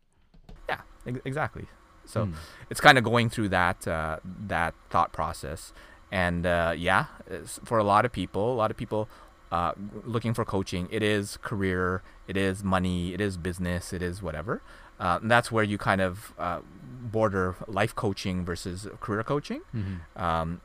Yeah, 0.68 0.80
ex- 1.06 1.20
exactly. 1.24 1.66
So 2.06 2.24
Hmm. 2.26 2.32
it's 2.70 2.80
kind 2.80 2.98
of 2.98 3.04
going 3.04 3.30
through 3.30 3.48
that 3.50 3.86
uh, 3.88 4.18
that 4.48 4.74
thought 4.90 5.12
process, 5.12 5.72
and 6.12 6.44
uh, 6.46 6.72
yeah, 6.76 7.04
for 7.64 7.78
a 7.78 7.84
lot 7.84 8.04
of 8.04 8.12
people, 8.12 8.52
a 8.52 8.58
lot 8.62 8.70
of 8.70 8.76
people 8.76 9.08
uh, 9.52 9.72
looking 10.04 10.34
for 10.34 10.44
coaching, 10.44 10.88
it 10.90 11.02
is 11.02 11.38
career, 11.42 12.02
it 12.26 12.36
is 12.36 12.62
money, 12.64 13.14
it 13.14 13.20
is 13.20 13.36
business, 13.36 13.92
it 13.92 14.02
is 14.02 14.22
whatever. 14.22 14.60
Uh, 15.00 15.18
that's 15.22 15.50
where 15.52 15.64
you 15.64 15.78
kind 15.78 16.00
of 16.00 16.32
uh, 16.38 16.60
border 17.12 17.54
life 17.66 17.94
coaching 17.94 18.44
versus 18.44 18.86
career 19.00 19.22
coaching. 19.22 19.60
Mhm. 19.74 20.00
Um, 20.20 20.60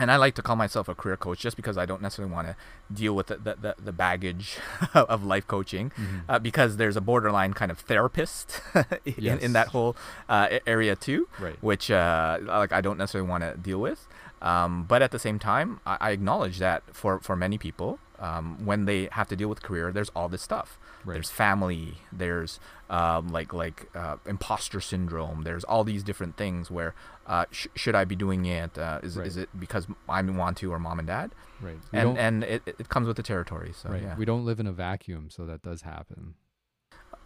and 0.00 0.10
I 0.10 0.16
like 0.16 0.34
to 0.34 0.42
call 0.42 0.56
myself 0.56 0.88
a 0.88 0.94
career 0.94 1.16
coach 1.16 1.38
just 1.38 1.56
because 1.56 1.76
I 1.78 1.86
don't 1.86 2.02
necessarily 2.02 2.32
want 2.34 2.48
to 2.48 2.56
deal 2.92 3.14
with 3.14 3.28
the, 3.28 3.36
the, 3.36 3.74
the, 3.78 3.92
baggage 3.92 4.56
of 4.94 5.22
life 5.24 5.46
coaching 5.46 5.90
Mhm. 5.90 6.22
uh, 6.28 6.38
because 6.38 6.76
there's 6.78 6.96
a 6.96 7.00
borderline 7.00 7.52
kind 7.52 7.70
of 7.70 7.78
therapist 7.78 8.60
in, 9.04 9.14
Yes. 9.18 9.42
in 9.42 9.52
that 9.52 9.68
whole 9.68 9.94
uh, 10.28 10.58
area 10.66 10.96
too, 10.96 11.28
Right. 11.38 11.56
which 11.62 11.90
uh, 11.90 12.38
like 12.46 12.72
I 12.72 12.80
don't 12.80 12.98
necessarily 12.98 13.28
want 13.30 13.44
to 13.44 13.56
deal 13.56 13.78
with. 13.80 14.08
Um, 14.42 14.84
but 14.84 15.02
at 15.02 15.10
the 15.10 15.18
same 15.18 15.38
time, 15.38 15.80
I, 15.84 15.98
I 16.00 16.10
acknowledge 16.12 16.58
that 16.58 16.82
for, 16.92 17.20
for 17.20 17.36
many 17.36 17.58
people, 17.58 17.98
um, 18.18 18.64
when 18.64 18.86
they 18.86 19.08
have 19.12 19.28
to 19.28 19.36
deal 19.36 19.48
with 19.48 19.62
career, 19.62 19.92
there's 19.92 20.08
all 20.16 20.28
this 20.28 20.42
stuff. 20.42 20.78
Right. 21.04 21.14
There's 21.14 21.30
family. 21.30 21.94
There's 22.12 22.60
um, 22.90 23.28
like 23.28 23.52
like 23.52 23.88
uh, 23.94 24.16
imposter 24.26 24.80
syndrome. 24.80 25.42
There's 25.44 25.64
all 25.64 25.84
these 25.84 26.02
different 26.02 26.36
things 26.36 26.70
where 26.70 26.94
uh, 27.26 27.46
sh- 27.50 27.68
should 27.74 27.94
I 27.94 28.04
be 28.04 28.16
doing 28.16 28.44
it? 28.44 28.76
Uh, 28.76 29.00
is 29.02 29.16
Right. 29.16 29.26
is 29.26 29.36
it 29.36 29.48
because 29.58 29.86
I 30.08 30.20
want 30.22 30.58
to 30.58 30.72
or 30.72 30.78
mom 30.78 30.98
and 30.98 31.08
dad? 31.08 31.30
Right. 31.60 31.78
We 31.92 31.98
And 31.98 32.18
and 32.18 32.44
it, 32.44 32.62
it 32.66 32.88
comes 32.88 33.06
with 33.06 33.16
the 33.16 33.22
territory. 33.22 33.72
So 33.74 33.88
right. 33.90 34.02
yeah. 34.02 34.16
We 34.16 34.24
don't 34.24 34.44
live 34.44 34.60
in 34.60 34.66
a 34.66 34.72
vacuum, 34.72 35.30
so 35.30 35.46
that 35.46 35.62
does 35.62 35.82
happen. 35.82 36.34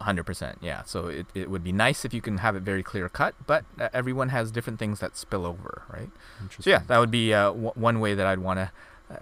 Hundred 0.01 0.25
percent, 0.25 0.57
yeah. 0.61 0.83
So 0.83 1.07
it, 1.07 1.25
it 1.33 1.49
would 1.49 1.63
be 1.63 1.71
nice 1.71 2.03
if 2.03 2.13
you 2.13 2.19
can 2.21 2.39
have 2.39 2.53
it 2.57 2.63
very 2.63 2.83
clear 2.83 3.07
cut, 3.07 3.33
but 3.47 3.63
uh, 3.79 3.87
everyone 3.93 4.27
has 4.29 4.51
different 4.51 4.77
things 4.77 4.99
that 4.99 5.15
spill 5.15 5.45
over, 5.45 5.83
right? 5.89 6.09
Interesting. 6.41 6.63
So 6.63 6.69
yeah, 6.69 6.81
that 6.87 6.97
would 6.97 7.11
be 7.11 7.33
uh, 7.33 7.45
w- 7.51 7.71
one 7.75 8.01
way 8.01 8.13
that 8.13 8.25
I'd 8.27 8.39
want 8.39 8.59
to 8.59 8.71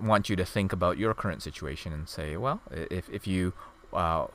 want 0.01 0.30
you 0.30 0.36
to 0.36 0.43
think 0.45 0.74
about 0.74 0.97
your 0.97 1.14
current 1.14 1.43
situation 1.43 1.93
and 1.93 2.10
say, 2.10 2.38
well, 2.38 2.60
if 2.72 3.08
if 3.12 3.28
you 3.28 3.54
uh, 3.93 4.26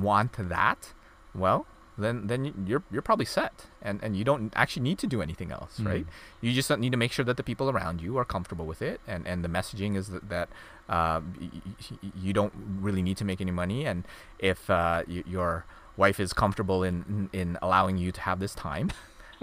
want 0.00 0.32
that, 0.48 0.92
well, 1.34 1.66
then 1.96 2.26
then 2.28 2.64
you're 2.66 2.82
you're 2.92 3.02
probably 3.02 3.24
set, 3.24 3.66
and 3.82 3.98
and 4.04 4.16
you 4.16 4.24
don't 4.24 4.52
actually 4.54 4.82
need 4.82 4.98
to 4.98 5.06
do 5.06 5.20
anything 5.20 5.50
else, 5.50 5.80
right? 5.80 6.04
Mhm. 6.06 6.42
You 6.42 6.52
just 6.52 6.70
need 6.78 6.92
to 6.92 6.96
make 6.98 7.10
sure 7.12 7.24
that 7.24 7.36
the 7.36 7.42
people 7.42 7.68
around 7.70 8.00
you 8.00 8.16
are 8.18 8.24
comfortable 8.24 8.66
with 8.66 8.82
it, 8.82 9.00
and 9.06 9.26
and 9.26 9.44
the 9.44 9.48
messaging 9.48 9.96
is 9.96 10.08
that, 10.08 10.28
that 10.28 10.48
uh, 10.88 11.20
y- 11.40 11.50
y- 11.52 11.98
y- 12.02 12.12
you 12.14 12.32
don't 12.32 12.52
really 12.80 13.02
need 13.02 13.16
to 13.16 13.24
make 13.24 13.40
any 13.40 13.50
money, 13.50 13.84
and 13.86 14.04
if 14.38 14.70
uh, 14.70 15.02
y- 15.08 15.24
your 15.26 15.64
wife 15.96 16.20
is 16.20 16.32
comfortable 16.32 16.84
in 16.84 17.28
in 17.32 17.58
allowing 17.60 17.98
you 17.98 18.12
to 18.12 18.20
have 18.20 18.38
this 18.40 18.54
time. 18.54 18.90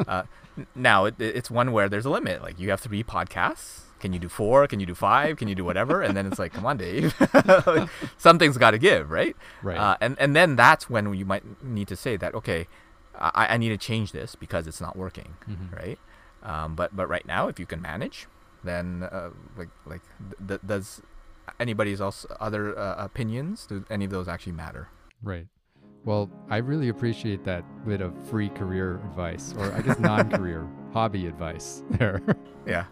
Uh, 0.09 0.23
now 0.75 1.05
it, 1.05 1.15
it's 1.19 1.49
one 1.49 1.71
where 1.71 1.87
there's 1.87 2.03
a 2.03 2.09
limit. 2.09 2.41
Like 2.41 2.59
you 2.59 2.69
have 2.69 2.81
three 2.81 3.01
podcasts. 3.01 3.84
Can 3.99 4.13
you 4.13 4.19
do 4.19 4.29
four? 4.29 4.67
Can 4.67 4.79
you 4.79 4.85
do 4.85 4.93
five? 4.95 5.37
Can 5.37 5.47
you 5.47 5.55
do 5.55 5.63
whatever? 5.65 6.01
And 6.01 6.15
then 6.15 6.25
it's 6.27 6.37
like, 6.37 6.53
come 6.53 6.65
on, 6.65 6.77
Dave. 6.77 7.15
Something's 8.17 8.57
got 8.57 8.71
to 8.71 8.77
give, 8.77 9.09
right? 9.09 9.35
Right. 9.63 9.77
Uh, 9.77 9.97
and 10.01 10.17
and 10.19 10.35
then 10.35 10.55
that's 10.55 10.89
when 10.89 11.13
you 11.13 11.25
might 11.25 11.43
need 11.63 11.87
to 11.87 11.95
say 11.95 12.17
that, 12.17 12.33
okay, 12.35 12.67
I, 13.17 13.47
I 13.53 13.57
need 13.57 13.69
to 13.69 13.77
change 13.77 14.11
this 14.11 14.35
because 14.35 14.67
it's 14.67 14.81
not 14.81 14.95
working, 14.95 15.35
Mhm. 15.49 15.71
right? 15.75 15.99
Um, 16.43 16.75
but 16.75 16.95
but 16.95 17.07
right 17.07 17.25
now, 17.25 17.47
if 17.47 17.59
you 17.59 17.65
can 17.65 17.81
manage, 17.81 18.27
then 18.63 19.03
uh, 19.11 19.29
like 19.57 19.69
like 19.85 20.01
th- 20.29 20.47
th- 20.47 20.61
does 20.65 21.01
anybody's 21.59 22.01
else 22.01 22.25
other 22.39 22.77
uh, 22.77 22.95
opinions? 22.97 23.65
Do 23.65 23.83
any 23.89 24.05
of 24.05 24.11
those 24.11 24.27
actually 24.27 24.53
matter? 24.53 24.89
Right. 25.23 25.47
Well, 26.03 26.29
I 26.51 26.57
really 26.57 26.89
appreciate 26.89 27.43
that 27.45 27.63
bit 27.87 27.99
of 28.01 28.13
free 28.29 28.49
career 28.49 28.97
advice, 29.09 29.55
or 29.57 29.71
I 29.73 29.81
guess 29.81 29.97
non-career 29.97 30.67
hobby 30.93 31.25
advice 31.25 31.81
there. 31.91 32.21
Yeah. 32.67 32.85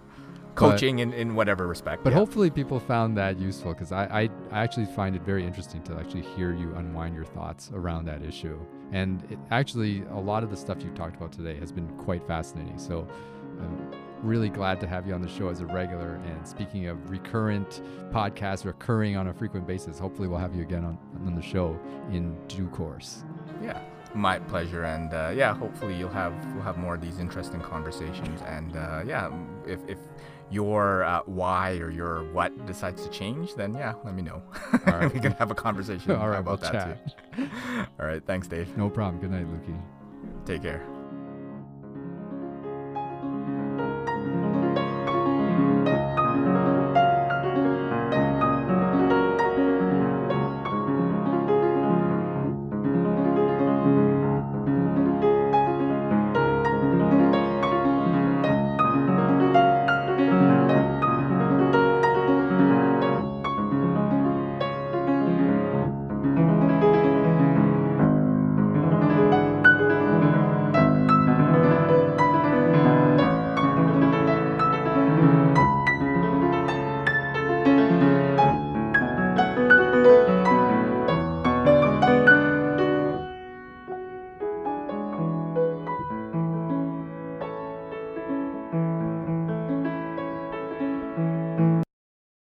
Coaching 0.56 1.00
in, 1.00 1.14
in 1.14 1.36
whatever 1.36 1.68
respect. 1.68 2.04
But 2.04 2.12
yeah. 2.12 2.20
hopefully 2.20 2.50
people 2.50 2.80
found 2.80 3.18
that 3.18 3.40
useful 3.40 3.74
because 3.74 3.92
I, 3.92 4.06
I, 4.06 4.30
I 4.52 4.64
actually 4.64 4.86
find 4.86 5.16
it 5.16 5.24
very 5.24 5.46
interesting 5.46 5.82
to 5.84 5.96
actually 5.96 6.22
hear 6.22 6.54
you 6.54 6.74
unwind 6.76 7.16
your 7.16 7.26
thoughts 7.26 7.72
around 7.74 8.06
that 8.06 8.24
issue. 8.24 8.60
And 8.92 9.24
it, 9.32 9.40
actually, 9.52 10.04
a 10.12 10.20
lot 10.20 10.44
of 10.44 10.52
the 10.52 10.58
stuff 10.58 10.84
you 10.84 10.92
talked 10.92 11.16
about 11.16 11.32
today 11.32 11.56
has 11.60 11.72
been 11.72 11.88
quite 11.98 12.26
fascinating. 12.28 12.78
So 12.78 13.08
I'm 13.60 13.92
really 14.22 14.50
glad 14.50 14.80
to 14.82 14.88
have 14.88 15.08
you 15.08 15.14
on 15.14 15.22
the 15.22 15.28
show 15.28 15.50
as 15.50 15.62
a 15.62 15.66
regular. 15.66 16.22
And 16.26 16.48
speaking 16.48 16.88
of 16.88 17.10
recurrent 17.10 17.82
podcasts 18.12 18.66
recurring 18.66 19.18
on 19.18 19.28
a 19.28 19.34
frequent 19.34 19.68
basis, 19.68 20.00
hopefully 20.00 20.28
we'll 20.28 20.40
have 20.40 20.56
you 20.56 20.62
again 20.62 20.84
on, 20.86 20.98
on 21.26 21.36
the 21.36 21.42
show 21.42 21.80
in 22.12 22.36
due 22.48 22.68
course. 22.70 23.24
Yeah, 23.62 23.80
my 24.14 24.40
pleasure, 24.40 24.84
and 24.84 25.14
uh, 25.14 25.32
yeah, 25.36 25.54
hopefully 25.56 25.96
you'll 25.96 26.10
have 26.10 26.34
we'll 26.54 26.64
have 26.64 26.78
more 26.78 26.96
of 26.96 27.02
these 27.02 27.20
interesting 27.20 27.62
conversations, 27.62 28.42
and 28.44 28.76
uh, 28.76 29.04
yeah, 29.06 29.32
if 29.66 29.80
if 29.88 30.00
your 30.54 31.04
uh, 31.04 31.22
why 31.26 31.78
or 31.78 31.90
your 31.90 32.32
what 32.32 32.66
decides 32.66 33.04
to 33.04 33.10
change, 33.10 33.56
then 33.56 33.74
yeah, 33.74 33.94
let 34.04 34.16
me 34.16 34.22
know. 34.22 34.42
All 34.88 34.94
right. 34.94 35.14
we 35.14 35.20
can 35.20 35.32
have 35.34 35.52
a 35.52 35.56
conversation 35.56 36.12
All 36.12 36.30
right, 36.30 36.40
about 36.40 36.62
we'll 36.62 36.72
that 36.72 37.16
too. 37.36 37.50
All 38.00 38.06
right, 38.06 38.26
thanks, 38.26 38.48
Dave. 38.48 38.78
No 38.78 38.90
problem. 38.90 39.22
Good 39.22 39.32
night, 39.32 39.48
Lukey. 39.48 39.78
Take 40.46 40.62
care. 40.62 40.86